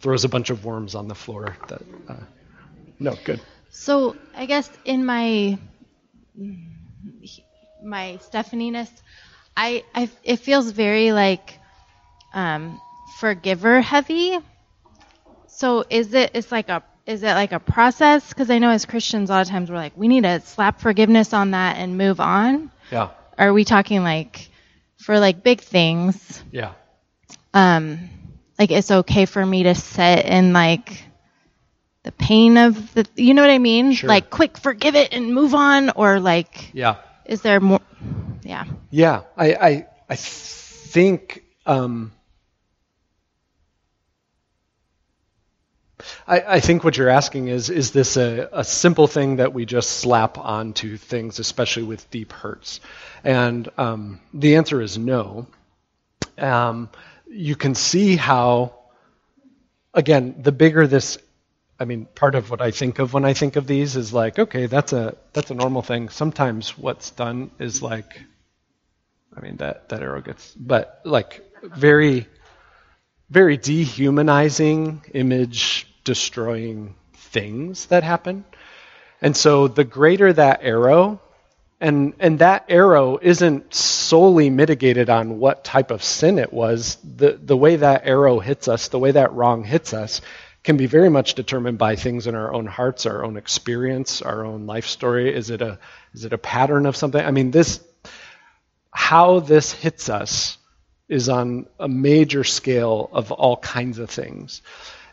throws 0.00 0.24
a 0.24 0.28
bunch 0.28 0.50
of 0.50 0.64
worms 0.64 0.96
on 0.96 1.06
the 1.06 1.14
floor. 1.14 1.56
That 1.68 1.82
uh, 2.08 2.24
no, 2.98 3.14
good. 3.24 3.40
So 3.70 4.16
I 4.34 4.46
guess 4.46 4.68
in 4.84 5.04
my 5.04 5.56
my 7.80 8.16
Stephaniness, 8.16 8.90
I, 9.60 9.84
I 9.94 10.10
it 10.24 10.36
feels 10.36 10.70
very 10.70 11.12
like 11.12 11.58
um, 12.32 12.80
forgiver 13.18 13.82
heavy. 13.82 14.38
So 15.48 15.84
is 15.90 16.14
it 16.14 16.30
it's 16.32 16.50
like 16.50 16.70
a 16.70 16.82
is 17.04 17.22
it 17.22 17.34
like 17.34 17.52
a 17.52 17.60
process? 17.60 18.26
Because 18.30 18.48
I 18.48 18.58
know 18.58 18.70
as 18.70 18.86
Christians 18.86 19.28
a 19.28 19.34
lot 19.34 19.42
of 19.42 19.48
times 19.48 19.70
we're 19.70 19.76
like 19.76 19.92
we 19.96 20.08
need 20.08 20.22
to 20.22 20.40
slap 20.40 20.80
forgiveness 20.80 21.34
on 21.34 21.50
that 21.50 21.76
and 21.76 21.98
move 21.98 22.20
on. 22.20 22.70
Yeah. 22.90 23.10
Are 23.36 23.52
we 23.52 23.66
talking 23.66 24.02
like 24.02 24.48
for 24.96 25.20
like 25.20 25.42
big 25.42 25.60
things? 25.60 26.42
Yeah. 26.50 26.72
Um, 27.52 28.08
like 28.58 28.70
it's 28.70 28.90
okay 28.90 29.26
for 29.26 29.44
me 29.44 29.64
to 29.64 29.74
sit 29.74 30.24
in 30.24 30.54
like 30.54 31.04
the 32.04 32.12
pain 32.12 32.56
of 32.56 32.94
the 32.94 33.06
you 33.14 33.34
know 33.34 33.42
what 33.42 33.50
I 33.50 33.58
mean? 33.58 33.92
Sure. 33.92 34.08
Like 34.08 34.30
quick 34.30 34.56
forgive 34.56 34.94
it 34.94 35.12
and 35.12 35.34
move 35.34 35.54
on 35.54 35.90
or 35.90 36.18
like 36.18 36.70
Yeah. 36.72 36.96
Is 37.26 37.42
there 37.42 37.60
more 37.60 37.80
yeah. 38.50 38.64
Yeah. 38.90 39.22
I 39.36 39.54
I 39.54 39.86
I 40.08 40.16
think 40.16 41.44
um 41.66 42.12
I, 46.26 46.56
I, 46.56 46.60
think 46.60 46.82
what 46.82 46.96
you're 46.96 47.10
asking 47.10 47.48
is 47.48 47.70
is 47.70 47.92
this 47.92 48.16
a, 48.16 48.48
a, 48.52 48.64
simple 48.64 49.06
thing 49.06 49.36
that 49.36 49.52
we 49.52 49.66
just 49.66 49.90
slap 49.90 50.38
onto 50.38 50.96
things, 50.96 51.38
especially 51.38 51.82
with 51.82 52.10
deep 52.10 52.32
hurts? 52.32 52.80
And 53.22 53.68
um, 53.76 54.20
the 54.32 54.56
answer 54.56 54.80
is 54.80 54.96
no. 54.96 55.46
Um, 56.38 56.88
you 57.28 57.54
can 57.54 57.74
see 57.74 58.16
how, 58.16 58.72
again, 59.92 60.36
the 60.38 60.52
bigger 60.52 60.86
this 60.86 61.18
I 61.80 61.86
mean, 61.86 62.04
part 62.14 62.34
of 62.34 62.50
what 62.50 62.60
I 62.60 62.72
think 62.72 62.98
of 62.98 63.14
when 63.14 63.24
I 63.24 63.32
think 63.32 63.56
of 63.56 63.66
these 63.66 63.96
is 63.96 64.12
like, 64.12 64.38
okay, 64.38 64.66
that's 64.66 64.92
a 64.92 65.16
that's 65.32 65.50
a 65.50 65.54
normal 65.54 65.80
thing. 65.80 66.10
Sometimes 66.10 66.76
what's 66.76 67.10
done 67.10 67.50
is 67.58 67.80
like, 67.80 68.20
I 69.36 69.40
mean, 69.40 69.56
that 69.58 69.88
that 69.90 70.02
arrow 70.02 70.20
gets, 70.20 70.54
but 70.54 71.00
like 71.04 71.44
very, 71.62 72.26
very 73.28 73.56
dehumanizing, 73.56 75.04
image 75.14 75.86
destroying 76.04 76.94
things 77.14 77.86
that 77.86 78.02
happen. 78.02 78.44
And 79.22 79.36
so 79.36 79.68
the 79.68 79.84
greater 79.84 80.32
that 80.32 80.60
arrow, 80.62 81.20
and 81.80 82.14
and 82.18 82.40
that 82.40 82.64
arrow 82.68 83.18
isn't 83.20 83.72
solely 83.74 84.50
mitigated 84.50 85.08
on 85.08 85.38
what 85.38 85.64
type 85.64 85.90
of 85.90 86.02
sin 86.02 86.38
it 86.38 86.52
was. 86.52 86.96
The 87.04 87.38
the 87.40 87.56
way 87.56 87.76
that 87.76 88.06
arrow 88.06 88.40
hits 88.40 88.66
us, 88.66 88.88
the 88.88 88.98
way 88.98 89.12
that 89.12 89.32
wrong 89.32 89.62
hits 89.62 89.94
us, 89.94 90.20
can 90.64 90.76
be 90.76 90.86
very 90.86 91.08
much 91.08 91.34
determined 91.34 91.78
by 91.78 91.96
things 91.96 92.26
in 92.26 92.34
our 92.34 92.52
own 92.52 92.66
hearts, 92.66 93.06
our 93.06 93.24
own 93.24 93.36
experience, 93.36 94.22
our 94.22 94.44
own 94.44 94.66
life 94.66 94.86
story. 94.86 95.34
Is 95.34 95.50
it 95.50 95.62
a 95.62 95.78
is 96.12 96.24
it 96.24 96.32
a 96.32 96.38
pattern 96.38 96.86
of 96.86 96.96
something? 96.96 97.24
I 97.24 97.30
mean, 97.30 97.50
this 97.50 97.80
how 98.90 99.40
this 99.40 99.72
hits 99.72 100.08
us 100.08 100.58
is 101.08 101.28
on 101.28 101.66
a 101.78 101.88
major 101.88 102.44
scale 102.44 103.10
of 103.12 103.32
all 103.32 103.56
kinds 103.56 103.98
of 103.98 104.10
things. 104.10 104.62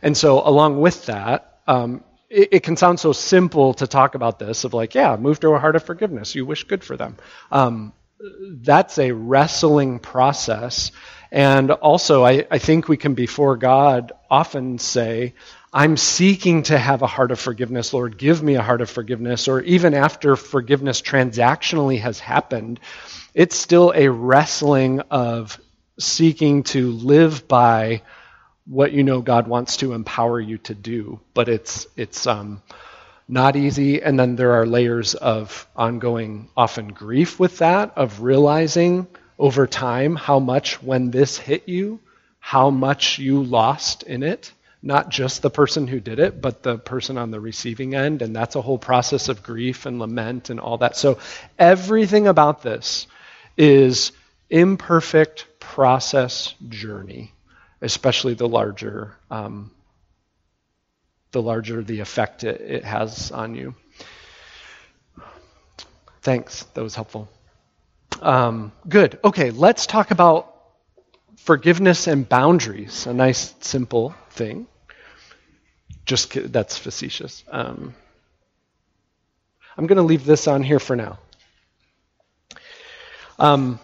And 0.01 0.15
so, 0.15 0.47
along 0.47 0.79
with 0.79 1.07
that, 1.07 1.59
um, 1.67 2.03
it, 2.29 2.49
it, 2.51 2.63
can 2.63 2.77
sound 2.77 2.99
so 2.99 3.13
simple 3.13 3.73
to 3.75 3.87
talk 3.87 4.13
about 4.15 4.37
this 4.37 4.63
of 4.63 4.73
like, 4.73 4.93
yeah, 4.93 5.15
move 5.15 5.39
to 5.39 5.49
a 5.49 5.59
heart 5.59 5.75
of 5.75 5.83
forgiveness. 5.83 6.35
You 6.35 6.45
wish 6.45 6.65
good 6.65 6.83
for 6.83 6.97
them. 6.97 7.17
Um, 7.51 7.93
that's 8.19 8.97
a 8.99 9.11
wrestling 9.11 9.99
process. 9.99 10.91
And 11.31 11.71
also, 11.71 12.23
I, 12.23 12.45
I 12.49 12.57
think 12.57 12.87
we 12.87 12.97
can, 12.97 13.15
before 13.15 13.57
God, 13.57 14.11
often 14.29 14.79
say, 14.79 15.33
I'm 15.77 15.95
seeking 15.95 16.63
to 16.63 16.77
have 16.79 17.03
a 17.03 17.07
heart 17.07 17.29
of 17.29 17.39
forgiveness, 17.39 17.93
Lord, 17.93 18.17
give 18.17 18.41
me 18.41 18.55
a 18.55 18.63
heart 18.63 18.81
of 18.81 18.89
forgiveness. 18.89 19.47
Or 19.47 19.61
even 19.61 19.93
after 19.93 20.35
forgiveness 20.35 21.03
transactionally 21.03 21.99
has 21.99 22.19
happened, 22.19 22.79
it's 23.35 23.55
still 23.55 23.93
a 23.95 24.07
wrestling 24.07 25.01
of 25.11 25.61
seeking 25.99 26.63
to 26.63 26.89
live 26.93 27.47
by 27.47 28.01
what 28.65 28.91
you 28.91 29.03
know 29.03 29.21
God 29.21 29.47
wants 29.47 29.77
to 29.77 29.93
empower 29.93 30.39
you 30.39 30.57
to 30.57 30.73
do. 30.73 31.19
But 31.35 31.47
it's, 31.47 31.85
it's, 31.95 32.25
um, 32.25 32.63
not 33.27 33.55
easy. 33.55 34.01
And 34.01 34.19
then 34.19 34.35
there 34.35 34.53
are 34.53 34.65
layers 34.65 35.13
of 35.13 35.67
ongoing, 35.75 36.49
often 36.57 36.87
grief 36.87 37.39
with 37.39 37.59
that, 37.59 37.95
of 37.95 38.23
realizing 38.23 39.05
over 39.37 39.67
time 39.67 40.15
how 40.15 40.39
much 40.39 40.81
when 40.81 41.11
this 41.11 41.37
hit 41.37 41.69
you, 41.69 41.99
how 42.39 42.71
much 42.71 43.19
you 43.19 43.43
lost 43.43 44.01
in 44.01 44.23
it. 44.23 44.51
Not 44.81 45.09
just 45.09 45.41
the 45.41 45.49
person 45.49 45.87
who 45.87 45.99
did 45.99 46.19
it, 46.19 46.39
but 46.41 46.63
the 46.63 46.77
person 46.77 47.17
on 47.17 47.31
the 47.31 47.39
receiving 47.39 47.95
end. 47.95 48.21
And 48.21 48.35
that's 48.35 48.55
a 48.55 48.61
whole 48.61 48.77
process 48.77 49.27
of 49.27 49.43
grief 49.43 49.85
and 49.85 49.99
lament 49.99 50.49
and 50.49 50.59
all 50.59 50.77
that. 50.79 50.95
So 50.95 51.17
everything 51.57 52.27
about 52.27 52.61
this 52.61 53.07
is 53.57 54.11
imperfect 54.49 55.47
process 55.59 56.53
journey, 56.69 57.33
especially 57.81 58.35
the 58.35 58.47
larger 58.47 59.15
um, 59.31 59.71
the 61.31 61.41
larger 61.41 61.83
the 61.83 61.99
effect 61.99 62.43
it, 62.43 62.61
it 62.61 62.83
has 62.83 63.31
on 63.31 63.55
you. 63.55 63.75
Thanks. 66.21 66.63
That 66.73 66.83
was 66.83 66.95
helpful. 66.95 67.29
Um, 68.21 68.71
good. 68.87 69.19
Okay, 69.23 69.51
let's 69.51 69.85
talk 69.85 70.11
about 70.11 70.53
forgiveness 71.37 72.07
and 72.07 72.27
boundaries. 72.27 73.05
A 73.05 73.13
nice, 73.13 73.53
simple 73.59 74.15
thing. 74.37 74.67
Just 76.05 76.33
that's 76.53 76.77
facetious. 76.77 77.43
Um, 77.49 77.93
I'm 79.77 79.87
going 79.87 79.97
to 79.97 80.03
leave 80.03 80.25
this 80.25 80.47
on 80.47 80.63
here 80.63 80.79
for 80.79 80.95
now. 80.95 81.19
Um, 83.37 83.79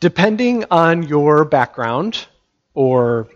depending 0.00 0.64
on 0.70 1.02
your 1.04 1.44
background 1.44 2.26
or 2.74 3.28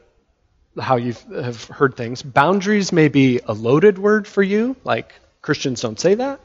how 0.80 0.96
you 0.96 1.14
have 1.34 1.64
heard 1.64 1.96
things. 1.96 2.22
Boundaries 2.22 2.92
may 2.92 3.08
be 3.08 3.40
a 3.44 3.52
loaded 3.52 3.98
word 3.98 4.26
for 4.26 4.42
you, 4.42 4.74
like 4.84 5.12
Christians 5.42 5.80
don't 5.80 6.00
say 6.00 6.14
that. 6.14 6.40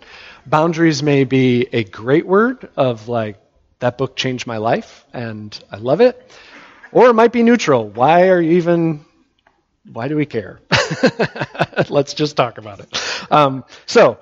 Boundaries 0.45 1.01
may 1.01 1.23
be 1.23 1.67
a 1.71 1.83
great 1.83 2.25
word 2.25 2.69
of 2.75 3.07
like, 3.07 3.37
that 3.79 3.97
book 3.97 4.15
changed 4.15 4.47
my 4.47 4.57
life 4.57 5.05
and 5.13 5.57
I 5.71 5.77
love 5.77 6.01
it. 6.01 6.31
Or 6.91 7.09
it 7.09 7.13
might 7.13 7.31
be 7.31 7.43
neutral. 7.43 7.89
Why 7.89 8.29
are 8.29 8.41
you 8.41 8.57
even, 8.57 9.05
why 9.91 10.07
do 10.07 10.15
we 10.15 10.25
care? 10.25 10.59
Let's 11.89 12.13
just 12.13 12.35
talk 12.35 12.57
about 12.57 12.79
it. 12.79 13.31
Um, 13.31 13.65
so, 13.85 14.19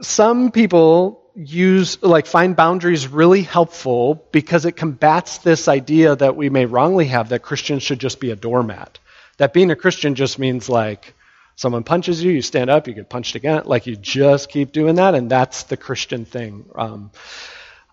some 0.00 0.50
people 0.50 1.20
use 1.34 2.02
like 2.02 2.26
find 2.26 2.56
boundaries 2.56 3.08
really 3.08 3.42
helpful 3.42 4.26
because 4.32 4.64
it 4.64 4.72
combats 4.72 5.38
this 5.38 5.68
idea 5.68 6.16
that 6.16 6.36
we 6.36 6.50
may 6.50 6.66
wrongly 6.66 7.06
have 7.06 7.30
that 7.30 7.42
Christians 7.42 7.82
should 7.82 7.98
just 7.98 8.20
be 8.20 8.30
a 8.30 8.36
doormat. 8.36 8.98
That 9.38 9.52
being 9.52 9.70
a 9.70 9.76
Christian 9.76 10.14
just 10.14 10.38
means 10.38 10.68
like 10.68 11.14
someone 11.56 11.84
punches 11.84 12.22
you, 12.22 12.32
you 12.32 12.42
stand 12.42 12.70
up, 12.70 12.88
you 12.88 12.94
get 12.94 13.08
punched 13.08 13.34
again, 13.34 13.62
like 13.64 13.86
you 13.86 13.96
just 13.96 14.50
keep 14.50 14.72
doing 14.72 14.96
that, 14.96 15.14
and 15.14 15.30
that's 15.30 15.64
the 15.64 15.76
Christian 15.76 16.24
thing. 16.24 16.64
Um, 16.74 17.10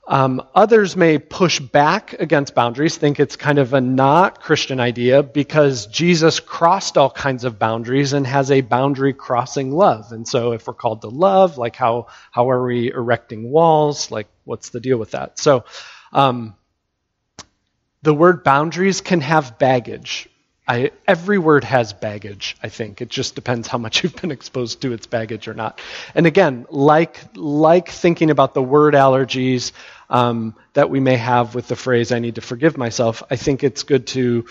um, 0.09 0.41
others 0.55 0.95
may 0.95 1.17
push 1.17 1.59
back 1.59 2.13
against 2.13 2.55
boundaries, 2.55 2.95
think 2.95 3.19
it's 3.19 3.35
kind 3.35 3.59
of 3.59 3.73
a 3.73 3.81
not 3.81 4.39
Christian 4.39 4.79
idea 4.79 5.21
because 5.21 5.87
Jesus 5.87 6.39
crossed 6.39 6.97
all 6.97 7.09
kinds 7.09 7.43
of 7.43 7.59
boundaries 7.59 8.13
and 8.13 8.25
has 8.25 8.49
a 8.49 8.61
boundary 8.61 9.11
crossing 9.11 9.71
love. 9.71 10.13
And 10.13 10.25
so, 10.25 10.53
if 10.53 10.65
we're 10.65 10.75
called 10.75 11.01
to 11.01 11.09
love, 11.09 11.57
like 11.57 11.75
how 11.75 12.07
how 12.31 12.49
are 12.49 12.65
we 12.65 12.89
erecting 12.89 13.51
walls? 13.51 14.09
Like, 14.09 14.27
what's 14.45 14.69
the 14.69 14.79
deal 14.79 14.97
with 14.97 15.11
that? 15.11 15.39
So, 15.39 15.65
um, 16.13 16.55
the 18.01 18.13
word 18.13 18.45
boundaries 18.45 19.01
can 19.01 19.19
have 19.19 19.59
baggage. 19.59 20.29
I, 20.67 20.91
every 21.07 21.37
word 21.37 21.63
has 21.63 21.93
baggage, 21.93 22.57
I 22.61 22.67
think. 22.69 23.01
It 23.01 23.09
just 23.09 23.35
depends 23.35 23.67
how 23.67 23.77
much 23.77 24.03
you've 24.03 24.15
been 24.15 24.31
exposed 24.31 24.81
to 24.81 24.93
its 24.93 25.07
baggage 25.07 25.47
or 25.47 25.53
not. 25.53 25.79
And 26.13 26.27
again, 26.27 26.65
like, 26.69 27.19
like 27.35 27.89
thinking 27.89 28.29
about 28.29 28.53
the 28.53 28.61
word 28.61 28.93
allergies 28.93 29.71
um, 30.09 30.55
that 30.73 30.89
we 30.89 30.99
may 30.99 31.15
have 31.15 31.55
with 31.55 31.67
the 31.67 31.75
phrase, 31.75 32.11
I 32.11 32.19
need 32.19 32.35
to 32.35 32.41
forgive 32.41 32.77
myself, 32.77 33.23
I 33.29 33.35
think 33.35 33.63
it's 33.63 33.83
good 33.83 34.07
to 34.07 34.45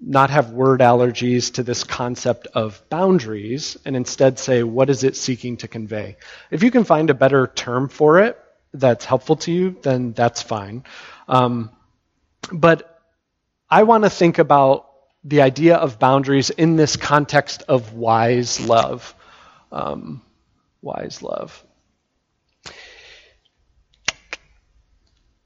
not 0.00 0.30
have 0.30 0.50
word 0.50 0.80
allergies 0.80 1.54
to 1.54 1.62
this 1.62 1.84
concept 1.84 2.46
of 2.54 2.82
boundaries 2.88 3.76
and 3.84 3.94
instead 3.94 4.38
say, 4.38 4.62
what 4.62 4.88
is 4.88 5.04
it 5.04 5.14
seeking 5.16 5.58
to 5.58 5.68
convey? 5.68 6.16
If 6.50 6.62
you 6.62 6.70
can 6.70 6.84
find 6.84 7.10
a 7.10 7.14
better 7.14 7.46
term 7.46 7.88
for 7.88 8.20
it 8.20 8.38
that's 8.72 9.04
helpful 9.04 9.36
to 9.36 9.52
you, 9.52 9.76
then 9.82 10.12
that's 10.12 10.40
fine. 10.40 10.84
Um, 11.28 11.70
but 12.50 12.98
I 13.68 13.82
want 13.82 14.04
to 14.04 14.10
think 14.10 14.38
about 14.38 14.89
the 15.24 15.42
idea 15.42 15.76
of 15.76 15.98
boundaries 15.98 16.50
in 16.50 16.76
this 16.76 16.96
context 16.96 17.62
of 17.68 17.92
wise 17.94 18.60
love. 18.60 19.14
Um, 19.70 20.22
wise 20.82 21.22
love. 21.22 21.62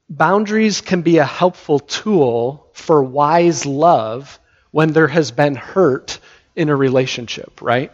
Boundaries 0.08 0.80
can 0.80 1.02
be 1.02 1.18
a 1.18 1.24
helpful 1.24 1.80
tool 1.80 2.68
for 2.72 3.02
wise 3.02 3.66
love 3.66 4.38
when 4.70 4.92
there 4.92 5.08
has 5.08 5.30
been 5.30 5.54
hurt 5.54 6.18
in 6.54 6.68
a 6.68 6.76
relationship, 6.76 7.60
right? 7.60 7.90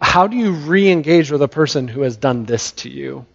How 0.00 0.26
do 0.26 0.36
you 0.36 0.52
re 0.52 0.90
engage 0.90 1.30
with 1.30 1.42
a 1.42 1.48
person 1.48 1.88
who 1.88 2.02
has 2.02 2.16
done 2.16 2.44
this 2.44 2.72
to 2.72 2.90
you? 2.90 3.26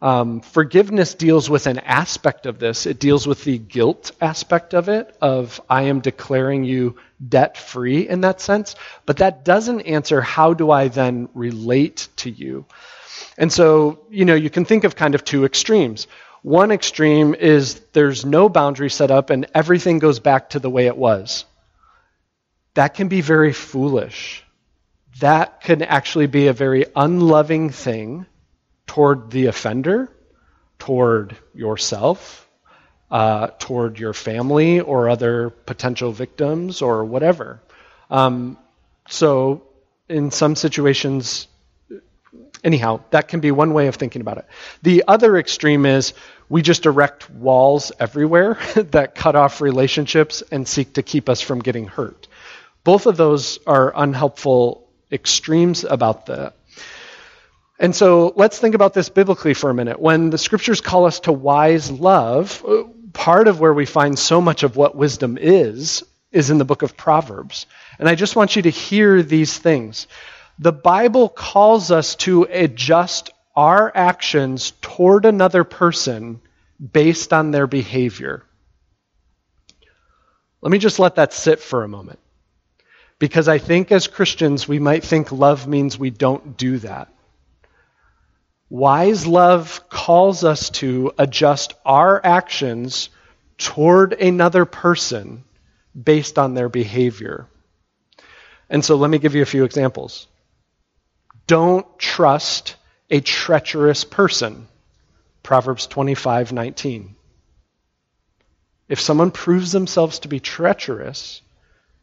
Um, 0.00 0.42
forgiveness 0.42 1.14
deals 1.14 1.50
with 1.50 1.66
an 1.66 1.80
aspect 1.80 2.46
of 2.46 2.58
this. 2.60 2.86
It 2.86 3.00
deals 3.00 3.26
with 3.26 3.42
the 3.42 3.58
guilt 3.58 4.12
aspect 4.20 4.72
of 4.72 4.88
it, 4.88 5.16
of 5.20 5.60
I 5.68 5.82
am 5.82 6.00
declaring 6.00 6.62
you 6.64 6.96
debt 7.26 7.56
free 7.56 8.08
in 8.08 8.20
that 8.20 8.40
sense. 8.40 8.76
But 9.06 9.16
that 9.16 9.44
doesn't 9.44 9.82
answer 9.82 10.20
how 10.20 10.54
do 10.54 10.70
I 10.70 10.88
then 10.88 11.28
relate 11.34 12.08
to 12.16 12.30
you. 12.30 12.64
And 13.36 13.52
so, 13.52 14.00
you 14.10 14.24
know, 14.24 14.36
you 14.36 14.50
can 14.50 14.64
think 14.64 14.84
of 14.84 14.94
kind 14.94 15.16
of 15.16 15.24
two 15.24 15.44
extremes. 15.44 16.06
One 16.42 16.70
extreme 16.70 17.34
is 17.34 17.80
there's 17.92 18.24
no 18.24 18.48
boundary 18.48 18.90
set 18.90 19.10
up 19.10 19.30
and 19.30 19.46
everything 19.52 19.98
goes 19.98 20.20
back 20.20 20.50
to 20.50 20.60
the 20.60 20.70
way 20.70 20.86
it 20.86 20.96
was. 20.96 21.44
That 22.74 22.94
can 22.94 23.08
be 23.08 23.20
very 23.20 23.52
foolish. 23.52 24.44
That 25.18 25.60
can 25.62 25.82
actually 25.82 26.28
be 26.28 26.46
a 26.46 26.52
very 26.52 26.86
unloving 26.94 27.70
thing 27.70 28.26
toward 28.88 29.30
the 29.30 29.46
offender, 29.46 30.10
toward 30.80 31.36
yourself, 31.54 32.48
uh, 33.10 33.48
toward 33.58 33.98
your 34.00 34.12
family 34.12 34.80
or 34.80 35.08
other 35.08 35.50
potential 35.50 36.10
victims 36.10 36.82
or 36.82 37.04
whatever. 37.04 37.60
Um, 38.10 38.58
so, 39.08 39.62
in 40.08 40.30
some 40.30 40.56
situations, 40.56 41.46
anyhow, 42.64 43.00
that 43.10 43.28
can 43.28 43.40
be 43.40 43.50
one 43.50 43.72
way 43.72 43.86
of 43.86 43.96
thinking 43.96 44.20
about 44.20 44.38
it. 44.38 44.46
The 44.82 45.04
other 45.06 45.36
extreme 45.36 45.86
is 45.86 46.14
we 46.48 46.62
just 46.62 46.86
erect 46.86 47.30
walls 47.30 47.92
everywhere 48.00 48.58
that 48.74 49.14
cut 49.14 49.36
off 49.36 49.60
relationships 49.60 50.42
and 50.50 50.66
seek 50.66 50.94
to 50.94 51.02
keep 51.02 51.28
us 51.28 51.40
from 51.40 51.60
getting 51.60 51.86
hurt. 51.86 52.26
Both 52.84 53.06
of 53.06 53.16
those 53.16 53.58
are 53.66 53.92
unhelpful 53.94 54.88
extremes 55.12 55.84
about 55.84 56.26
that. 56.26 56.54
And 57.78 57.94
so 57.94 58.32
let's 58.34 58.58
think 58.58 58.74
about 58.74 58.92
this 58.92 59.08
biblically 59.08 59.54
for 59.54 59.70
a 59.70 59.74
minute. 59.74 60.00
When 60.00 60.30
the 60.30 60.38
scriptures 60.38 60.80
call 60.80 61.06
us 61.06 61.20
to 61.20 61.32
wise 61.32 61.90
love, 61.90 62.64
uh, 62.66 62.84
part 63.12 63.46
of 63.46 63.60
where 63.60 63.72
we 63.72 63.86
find 63.86 64.18
so 64.18 64.40
much 64.40 64.64
of 64.64 64.76
what 64.76 64.96
wisdom 64.96 65.38
is, 65.40 66.02
is 66.32 66.50
in 66.50 66.58
the 66.58 66.64
book 66.64 66.82
of 66.82 66.96
Proverbs. 66.96 67.66
And 67.98 68.08
I 68.08 68.14
just 68.14 68.36
want 68.36 68.56
you 68.56 68.62
to 68.62 68.70
hear 68.70 69.22
these 69.22 69.56
things. 69.56 70.08
The 70.58 70.72
Bible 70.72 71.28
calls 71.28 71.90
us 71.90 72.16
to 72.16 72.44
adjust 72.50 73.30
our 73.54 73.92
actions 73.94 74.72
toward 74.80 75.24
another 75.24 75.64
person 75.64 76.40
based 76.92 77.32
on 77.32 77.50
their 77.52 77.66
behavior. 77.66 78.44
Let 80.60 80.72
me 80.72 80.78
just 80.78 80.98
let 80.98 81.14
that 81.14 81.32
sit 81.32 81.60
for 81.60 81.84
a 81.84 81.88
moment. 81.88 82.18
Because 83.20 83.48
I 83.48 83.58
think 83.58 83.90
as 83.90 84.06
Christians, 84.06 84.68
we 84.68 84.78
might 84.78 85.04
think 85.04 85.32
love 85.32 85.66
means 85.66 85.98
we 85.98 86.10
don't 86.10 86.56
do 86.56 86.78
that. 86.78 87.12
Wise 88.70 89.26
love 89.26 89.88
calls 89.88 90.44
us 90.44 90.68
to 90.70 91.12
adjust 91.18 91.74
our 91.86 92.20
actions 92.24 93.08
toward 93.56 94.12
another 94.12 94.66
person 94.66 95.44
based 96.00 96.38
on 96.38 96.54
their 96.54 96.68
behavior. 96.68 97.46
And 98.68 98.84
so 98.84 98.96
let 98.96 99.10
me 99.10 99.18
give 99.18 99.34
you 99.34 99.42
a 99.42 99.46
few 99.46 99.64
examples. 99.64 100.26
Don't 101.46 101.98
trust 101.98 102.76
a 103.08 103.20
treacherous 103.20 104.04
person. 104.04 104.68
Proverbs 105.42 105.86
25:19. 105.86 107.14
If 108.86 109.00
someone 109.00 109.30
proves 109.30 109.72
themselves 109.72 110.18
to 110.20 110.28
be 110.28 110.40
treacherous, 110.40 111.40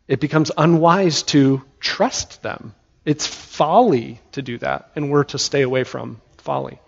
it 0.08 0.20
becomes 0.20 0.52
unwise 0.58 1.22
to 1.24 1.64
trust 1.80 2.42
them. 2.42 2.74
It's 3.06 3.28
folly 3.28 4.20
to 4.32 4.42
do 4.42 4.58
that, 4.60 4.90
and 4.96 5.12
we're 5.12 5.26
to 5.26 5.38
stay 5.38 5.62
away 5.62 5.84
from 5.84 6.22
folly. 6.46 6.80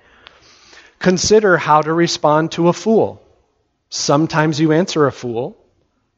Consider 0.99 1.58
how 1.58 1.82
to 1.82 1.91
respond 1.91 2.51
to 2.53 2.70
a 2.70 2.74
fool. 2.74 3.22
Sometimes 3.89 4.60
you 4.60 4.72
answer 4.72 5.08
a 5.08 5.12
fool, 5.12 5.58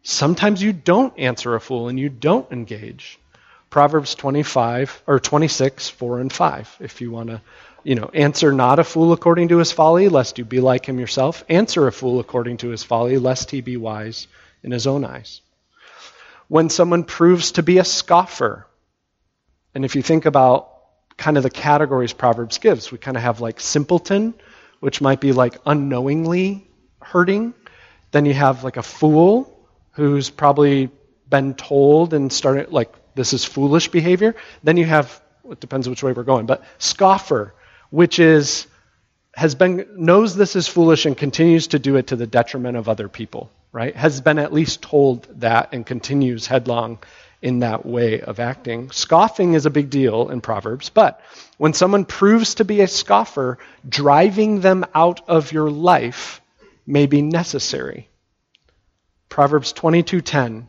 sometimes 0.03 0.61
you 0.61 0.73
don't 0.73 1.17
answer 1.17 1.55
a 1.55 1.61
fool 1.61 1.87
and 1.87 1.99
you 1.99 2.09
don't 2.09 2.51
engage. 2.51 3.19
Proverbs 3.69 4.15
25 4.15 5.03
or 5.05 5.19
26, 5.19 5.89
4 5.89 6.19
and 6.19 6.33
5. 6.33 6.77
If 6.79 7.01
you 7.01 7.11
want 7.11 7.29
to, 7.29 7.41
you 7.83 7.95
know, 7.95 8.09
answer 8.13 8.51
not 8.51 8.79
a 8.79 8.83
fool 8.83 9.13
according 9.13 9.49
to 9.49 9.57
his 9.57 9.71
folly, 9.71 10.09
lest 10.09 10.39
you 10.39 10.45
be 10.45 10.59
like 10.59 10.85
him 10.87 10.99
yourself. 10.99 11.43
Answer 11.47 11.87
a 11.87 11.91
fool 11.91 12.19
according 12.19 12.57
to 12.57 12.69
his 12.69 12.83
folly, 12.83 13.19
lest 13.19 13.51
he 13.51 13.61
be 13.61 13.77
wise 13.77 14.27
in 14.63 14.71
his 14.71 14.87
own 14.87 15.05
eyes. 15.05 15.41
When 16.47 16.69
someone 16.69 17.03
proves 17.03 17.51
to 17.53 17.63
be 17.63 17.77
a 17.77 17.85
scoffer, 17.85 18.65
and 19.75 19.85
if 19.85 19.95
you 19.95 20.01
think 20.01 20.25
about 20.25 20.68
kind 21.19 21.35
of 21.35 21.43
the 21.43 21.49
categories 21.49 22.13
Proverbs 22.13 22.57
gives, 22.57 22.91
we 22.91 22.97
kind 22.97 23.17
of 23.17 23.21
have 23.23 23.41
like 23.41 23.59
simpleton, 23.59 24.33
which 24.79 25.01
might 25.01 25.19
be 25.19 25.33
like 25.33 25.57
unknowingly 25.65 26.65
hurting. 27.01 27.53
Then 28.11 28.25
you 28.25 28.33
have 28.33 28.63
like 28.63 28.77
a 28.77 28.81
fool 28.83 29.67
who's 29.91 30.29
probably 30.29 30.89
been 31.29 31.53
told 31.53 32.13
and 32.13 32.31
started 32.31 32.71
like 32.71 32.91
this 33.15 33.33
is 33.33 33.43
foolish 33.43 33.89
behavior. 33.89 34.33
Then 34.63 34.77
you 34.77 34.85
have 34.85 35.21
it 35.51 35.59
depends 35.59 35.89
which 35.89 36.01
way 36.01 36.13
we're 36.13 36.23
going, 36.23 36.45
but 36.45 36.63
scoffer, 36.77 37.53
which 37.89 38.17
is 38.17 38.65
has 39.35 39.55
been 39.55 39.85
knows 39.97 40.35
this 40.35 40.55
is 40.55 40.67
foolish 40.67 41.05
and 41.05 41.17
continues 41.17 41.67
to 41.67 41.79
do 41.79 41.97
it 41.97 42.07
to 42.07 42.15
the 42.15 42.27
detriment 42.27 42.77
of 42.77 42.87
other 42.87 43.09
people, 43.09 43.51
right? 43.73 43.93
Has 43.93 44.21
been 44.21 44.39
at 44.39 44.53
least 44.53 44.81
told 44.81 45.27
that 45.41 45.73
and 45.73 45.85
continues 45.85 46.47
headlong 46.47 46.99
in 47.41 47.59
that 47.59 47.85
way 47.85 48.21
of 48.21 48.39
acting. 48.39 48.91
Scoffing 48.91 49.53
is 49.53 49.65
a 49.65 49.69
big 49.69 49.89
deal 49.89 50.29
in 50.29 50.41
Proverbs, 50.41 50.89
but 50.89 51.21
when 51.57 51.73
someone 51.73 52.05
proves 52.05 52.55
to 52.55 52.65
be 52.65 52.81
a 52.81 52.87
scoffer, 52.87 53.57
driving 53.87 54.61
them 54.61 54.85
out 54.93 55.21
of 55.27 55.51
your 55.51 55.69
life 55.69 56.41
may 56.85 57.05
be 57.05 57.21
necessary. 57.21 58.09
Proverbs 59.29 59.73
22:10 59.73 60.67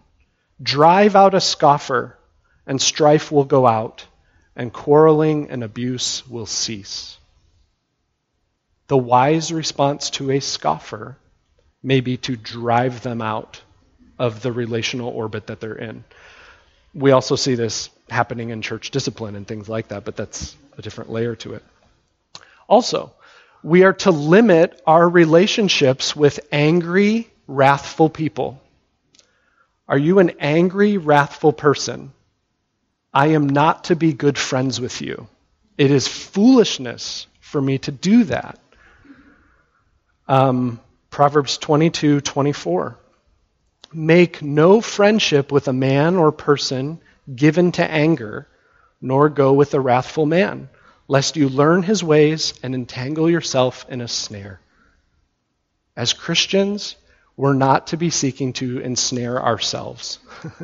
Drive 0.62 1.16
out 1.16 1.35
a 1.35 1.41
scoffer 1.41 2.18
and 2.66 2.81
strife 2.81 3.33
will 3.33 3.45
go 3.45 3.66
out 3.66 4.07
and 4.55 4.73
quarreling 4.73 5.51
and 5.51 5.64
abuse 5.64 6.29
will 6.29 6.47
cease. 6.47 7.18
The 8.89 8.99
wise 8.99 9.53
response 9.53 10.11
to 10.11 10.31
a 10.33 10.41
scoffer 10.41 11.16
may 11.83 12.01
be 12.01 12.18
to 12.18 12.37
drive 12.37 13.03
them 13.03 13.23
out 13.23 13.62
of 14.18 14.43
the 14.43 14.53
relational 14.53 15.09
orbit 15.09 15.47
that 15.47 15.61
they're 15.61 15.75
in 15.75 16.05
we 16.95 17.12
also 17.12 17.36
see 17.36 17.55
this 17.55 17.91
happening 18.09 18.51
in 18.51 18.62
church 18.62 18.91
discipline 18.91 19.36
and 19.36 19.47
things 19.47 19.68
like 19.68 19.88
that, 19.88 20.05
but 20.05 20.16
that's 20.16 20.57
a 20.76 20.82
different 20.82 21.11
layer 21.11 21.36
to 21.36 21.55
it. 21.55 21.62
Also, 22.68 23.12
we 23.62 23.84
are 23.84 23.93
to 23.93 24.11
limit 24.11 24.80
our 24.86 25.09
relationships 25.09 26.16
with 26.16 26.41
angry, 26.51 27.28
wrathful 27.47 28.09
people. 28.09 28.61
Are 29.88 29.99
you 29.99 30.18
an 30.18 30.32
angry, 30.41 30.97
wrathful 30.97 31.53
person? 31.53 32.12
I 33.12 33.28
am 33.28 33.49
not 33.49 33.84
to 33.84 33.97
be 33.97 34.12
good 34.12 34.38
friends 34.38 34.80
with 34.80 35.01
you. 35.03 35.28
It 35.76 35.91
is 35.91 36.07
foolishness 36.07 37.26
for 37.41 37.61
me 37.61 37.78
to 37.78 37.91
do 37.91 38.24
that. 38.24 38.59
Um, 40.28 40.80
Proverbs 41.11 41.59
22 41.59 42.20
24. 42.20 42.97
Make 43.93 44.43
no 44.43 44.80
friendship 44.80 45.51
with 45.51 45.68
a 45.68 45.72
man 45.72 46.16
or 46.16 46.32
person 46.32 47.01
given 47.34 47.72
to 47.72 47.91
anger, 47.91 48.47
nor 49.01 49.28
go 49.28 49.53
with 49.53 49.74
a 49.74 49.80
wrathful 49.80 50.26
man, 50.26 50.68
lest 51.09 51.36
you 51.36 51.49
learn 51.49 51.82
his 51.82 52.05
ways 52.05 52.55
and 52.62 52.74
entangle 52.74 53.28
yourself 53.28 53.86
in 53.88 54.01
a 54.01 54.09
snare. 54.09 54.61
As 55.97 56.12
Christians, 56.12 56.97
we're 57.36 57.55
not 57.55 57.88
to 57.88 57.97
be 57.97 58.11
seeking 58.11 58.53
to 58.55 58.80
ensnare 58.80 59.43
ourselves. 59.43 60.18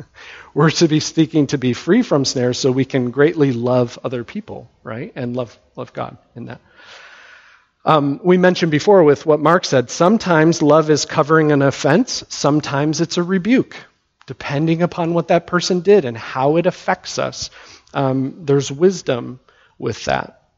we're 0.53 0.69
to 0.69 0.87
be 0.87 0.99
seeking 0.99 1.47
to 1.47 1.57
be 1.57 1.73
free 1.73 2.03
from 2.03 2.23
snares 2.23 2.59
so 2.59 2.71
we 2.71 2.85
can 2.85 3.11
greatly 3.11 3.51
love 3.51 3.97
other 4.03 4.23
people, 4.23 4.69
right? 4.83 5.11
And 5.15 5.35
love, 5.35 5.57
love 5.75 5.91
God 5.93 6.17
in 6.35 6.45
that. 6.45 6.61
Um, 7.87 8.19
we 8.21 8.37
mentioned 8.37 8.69
before 8.69 9.01
with 9.05 9.25
what 9.25 9.39
Mark 9.39 9.63
said 9.63 9.89
sometimes 9.89 10.61
love 10.61 10.89
is 10.89 11.05
covering 11.05 11.53
an 11.53 11.61
offense, 11.61 12.21
sometimes 12.27 12.99
it's 12.99 13.15
a 13.15 13.23
rebuke, 13.23 13.77
depending 14.25 14.81
upon 14.81 15.13
what 15.13 15.29
that 15.29 15.47
person 15.47 15.79
did 15.79 16.03
and 16.03 16.17
how 16.17 16.57
it 16.57 16.65
affects 16.65 17.17
us. 17.17 17.49
Um, 17.93 18.43
there's 18.43 18.69
wisdom 18.69 19.39
with 19.79 20.03
that. 20.03 20.49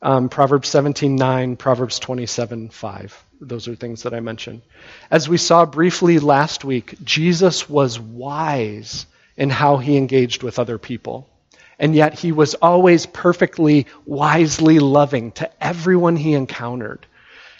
Um, 0.00 0.30
Proverbs 0.30 0.70
17:9, 0.70 1.58
Proverbs 1.58 2.00
27:5. 2.00 3.12
Those 3.42 3.68
are 3.68 3.74
things 3.74 4.04
that 4.04 4.14
I 4.14 4.20
mentioned. 4.20 4.62
As 5.10 5.28
we 5.28 5.36
saw 5.36 5.66
briefly 5.66 6.18
last 6.18 6.64
week, 6.64 6.96
Jesus 7.04 7.68
was 7.68 8.00
wise 8.00 9.04
in 9.36 9.50
how 9.50 9.76
he 9.76 9.98
engaged 9.98 10.42
with 10.42 10.58
other 10.58 10.78
people 10.78 11.29
and 11.80 11.94
yet 11.94 12.16
he 12.16 12.30
was 12.30 12.54
always 12.54 13.06
perfectly, 13.06 13.86
wisely 14.04 14.78
loving 14.78 15.32
to 15.32 15.50
everyone 15.64 16.14
he 16.14 16.34
encountered. 16.34 17.06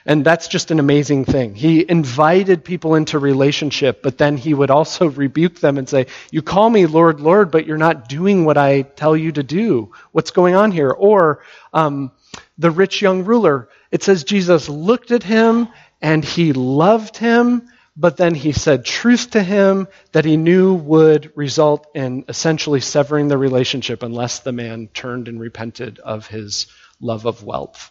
And 0.05 0.25
that's 0.25 0.47
just 0.47 0.71
an 0.71 0.79
amazing 0.79 1.25
thing. 1.25 1.55
He 1.55 1.89
invited 1.89 2.65
people 2.65 2.95
into 2.95 3.19
relationship, 3.19 4.03
but 4.03 4.19
then 4.19 4.37
he 4.37 4.53
would 4.53 4.71
also 4.71 5.09
rebuke 5.25 5.61
them 5.61 5.79
and 5.79 5.89
say, 5.89 6.07
You 6.31 6.43
call 6.43 6.69
me 6.69 6.87
Lord, 6.87 7.21
Lord, 7.21 7.51
but 7.51 7.67
you're 7.67 7.79
not 7.79 8.09
doing 8.09 8.45
what 8.45 8.59
I 8.59 8.83
tell 8.83 9.17
you 9.17 9.33
to 9.33 9.43
do. 9.43 9.93
What's 10.13 10.31
going 10.31 10.55
on 10.55 10.71
here? 10.71 10.91
Or 10.91 11.43
um, 11.73 12.13
the 12.59 12.71
rich 12.71 13.01
young 13.01 13.25
ruler, 13.25 13.71
it 13.91 14.03
says 14.03 14.25
Jesus 14.25 14.69
looked 14.69 15.11
at 15.13 15.23
him 15.23 15.69
and 16.03 16.25
he 16.25 16.53
loved 16.53 17.17
him 17.17 17.70
but 17.97 18.17
then 18.17 18.35
he 18.35 18.53
said 18.53 18.85
truth 18.85 19.31
to 19.33 19.43
him 19.43 19.89
that 20.13 20.25
he 20.25 20.37
knew 20.37 20.75
would 20.75 21.33
result 21.35 21.87
in 21.95 22.25
essentially 22.29 22.81
severing 22.81 23.29
the 23.29 23.39
relationship 23.39 24.03
unless 24.03 24.41
the 24.41 24.53
man 24.53 24.89
turned 24.95 25.29
and 25.29 25.41
repented 25.41 25.99
of 25.99 26.27
his 26.27 26.67
love 27.01 27.27
of 27.27 27.43
wealth. 27.43 27.91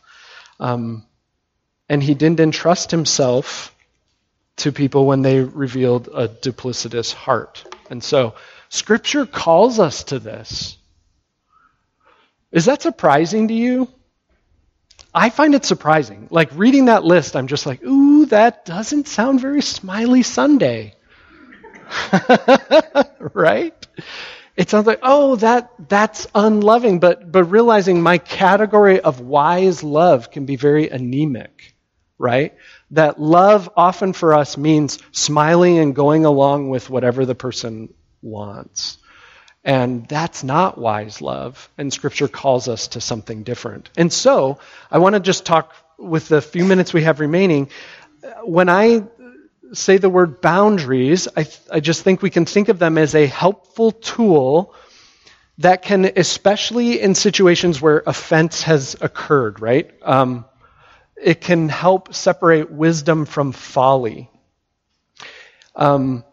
Um, 0.59 1.05
and 1.89 2.01
he 2.01 2.13
didn't 2.13 2.39
entrust 2.39 2.91
himself 2.91 3.75
to 4.57 4.71
people 4.71 5.05
when 5.05 5.21
they 5.21 5.41
revealed 5.41 6.09
a 6.13 6.27
duplicitous 6.27 7.13
heart. 7.13 7.63
And 7.89 8.03
so, 8.03 8.35
Scripture 8.69 9.25
calls 9.25 9.79
us 9.79 10.03
to 10.05 10.19
this. 10.19 10.77
Is 12.51 12.65
that 12.65 12.81
surprising 12.81 13.47
to 13.47 13.53
you? 13.53 13.89
I 15.13 15.29
find 15.29 15.55
it 15.55 15.65
surprising. 15.65 16.27
Like 16.29 16.49
reading 16.53 16.85
that 16.85 17.03
list, 17.03 17.35
I'm 17.35 17.47
just 17.47 17.65
like, 17.65 17.83
ooh, 17.83 18.08
that 18.29 18.65
doesn't 18.65 19.07
sound 19.07 19.41
very 19.41 19.61
smiley 19.61 20.23
Sunday. 20.23 20.93
right? 23.19 23.87
It 24.55 24.69
sounds 24.69 24.87
like, 24.87 24.99
oh, 25.03 25.37
that 25.37 25.71
that's 25.87 26.27
unloving, 26.35 26.99
but 26.99 27.31
but 27.31 27.45
realizing 27.45 28.01
my 28.01 28.17
category 28.17 28.99
of 28.99 29.21
wise 29.21 29.83
love 29.83 30.31
can 30.31 30.45
be 30.45 30.57
very 30.57 30.89
anemic, 30.89 31.75
right? 32.17 32.55
That 32.91 33.21
love 33.21 33.69
often 33.77 34.13
for 34.13 34.33
us 34.33 34.57
means 34.57 34.99
smiling 35.11 35.77
and 35.77 35.95
going 35.95 36.25
along 36.25 36.69
with 36.69 36.89
whatever 36.89 37.25
the 37.25 37.35
person 37.35 37.93
wants. 38.21 38.97
And 39.63 40.07
that's 40.07 40.43
not 40.43 40.77
wise 40.77 41.21
love. 41.21 41.69
And 41.77 41.93
Scripture 41.93 42.27
calls 42.27 42.67
us 42.67 42.89
to 42.89 43.01
something 43.01 43.43
different. 43.43 43.89
And 43.97 44.11
so, 44.11 44.59
I 44.89 44.97
want 44.99 45.15
to 45.15 45.19
just 45.19 45.45
talk 45.45 45.73
with 45.97 46.27
the 46.27 46.41
few 46.41 46.65
minutes 46.65 46.93
we 46.93 47.03
have 47.03 47.19
remaining. 47.19 47.69
When 48.43 48.69
I 48.69 49.03
say 49.73 49.97
the 49.97 50.09
word 50.09 50.41
boundaries, 50.41 51.27
I, 51.35 51.43
th- 51.43 51.59
I 51.71 51.79
just 51.79 52.03
think 52.03 52.21
we 52.21 52.29
can 52.29 52.45
think 52.45 52.69
of 52.69 52.79
them 52.79 52.97
as 52.97 53.15
a 53.15 53.25
helpful 53.25 53.91
tool 53.91 54.73
that 55.59 55.81
can, 55.81 56.05
especially 56.15 57.01
in 57.01 57.15
situations 57.15 57.81
where 57.81 58.01
offense 58.05 58.63
has 58.63 58.95
occurred, 59.01 59.59
right? 59.59 59.91
Um, 60.01 60.45
it 61.21 61.41
can 61.41 61.69
help 61.69 62.13
separate 62.13 62.71
wisdom 62.71 63.25
from 63.25 63.51
folly. 63.51 64.29
Um, 65.75 66.23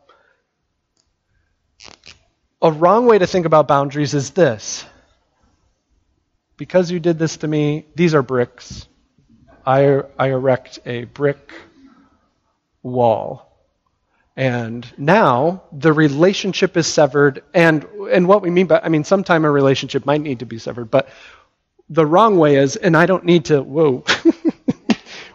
a 2.63 2.71
wrong 2.71 3.07
way 3.07 3.19
to 3.19 3.27
think 3.27 3.47
about 3.47 3.69
boundaries 3.69 4.15
is 4.15 4.31
this 4.31 4.85
because 6.57 6.91
you 6.91 7.01
did 7.01 7.19
this 7.19 7.39
to 7.39 7.49
me, 7.49 7.85
these 7.95 8.15
are 8.15 8.23
bricks. 8.23 8.87
I, 9.65 10.03
I 10.19 10.29
erect 10.29 10.79
a 10.87 11.05
brick 11.05 11.53
wall. 12.87 13.53
And 14.37 14.87
now 14.99 15.63
the 15.73 15.93
relationship 15.93 16.77
is 16.77 16.87
severed. 16.87 17.43
And, 17.55 17.85
and 18.11 18.29
what 18.29 18.43
we 18.43 18.51
mean 18.51 18.67
by, 18.67 18.81
I 18.83 18.89
mean, 18.89 19.05
sometime 19.05 19.45
a 19.45 19.51
relationship 19.51 20.05
might 20.05 20.21
need 20.21 20.41
to 20.41 20.47
be 20.47 20.59
severed, 20.59 20.91
but 20.91 21.09
the 21.89 22.05
wrong 22.05 22.37
way 22.37 22.57
is, 22.57 22.77
and 22.77 22.97
I 22.97 23.07
don't 23.07 23.25
need 23.25 23.47
to, 23.47 23.63
whoa. 23.63 24.05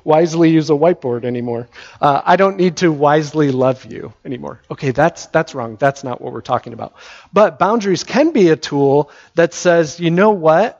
wisely 0.03 0.49
use 0.49 0.69
a 0.69 0.73
whiteboard 0.73 1.25
anymore. 1.25 1.69
Uh, 1.99 2.21
I 2.25 2.35
don't 2.35 2.57
need 2.57 2.77
to 2.77 2.91
wisely 2.91 3.51
love 3.51 3.85
you 3.85 4.13
anymore. 4.25 4.61
Okay, 4.71 4.91
that's, 4.91 5.27
that's 5.27 5.53
wrong. 5.53 5.77
That's 5.77 6.03
not 6.03 6.21
what 6.21 6.33
we're 6.33 6.41
talking 6.41 6.73
about. 6.73 6.95
But 7.31 7.59
boundaries 7.59 8.03
can 8.03 8.31
be 8.31 8.49
a 8.49 8.55
tool 8.55 9.11
that 9.35 9.53
says, 9.53 9.99
you 9.99 10.09
know 10.09 10.31
what? 10.31 10.77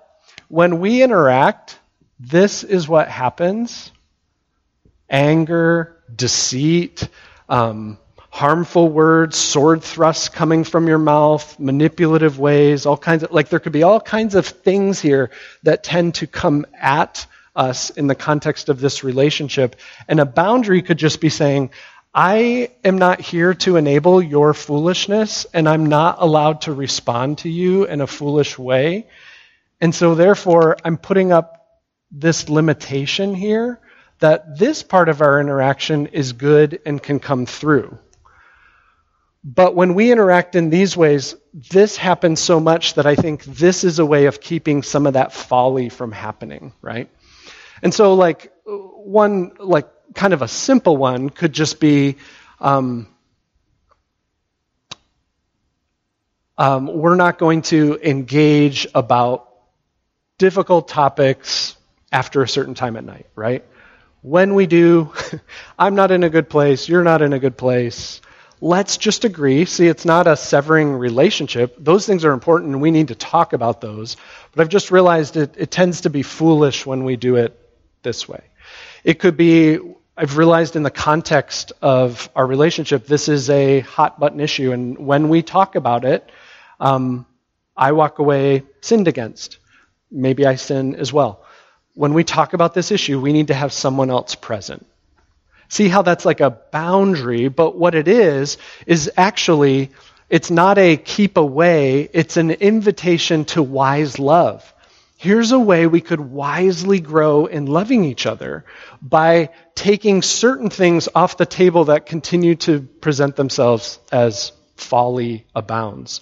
When 0.48 0.80
we 0.80 1.04
interact, 1.04 1.80
this 2.20 2.64
is 2.64 2.88
what 2.88 3.08
happens 3.08 3.92
anger, 5.12 6.01
deceit, 6.16 7.08
um, 7.50 7.98
harmful 8.30 8.88
words, 8.88 9.38
sword 9.38 9.84
thrusts 9.84 10.30
coming 10.30 10.64
from 10.64 10.88
your 10.88 10.98
mouth, 10.98 11.60
manipulative 11.60 12.40
ways, 12.40 12.86
all 12.86 12.98
kinds 12.98 13.24
of, 13.24 13.32
like, 13.32 13.50
there 13.50 13.60
could 13.60 13.74
be 13.74 13.84
all 13.84 14.00
kinds 14.00 14.36
of 14.36 14.46
things 14.46 15.02
here 15.02 15.32
that 15.64 15.84
tend 15.84 16.16
to 16.16 16.28
come 16.28 16.66
at 16.80 17.28
us 17.56 17.90
in 17.90 18.08
the 18.08 18.16
context 18.16 18.70
of 18.70 18.80
this 18.80 19.04
relationship. 19.04 19.76
And 20.08 20.20
a 20.22 20.26
boundary 20.26 20.82
could 20.82 20.98
just 20.98 21.20
be 21.20 21.30
saying, 21.30 21.72
I 22.14 22.72
am 22.84 22.98
not 22.98 23.20
here 23.20 23.54
to 23.54 23.76
enable 23.76 24.22
your 24.22 24.54
foolishness, 24.54 25.46
and 25.54 25.68
I'm 25.68 25.88
not 25.88 26.18
allowed 26.20 26.62
to 26.62 26.74
respond 26.74 27.40
to 27.40 27.50
you 27.50 27.86
in 27.86 28.02
a 28.02 28.08
foolish 28.08 28.58
way. 28.58 29.08
And 29.82 29.94
so, 29.94 30.16
therefore, 30.16 30.78
I'm 30.86 30.98
putting 30.98 31.32
up 31.34 31.82
this 32.12 32.50
limitation 32.50 33.36
here 33.36 33.80
that 34.22 34.58
this 34.58 34.84
part 34.84 35.10
of 35.10 35.22
our 35.22 35.40
interaction 35.42 36.08
is 36.08 36.34
good 36.34 36.80
and 36.86 37.02
can 37.02 37.20
come 37.20 37.46
through. 37.46 37.98
But 39.44 39.76
when 39.76 39.96
we 39.96 40.12
interact 40.12 40.56
in 40.56 40.70
these 40.70 40.96
ways, 40.96 41.36
this 41.54 41.98
happens 41.98 42.40
so 42.40 42.60
much 42.60 42.94
that 42.94 43.08
I 43.08 43.16
think 43.16 43.44
this 43.44 43.84
is 43.84 43.98
a 43.98 44.06
way 44.06 44.28
of 44.28 44.40
keeping 44.40 44.84
some 44.84 45.08
of 45.08 45.14
that 45.14 45.34
folly 45.34 45.90
from 45.90 46.12
happening, 46.12 46.74
right? 46.82 47.10
And 47.82 47.92
so, 47.92 48.14
like, 48.14 48.54
one, 48.66 49.54
like, 49.58 49.90
kind 50.14 50.34
of 50.34 50.44
a 50.44 50.48
simple 50.48 50.96
one 50.96 51.32
could 51.32 51.54
just 51.54 51.80
be 51.80 52.18
um, 52.60 53.08
um, 56.60 56.86
we're 56.86 57.16
not 57.16 57.40
going 57.40 57.64
to 57.64 58.00
engage 58.04 58.86
about 58.94 59.50
difficult 60.38 60.88
topics 60.88 61.76
after 62.12 62.44
a 62.44 62.48
certain 62.48 62.76
time 62.76 62.98
at 62.98 63.04
night, 63.04 63.26
right? 63.36 63.66
When 64.22 64.54
we 64.54 64.68
do, 64.68 65.12
I'm 65.80 65.96
not 65.96 66.12
in 66.12 66.24
a 66.24 66.30
good 66.30 66.50
place, 66.50 66.88
you're 66.88 67.04
not 67.04 67.22
in 67.22 67.34
a 67.34 67.40
good 67.40 67.58
place. 67.58 68.22
Let's 68.64 68.98
just 68.98 69.26
agree. 69.26 69.66
See, 69.66 69.88
it's 69.88 70.06
not 70.06 70.28
a 70.28 70.38
severing 70.38 70.94
relationship. 70.94 71.76
Those 71.80 72.06
things 72.06 72.24
are 72.24 72.32
important 72.32 72.74
and 72.74 72.82
we 72.82 72.92
need 72.92 73.08
to 73.08 73.16
talk 73.16 73.54
about 73.54 73.82
those. 73.82 74.18
But 74.54 74.62
I've 74.62 74.70
just 74.70 74.92
realized 74.92 75.36
it, 75.36 75.56
it 75.58 75.72
tends 75.72 76.02
to 76.02 76.12
be 76.12 76.22
foolish 76.22 76.86
when 76.86 77.04
we 77.04 77.16
do 77.16 77.38
it 77.38 77.58
this 78.04 78.30
way. 78.30 78.44
It 79.04 79.20
could 79.20 79.36
be 79.36 79.80
I've 80.16 80.38
realized 80.38 80.76
in 80.76 80.84
the 80.84 80.92
context 80.92 81.74
of 81.82 82.30
our 82.36 82.46
relationship, 82.46 83.08
this 83.08 83.28
is 83.28 83.50
a 83.50 83.80
hot 83.80 84.20
button 84.20 84.40
issue. 84.40 84.72
And 84.72 85.00
when 85.00 85.30
we 85.30 85.42
talk 85.42 85.76
about 85.76 86.06
it, 86.06 86.30
um, 86.80 87.26
I 87.76 87.94
walk 87.94 88.20
away 88.20 88.64
sinned 88.82 89.08
against. 89.08 89.58
Maybe 90.12 90.46
I 90.46 90.56
sin 90.56 90.94
as 90.94 91.12
well. 91.12 91.44
When 91.94 92.14
we 92.14 92.24
talk 92.24 92.54
about 92.54 92.74
this 92.74 92.92
issue, 92.92 93.20
we 93.20 93.34
need 93.34 93.48
to 93.48 93.54
have 93.54 93.74
someone 93.74 94.10
else 94.10 94.36
present. 94.36 94.86
See 95.70 95.88
how 95.88 96.02
that's 96.02 96.26
like 96.26 96.42
a 96.42 96.50
boundary, 96.50 97.48
but 97.48 97.78
what 97.78 97.96
it 97.96 98.08
is, 98.08 98.58
is 98.86 99.12
actually, 99.16 99.92
it's 100.30 100.52
not 100.52 100.78
a 100.78 100.98
keep 100.98 101.38
away, 101.38 102.10
it's 102.14 102.38
an 102.38 102.52
invitation 102.52 103.46
to 103.46 103.64
wise 103.64 104.20
love. 104.20 104.74
Here's 105.18 105.52
a 105.52 105.60
way 105.60 105.86
we 105.86 106.02
could 106.02 106.20
wisely 106.20 107.00
grow 107.00 107.46
in 107.46 107.68
loving 107.68 108.04
each 108.04 108.26
other 108.26 108.66
by 109.02 109.50
taking 109.76 110.24
certain 110.24 110.70
things 110.70 111.08
off 111.14 111.38
the 111.38 111.46
table 111.46 111.86
that 111.86 112.08
continue 112.08 112.56
to 112.56 112.82
present 112.82 113.36
themselves 113.36 114.00
as 114.12 114.52
folly 114.78 115.46
abounds. 115.54 116.22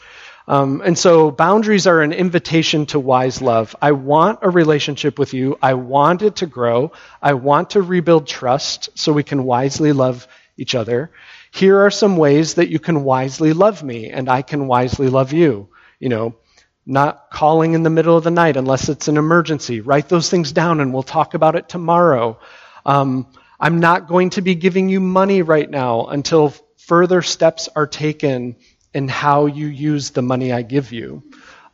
Um, 0.49 0.81
and 0.83 0.97
so 0.97 1.29
boundaries 1.29 1.85
are 1.85 2.01
an 2.01 2.11
invitation 2.11 2.87
to 2.87 2.99
wise 2.99 3.39
love. 3.39 3.75
I 3.83 3.91
want 3.91 4.39
a 4.41 4.49
relationship 4.49 5.19
with 5.19 5.35
you. 5.35 5.59
I 5.61 5.75
want 5.75 6.23
it 6.23 6.37
to 6.37 6.47
grow. 6.47 6.91
I 7.21 7.33
want 7.33 7.69
to 7.71 7.83
rebuild 7.83 8.25
trust 8.25 8.89
so 8.97 9.13
we 9.13 9.21
can 9.21 9.43
wisely 9.43 9.93
love 9.93 10.27
each 10.57 10.73
other. 10.73 11.11
Here 11.51 11.79
are 11.79 11.91
some 11.91 12.17
ways 12.17 12.55
that 12.55 12.69
you 12.69 12.79
can 12.79 13.03
wisely 13.03 13.53
love 13.53 13.83
me 13.83 14.09
and 14.09 14.27
I 14.27 14.41
can 14.41 14.67
wisely 14.67 15.07
love 15.07 15.33
you. 15.33 15.69
You 15.99 16.09
know, 16.09 16.35
not 16.83 17.29
calling 17.29 17.75
in 17.75 17.83
the 17.83 17.91
middle 17.91 18.17
of 18.17 18.23
the 18.23 18.31
night 18.31 18.57
unless 18.57 18.89
it's 18.89 19.07
an 19.07 19.17
emergency. 19.17 19.81
Write 19.81 20.09
those 20.09 20.31
things 20.31 20.51
down 20.51 20.79
and 20.79 20.91
we'll 20.91 21.03
talk 21.03 21.35
about 21.35 21.57
it 21.57 21.69
tomorrow. 21.69 22.39
Um, 22.87 23.27
I'm 23.59 23.79
not 23.79 24.07
going 24.07 24.31
to 24.31 24.41
be 24.41 24.55
giving 24.55 24.89
you 24.89 24.99
money 24.99 25.43
right 25.43 25.69
now 25.69 26.07
until 26.07 26.55
further 26.77 27.21
steps 27.21 27.69
are 27.75 27.85
taken 27.85 28.55
in 28.93 29.07
how 29.07 29.45
you 29.45 29.67
use 29.67 30.11
the 30.11 30.21
money 30.21 30.51
I 30.51 30.61
give 30.61 30.91
you. 30.91 31.23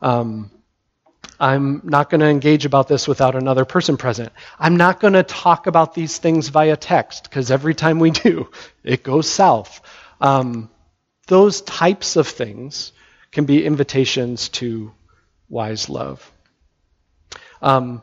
Um, 0.02 0.50
I'm 1.38 1.82
not 1.84 2.08
going 2.08 2.20
to 2.20 2.28
engage 2.28 2.64
about 2.64 2.88
this 2.88 3.06
without 3.06 3.34
another 3.34 3.64
person 3.64 3.96
present. 3.96 4.32
I'm 4.58 4.76
not 4.76 5.00
going 5.00 5.12
to 5.14 5.22
talk 5.22 5.66
about 5.66 5.94
these 5.94 6.16
things 6.18 6.48
via 6.48 6.76
text 6.76 7.24
because 7.24 7.50
every 7.50 7.74
time 7.74 7.98
we 7.98 8.10
do, 8.10 8.50
it 8.84 9.02
goes 9.02 9.28
south. 9.28 9.80
Um, 10.20 10.70
those 11.26 11.60
types 11.62 12.16
of 12.16 12.26
things 12.26 12.92
can 13.32 13.44
be 13.44 13.64
invitations 13.64 14.48
to 14.48 14.92
wise 15.48 15.88
love. 15.88 16.30
Um, 17.60 18.02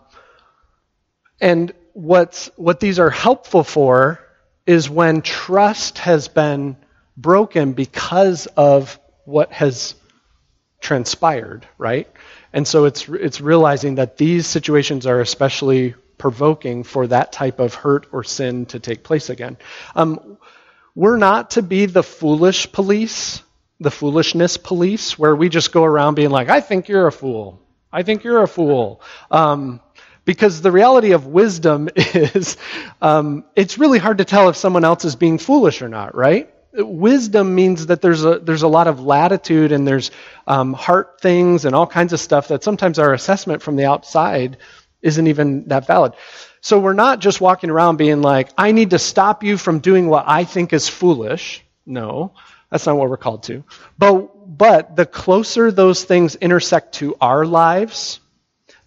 and 1.41 1.73
what's, 1.93 2.51
what 2.55 2.79
these 2.79 2.99
are 2.99 3.09
helpful 3.09 3.63
for 3.63 4.19
is 4.65 4.89
when 4.89 5.21
trust 5.21 5.97
has 5.99 6.27
been 6.27 6.77
broken 7.17 7.73
because 7.73 8.45
of 8.47 8.99
what 9.25 9.51
has 9.51 9.95
transpired, 10.81 11.67
right? 11.77 12.07
And 12.51 12.67
so 12.67 12.85
it's, 12.85 13.07
it's 13.07 13.41
realizing 13.41 13.95
that 13.95 14.17
these 14.17 14.47
situations 14.47 15.05
are 15.05 15.21
especially 15.21 15.95
provoking 16.17 16.83
for 16.83 17.07
that 17.07 17.31
type 17.31 17.59
of 17.59 17.73
hurt 17.73 18.07
or 18.11 18.23
sin 18.23 18.65
to 18.67 18.79
take 18.79 19.03
place 19.03 19.29
again. 19.29 19.57
Um, 19.95 20.37
we're 20.95 21.17
not 21.17 21.51
to 21.51 21.61
be 21.61 21.85
the 21.85 22.03
foolish 22.03 22.71
police 22.71 23.41
the 23.83 23.91
foolishness 23.91 24.57
police, 24.57 25.19
where 25.19 25.35
we 25.35 25.49
just 25.49 25.71
go 25.71 25.83
around 25.83 26.15
being 26.15 26.29
like, 26.29 26.49
I 26.49 26.61
think 26.61 26.87
you're 26.87 27.07
a 27.07 27.11
fool. 27.11 27.61
I 27.91 28.03
think 28.03 28.23
you're 28.23 28.41
a 28.41 28.47
fool. 28.47 29.01
Um, 29.29 29.81
because 30.25 30.61
the 30.61 30.71
reality 30.71 31.11
of 31.11 31.27
wisdom 31.27 31.89
is 31.95 32.57
um, 33.01 33.43
it's 33.55 33.77
really 33.77 33.99
hard 33.99 34.19
to 34.19 34.25
tell 34.25 34.49
if 34.49 34.55
someone 34.55 34.85
else 34.85 35.05
is 35.05 35.15
being 35.15 35.37
foolish 35.37 35.81
or 35.81 35.89
not, 35.89 36.15
right? 36.15 36.52
Wisdom 36.75 37.53
means 37.53 37.87
that 37.87 38.01
there's 38.01 38.25
a, 38.25 38.39
there's 38.39 38.63
a 38.63 38.67
lot 38.67 38.87
of 38.87 38.99
latitude 38.99 39.71
and 39.71 39.87
there's 39.87 40.11
um, 40.47 40.73
heart 40.73 41.21
things 41.21 41.65
and 41.65 41.75
all 41.75 41.85
kinds 41.85 42.13
of 42.13 42.19
stuff 42.19 42.47
that 42.47 42.63
sometimes 42.63 42.97
our 42.97 43.13
assessment 43.13 43.61
from 43.61 43.75
the 43.75 43.85
outside 43.85 44.57
isn't 45.01 45.27
even 45.27 45.67
that 45.67 45.85
valid. 45.85 46.13
So 46.61 46.79
we're 46.79 46.93
not 46.93 47.19
just 47.19 47.41
walking 47.41 47.69
around 47.69 47.97
being 47.97 48.21
like, 48.21 48.49
I 48.57 48.71
need 48.71 48.91
to 48.91 48.99
stop 48.99 49.43
you 49.43 49.57
from 49.57 49.79
doing 49.79 50.07
what 50.07 50.25
I 50.27 50.45
think 50.45 50.73
is 50.73 50.87
foolish. 50.87 51.63
No. 51.85 52.33
That's 52.71 52.87
not 52.87 52.97
what 52.97 53.09
we're 53.09 53.17
called 53.17 53.43
to. 53.43 53.63
But, 53.99 54.57
but 54.57 54.95
the 54.95 55.05
closer 55.05 55.71
those 55.71 56.03
things 56.05 56.35
intersect 56.35 56.95
to 56.95 57.15
our 57.21 57.45
lives, 57.45 58.19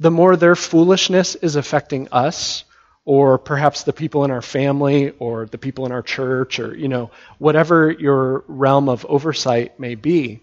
the 0.01 0.11
more 0.11 0.37
their 0.37 0.57
foolishness 0.57 1.37
is 1.37 1.55
affecting 1.55 2.09
us, 2.11 2.65
or 3.07 3.39
perhaps 3.39 3.85
the 3.85 3.93
people 3.95 4.25
in 4.25 4.31
our 4.31 4.43
family, 4.43 5.11
or 5.19 5.47
the 5.47 5.57
people 5.57 5.87
in 5.87 5.93
our 5.93 6.03
church, 6.03 6.59
or, 6.59 6.77
you 6.77 6.89
know, 6.89 7.11
whatever 7.39 7.91
your 7.91 8.45
realm 8.49 8.91
of 8.91 9.07
oversight 9.07 9.81
may 9.81 9.95
be. 9.95 10.41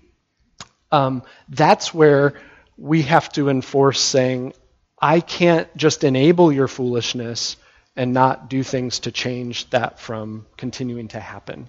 Um, 0.91 1.23
that's 1.49 1.93
where 1.93 2.33
we 2.77 3.03
have 3.03 3.29
to 3.33 3.49
enforce 3.49 3.99
saying, 3.99 4.53
I 4.99 5.19
can't 5.19 5.67
just 5.75 6.03
enable 6.03 6.51
your 6.51 6.69
foolishness 6.69 7.57
and 7.95 8.13
not 8.13 8.49
do 8.49 8.63
things 8.63 8.99
to 8.99 9.11
change 9.11 9.69
that 9.71 9.99
from 9.99 10.45
continuing 10.57 11.09
to 11.09 11.19
happen. 11.19 11.67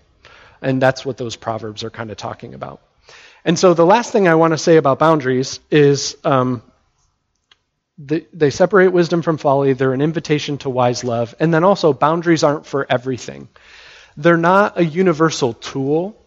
And 0.63 0.81
that's 0.81 1.05
what 1.05 1.17
those 1.17 1.37
proverbs 1.37 1.85
are 1.85 1.91
kind 1.91 2.11
of 2.11 2.17
talking 2.17 2.55
about. 2.55 2.81
And 3.45 3.59
so 3.59 3.75
the 3.75 3.85
last 3.85 4.13
thing 4.13 4.29
I 4.29 4.37
want 4.37 4.53
to 4.53 4.59
say 4.59 4.77
about 4.77 4.99
boundaries 4.99 5.61
is 5.71 6.17
um, 6.25 6.63
the, 7.99 8.27
they 8.33 8.51
separate 8.51 8.93
wisdom 8.93 9.23
from 9.23 9.39
folly. 9.39 9.73
They're 9.73 9.93
an 9.93 10.01
invitation 10.01 10.59
to 10.59 10.71
wise 10.71 11.05
love. 11.05 11.35
And 11.39 11.53
then 11.55 11.65
also, 11.65 11.93
boundaries 11.93 12.43
aren't 12.43 12.67
for 12.67 12.87
everything. 12.89 13.49
They're 14.17 14.37
not 14.37 14.79
a 14.79 14.85
universal 14.85 15.53
tool. 15.55 16.21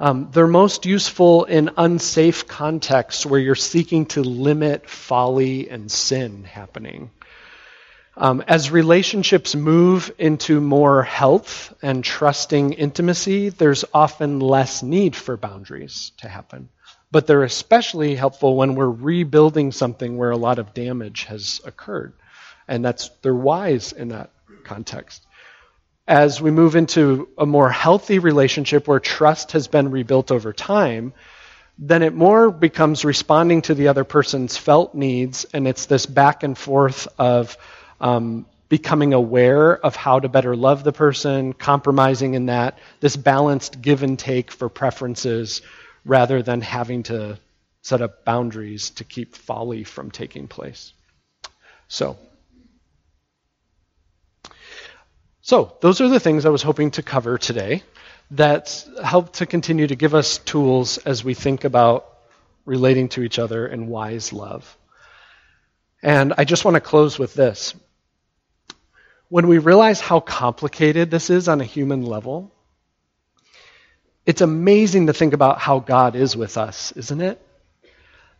Um, 0.00 0.30
they're 0.32 0.48
most 0.48 0.86
useful 0.86 1.44
in 1.44 1.70
unsafe 1.76 2.48
contexts 2.48 3.24
where 3.24 3.40
you're 3.40 3.54
seeking 3.54 4.06
to 4.06 4.22
limit 4.22 4.88
folly 4.88 5.70
and 5.70 5.90
sin 5.90 6.44
happening. 6.44 7.10
Um, 8.16 8.44
as 8.46 8.70
relationships 8.70 9.56
move 9.56 10.12
into 10.18 10.60
more 10.60 11.02
health 11.02 11.74
and 11.82 12.04
trusting 12.04 12.74
intimacy, 12.74 13.48
there's 13.48 13.84
often 13.92 14.38
less 14.40 14.82
need 14.82 15.16
for 15.16 15.36
boundaries 15.36 16.12
to 16.18 16.28
happen. 16.28 16.68
But 17.14 17.28
they're 17.28 17.44
especially 17.44 18.16
helpful 18.16 18.56
when 18.56 18.74
we're 18.74 18.90
rebuilding 18.90 19.70
something 19.70 20.18
where 20.18 20.32
a 20.32 20.36
lot 20.36 20.58
of 20.58 20.74
damage 20.74 21.22
has 21.26 21.60
occurred. 21.64 22.12
And 22.66 22.84
that's 22.84 23.08
they're 23.22 23.32
wise 23.32 23.92
in 23.92 24.08
that 24.08 24.30
context. 24.64 25.24
As 26.08 26.42
we 26.42 26.50
move 26.50 26.74
into 26.74 27.28
a 27.38 27.46
more 27.46 27.70
healthy 27.70 28.18
relationship 28.18 28.88
where 28.88 28.98
trust 28.98 29.52
has 29.52 29.68
been 29.68 29.92
rebuilt 29.92 30.32
over 30.32 30.52
time, 30.52 31.12
then 31.78 32.02
it 32.02 32.14
more 32.14 32.50
becomes 32.50 33.04
responding 33.04 33.62
to 33.62 33.74
the 33.74 33.86
other 33.86 34.02
person's 34.02 34.56
felt 34.56 34.96
needs, 34.96 35.46
and 35.54 35.68
it's 35.68 35.86
this 35.86 36.06
back 36.06 36.42
and 36.42 36.58
forth 36.58 37.06
of 37.16 37.56
um, 38.00 38.44
becoming 38.68 39.14
aware 39.14 39.76
of 39.76 39.94
how 39.94 40.18
to 40.18 40.28
better 40.28 40.56
love 40.56 40.82
the 40.82 40.92
person, 40.92 41.52
compromising 41.52 42.34
in 42.34 42.46
that, 42.46 42.80
this 42.98 43.14
balanced 43.14 43.80
give 43.80 44.02
and 44.02 44.18
take 44.18 44.50
for 44.50 44.68
preferences 44.68 45.62
rather 46.04 46.42
than 46.42 46.60
having 46.60 47.02
to 47.04 47.38
set 47.82 48.00
up 48.00 48.24
boundaries 48.24 48.90
to 48.90 49.04
keep 49.04 49.34
folly 49.34 49.84
from 49.84 50.10
taking 50.10 50.48
place. 50.48 50.92
So, 51.88 52.16
so 55.42 55.76
those 55.80 56.00
are 56.00 56.08
the 56.08 56.20
things 56.20 56.46
I 56.46 56.50
was 56.50 56.62
hoping 56.62 56.92
to 56.92 57.02
cover 57.02 57.36
today 57.36 57.82
that 58.30 58.86
help 59.02 59.34
to 59.34 59.46
continue 59.46 59.86
to 59.86 59.94
give 59.94 60.14
us 60.14 60.38
tools 60.38 60.98
as 60.98 61.22
we 61.22 61.34
think 61.34 61.64
about 61.64 62.06
relating 62.64 63.08
to 63.10 63.22
each 63.22 63.38
other 63.38 63.66
in 63.66 63.88
wise 63.88 64.32
love. 64.32 64.76
And 66.02 66.32
I 66.38 66.44
just 66.44 66.64
want 66.64 66.76
to 66.76 66.80
close 66.80 67.18
with 67.18 67.34
this. 67.34 67.74
When 69.28 69.46
we 69.46 69.58
realize 69.58 70.00
how 70.00 70.20
complicated 70.20 71.10
this 71.10 71.28
is 71.28 71.48
on 71.48 71.60
a 71.60 71.64
human 71.64 72.02
level, 72.02 72.53
it's 74.26 74.40
amazing 74.40 75.06
to 75.06 75.12
think 75.12 75.34
about 75.34 75.58
how 75.58 75.80
God 75.80 76.16
is 76.16 76.36
with 76.36 76.56
us, 76.56 76.92
isn't 76.92 77.20
it? 77.20 77.40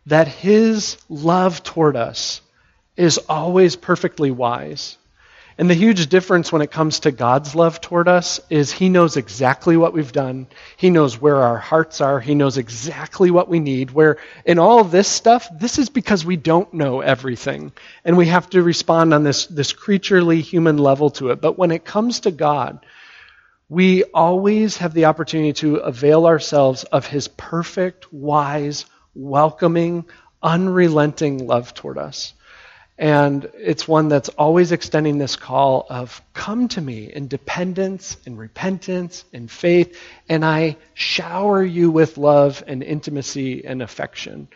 That 0.07 0.27
his 0.27 0.97
love 1.09 1.63
toward 1.63 1.95
us 1.95 2.41
is 2.97 3.17
always 3.17 3.75
perfectly 3.75 4.31
wise. 4.31 4.97
And 5.57 5.69
the 5.69 5.73
huge 5.73 6.07
difference 6.07 6.51
when 6.51 6.61
it 6.61 6.71
comes 6.71 7.01
to 7.01 7.11
God's 7.11 7.55
love 7.55 7.79
toward 7.79 8.09
us 8.09 8.41
is 8.49 8.73
He 8.73 8.89
knows 8.89 9.15
exactly 9.15 9.77
what 9.77 9.93
we've 9.93 10.11
done. 10.11 10.47
He 10.75 10.89
knows 10.89 11.21
where 11.21 11.37
our 11.37 11.57
hearts 11.57 12.01
are. 12.01 12.19
He 12.19 12.35
knows 12.35 12.57
exactly 12.57 13.31
what 13.31 13.47
we 13.47 13.61
need. 13.61 13.91
Where 13.91 14.17
in 14.43 14.59
all 14.59 14.83
this 14.83 15.07
stuff, 15.07 15.47
this 15.57 15.79
is 15.79 15.87
because 15.87 16.25
we 16.25 16.35
don't 16.35 16.73
know 16.73 16.99
everything. 16.99 17.71
And 18.03 18.17
we 18.17 18.25
have 18.25 18.49
to 18.49 18.63
respond 18.63 19.13
on 19.13 19.23
this, 19.23 19.45
this 19.45 19.71
creaturely 19.71 20.41
human 20.41 20.77
level 20.77 21.09
to 21.11 21.29
it. 21.29 21.39
But 21.39 21.57
when 21.57 21.71
it 21.71 21.85
comes 21.85 22.21
to 22.21 22.31
God, 22.31 22.85
we 23.69 24.03
always 24.05 24.77
have 24.77 24.93
the 24.93 25.05
opportunity 25.05 25.53
to 25.53 25.77
avail 25.77 26.27
ourselves 26.27 26.83
of 26.85 27.07
His 27.07 27.27
perfect, 27.27 28.11
wise, 28.13 28.85
welcoming, 29.15 30.05
unrelenting 30.43 31.47
love 31.47 31.73
toward 31.73 31.97
us. 31.97 32.33
And 32.97 33.49
it's 33.55 33.87
one 33.87 34.07
that's 34.07 34.29
always 34.29 34.71
extending 34.71 35.17
this 35.17 35.35
call 35.35 35.85
of 35.89 36.21
come 36.33 36.69
to 36.69 36.81
me 36.81 37.11
in 37.11 37.27
dependence, 37.27 38.15
in 38.25 38.37
repentance, 38.37 39.25
in 39.33 39.47
faith, 39.47 39.99
and 40.29 40.45
I 40.45 40.77
shower 40.93 41.61
you 41.63 41.91
with 41.91 42.17
love 42.17 42.63
and 42.67 42.81
intimacy 42.81 43.65
and 43.65 43.81
affection. 43.81 44.47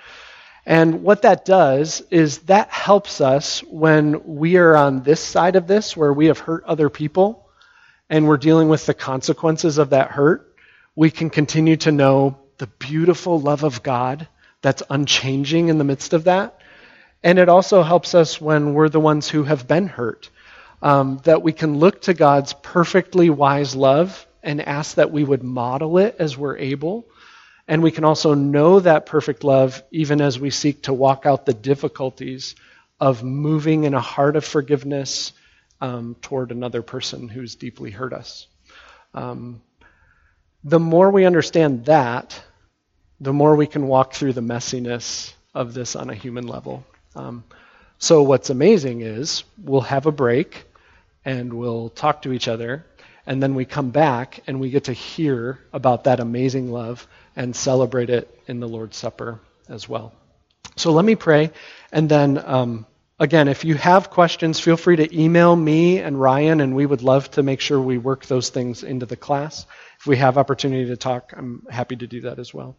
And 0.65 1.03
what 1.03 1.23
that 1.23 1.43
does 1.43 2.01
is 2.11 2.39
that 2.39 2.69
helps 2.69 3.19
us 3.19 3.61
when 3.63 4.37
we 4.37 4.55
are 4.57 4.75
on 4.77 5.03
this 5.03 5.19
side 5.19 5.55
of 5.55 5.67
this, 5.67 5.97
where 5.97 6.13
we 6.13 6.27
have 6.27 6.39
hurt 6.39 6.63
other 6.63 6.89
people 6.89 7.48
and 8.09 8.27
we're 8.27 8.37
dealing 8.37 8.69
with 8.69 8.85
the 8.85 8.93
consequences 8.93 9.77
of 9.77 9.91
that 9.91 10.11
hurt. 10.11 10.55
We 10.95 11.11
can 11.11 11.29
continue 11.29 11.77
to 11.77 11.91
know 11.91 12.37
the 12.57 12.67
beautiful 12.67 13.39
love 13.39 13.63
of 13.63 13.83
God 13.83 14.27
that's 14.61 14.83
unchanging 14.89 15.69
in 15.69 15.77
the 15.77 15.83
midst 15.83 16.13
of 16.13 16.25
that 16.25 16.59
and 17.23 17.37
it 17.37 17.49
also 17.49 17.83
helps 17.83 18.15
us 18.15 18.39
when 18.39 18.73
we're 18.73 18.89
the 18.89 18.99
ones 18.99 19.27
who 19.27 19.43
have 19.43 19.67
been 19.67 19.87
hurt, 19.87 20.29
um, 20.81 21.19
that 21.25 21.41
we 21.41 21.51
can 21.51 21.77
look 21.77 22.01
to 22.03 22.13
God's 22.13 22.53
perfectly 22.53 23.29
wise 23.29 23.75
love 23.75 24.25
and 24.41 24.61
ask 24.61 24.95
that 24.95 25.11
we 25.11 25.23
would 25.23 25.43
model 25.43 25.97
it 25.97 26.15
as 26.17 26.37
we're 26.37 26.57
able. 26.57 27.05
And 27.67 27.83
we 27.83 27.91
can 27.91 28.05
also 28.05 28.33
know 28.33 28.79
that 28.79 29.05
perfect 29.05 29.43
love 29.43 29.83
even 29.91 30.21
as 30.21 30.39
we 30.39 30.49
seek 30.49 30.83
to 30.83 30.93
walk 30.93 31.25
out 31.25 31.45
the 31.45 31.53
difficulties 31.53 32.55
of 33.01 33.21
moving 33.21 33.83
in 33.83 33.93
a 33.93 34.01
heart 34.01 34.35
of 34.37 34.45
forgiveness 34.45 35.33
um, 35.81 36.15
toward 36.21 36.51
another 36.51 36.81
person 36.81 37.27
who's 37.27 37.55
deeply 37.55 37.91
hurt 37.91 38.13
us. 38.13 38.47
Um, 39.13 39.61
the 40.63 40.79
more 40.79 41.09
we 41.09 41.25
understand 41.25 41.85
that, 41.85 42.41
the 43.19 43.33
more 43.33 43.55
we 43.55 43.67
can 43.67 43.87
walk 43.87 44.13
through 44.13 44.33
the 44.33 44.41
messiness 44.41 45.33
of 45.53 45.73
this 45.73 45.95
on 45.95 46.09
a 46.09 46.15
human 46.15 46.47
level. 46.47 46.85
Um, 47.15 47.43
so 47.97 48.23
what's 48.23 48.49
amazing 48.49 49.01
is 49.01 49.43
we'll 49.61 49.81
have 49.81 50.05
a 50.05 50.11
break 50.11 50.65
and 51.25 51.53
we'll 51.53 51.89
talk 51.89 52.21
to 52.21 52.31
each 52.31 52.47
other, 52.47 52.85
and 53.25 53.43
then 53.43 53.55
we 53.55 53.65
come 53.65 53.89
back 53.89 54.41
and 54.47 54.59
we 54.59 54.69
get 54.69 54.85
to 54.85 54.93
hear 54.93 55.59
about 55.73 56.05
that 56.05 56.19
amazing 56.19 56.71
love 56.71 57.07
and 57.35 57.55
celebrate 57.55 58.09
it 58.09 58.39
in 58.47 58.59
the 58.59 58.67
Lord's 58.67 58.97
Supper 58.97 59.39
as 59.67 59.87
well. 59.87 60.13
So 60.77 60.91
let 60.93 61.03
me 61.03 61.15
pray, 61.15 61.51
and 61.91 62.07
then 62.07 62.41
um, 62.43 62.85
again, 63.19 63.47
if 63.47 63.65
you 63.65 63.75
have 63.75 64.09
questions, 64.09 64.59
feel 64.59 64.77
free 64.77 64.95
to 64.95 65.19
email 65.21 65.55
me 65.55 65.99
and 65.99 66.19
Ryan, 66.19 66.61
and 66.61 66.75
we 66.75 66.85
would 66.85 67.01
love 67.01 67.29
to 67.31 67.43
make 67.43 67.59
sure 67.59 67.79
we 67.79 67.97
work 67.97 68.25
those 68.25 68.49
things 68.49 68.83
into 68.83 69.05
the 69.05 69.17
class. 69.17 69.65
If 69.99 70.07
we 70.07 70.17
have 70.17 70.37
opportunity 70.37 70.87
to 70.87 70.97
talk, 70.97 71.33
I'm 71.35 71.65
happy 71.69 71.95
to 71.97 72.07
do 72.07 72.21
that 72.21 72.39
as 72.39 72.53
well. 72.53 72.77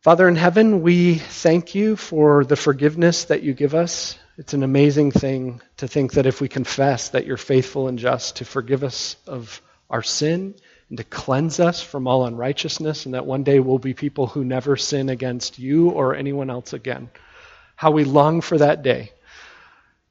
Father 0.00 0.28
in 0.28 0.36
heaven, 0.36 0.80
we 0.82 1.16
thank 1.16 1.74
you 1.74 1.96
for 1.96 2.44
the 2.44 2.56
forgiveness 2.56 3.24
that 3.24 3.42
you 3.42 3.52
give 3.52 3.74
us. 3.74 4.16
It's 4.38 4.54
an 4.54 4.62
amazing 4.62 5.10
thing 5.10 5.60
to 5.78 5.88
think 5.88 6.12
that 6.12 6.26
if 6.26 6.40
we 6.40 6.48
confess 6.48 7.10
that 7.10 7.26
you're 7.26 7.36
faithful 7.36 7.88
and 7.88 7.98
just 7.98 8.36
to 8.36 8.44
forgive 8.44 8.84
us 8.84 9.16
of 9.26 9.60
our 9.90 10.02
sin 10.02 10.54
and 10.88 10.98
to 10.98 11.04
cleanse 11.04 11.60
us 11.60 11.82
from 11.82 12.06
all 12.06 12.24
unrighteousness, 12.24 13.04
and 13.04 13.14
that 13.14 13.26
one 13.26 13.42
day 13.42 13.58
we'll 13.58 13.78
be 13.78 13.92
people 13.92 14.28
who 14.28 14.44
never 14.44 14.76
sin 14.76 15.08
against 15.08 15.58
you 15.58 15.90
or 15.90 16.14
anyone 16.14 16.48
else 16.48 16.72
again. 16.72 17.10
How 17.78 17.92
we 17.92 18.02
long 18.02 18.40
for 18.40 18.58
that 18.58 18.82
day. 18.82 19.12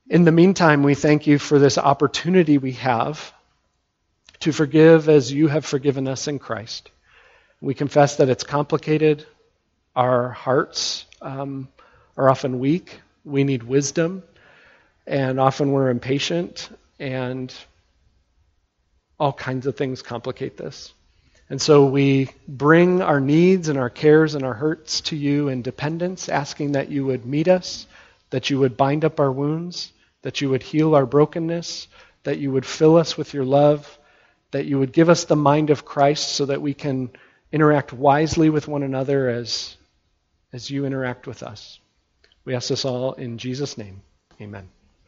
In 0.09 0.23
the 0.23 0.31
meantime, 0.31 0.83
we 0.83 0.95
thank 0.95 1.27
you 1.27 1.37
for 1.37 1.59
this 1.59 1.77
opportunity 1.77 2.57
we 2.57 2.71
have 2.71 3.33
to 4.39 4.53
forgive 4.53 5.09
as 5.09 5.33
you 5.33 5.49
have 5.49 5.65
forgiven 5.65 6.07
us 6.07 6.29
in 6.29 6.39
Christ. 6.39 6.89
We 7.59 7.73
confess 7.73 8.15
that 8.15 8.29
it's 8.29 8.45
complicated, 8.45 9.25
our 9.97 10.29
hearts 10.29 11.05
um, 11.21 11.67
are 12.15 12.29
often 12.29 12.59
weak. 12.59 13.01
We 13.25 13.43
need 13.43 13.63
wisdom, 13.63 14.23
and 15.05 15.37
often 15.37 15.73
we're 15.73 15.89
impatient, 15.89 16.69
and 17.01 17.53
all 19.19 19.33
kinds 19.33 19.67
of 19.67 19.75
things 19.75 20.01
complicate 20.01 20.55
this. 20.55 20.93
And 21.49 21.61
so 21.61 21.85
we 21.85 22.29
bring 22.47 23.01
our 23.01 23.21
needs 23.21 23.69
and 23.69 23.79
our 23.79 23.89
cares 23.89 24.35
and 24.35 24.43
our 24.43 24.53
hurts 24.53 25.01
to 25.01 25.15
you 25.15 25.47
in 25.47 25.61
dependence, 25.61 26.27
asking 26.27 26.73
that 26.73 26.89
you 26.89 27.05
would 27.05 27.25
meet 27.25 27.47
us, 27.47 27.87
that 28.31 28.49
you 28.49 28.59
would 28.59 28.75
bind 28.75 29.05
up 29.05 29.19
our 29.19 29.31
wounds, 29.31 29.93
that 30.23 30.41
you 30.41 30.49
would 30.49 30.63
heal 30.63 30.93
our 30.93 31.05
brokenness, 31.05 31.87
that 32.23 32.39
you 32.39 32.51
would 32.51 32.65
fill 32.65 32.97
us 32.97 33.17
with 33.17 33.33
your 33.33 33.45
love, 33.45 33.97
that 34.51 34.65
you 34.65 34.77
would 34.79 34.91
give 34.91 35.09
us 35.09 35.23
the 35.23 35.35
mind 35.35 35.69
of 35.69 35.85
Christ 35.85 36.29
so 36.29 36.45
that 36.45 36.61
we 36.61 36.73
can 36.73 37.09
interact 37.51 37.93
wisely 37.93 38.49
with 38.49 38.67
one 38.67 38.83
another 38.83 39.29
as 39.29 39.77
as 40.53 40.69
you 40.69 40.85
interact 40.85 41.27
with 41.27 41.43
us. 41.43 41.79
We 42.45 42.55
ask 42.55 42.69
this 42.69 42.85
all 42.85 43.13
in 43.13 43.37
Jesus' 43.37 43.77
name. 43.77 44.01
Amen. 44.41 44.76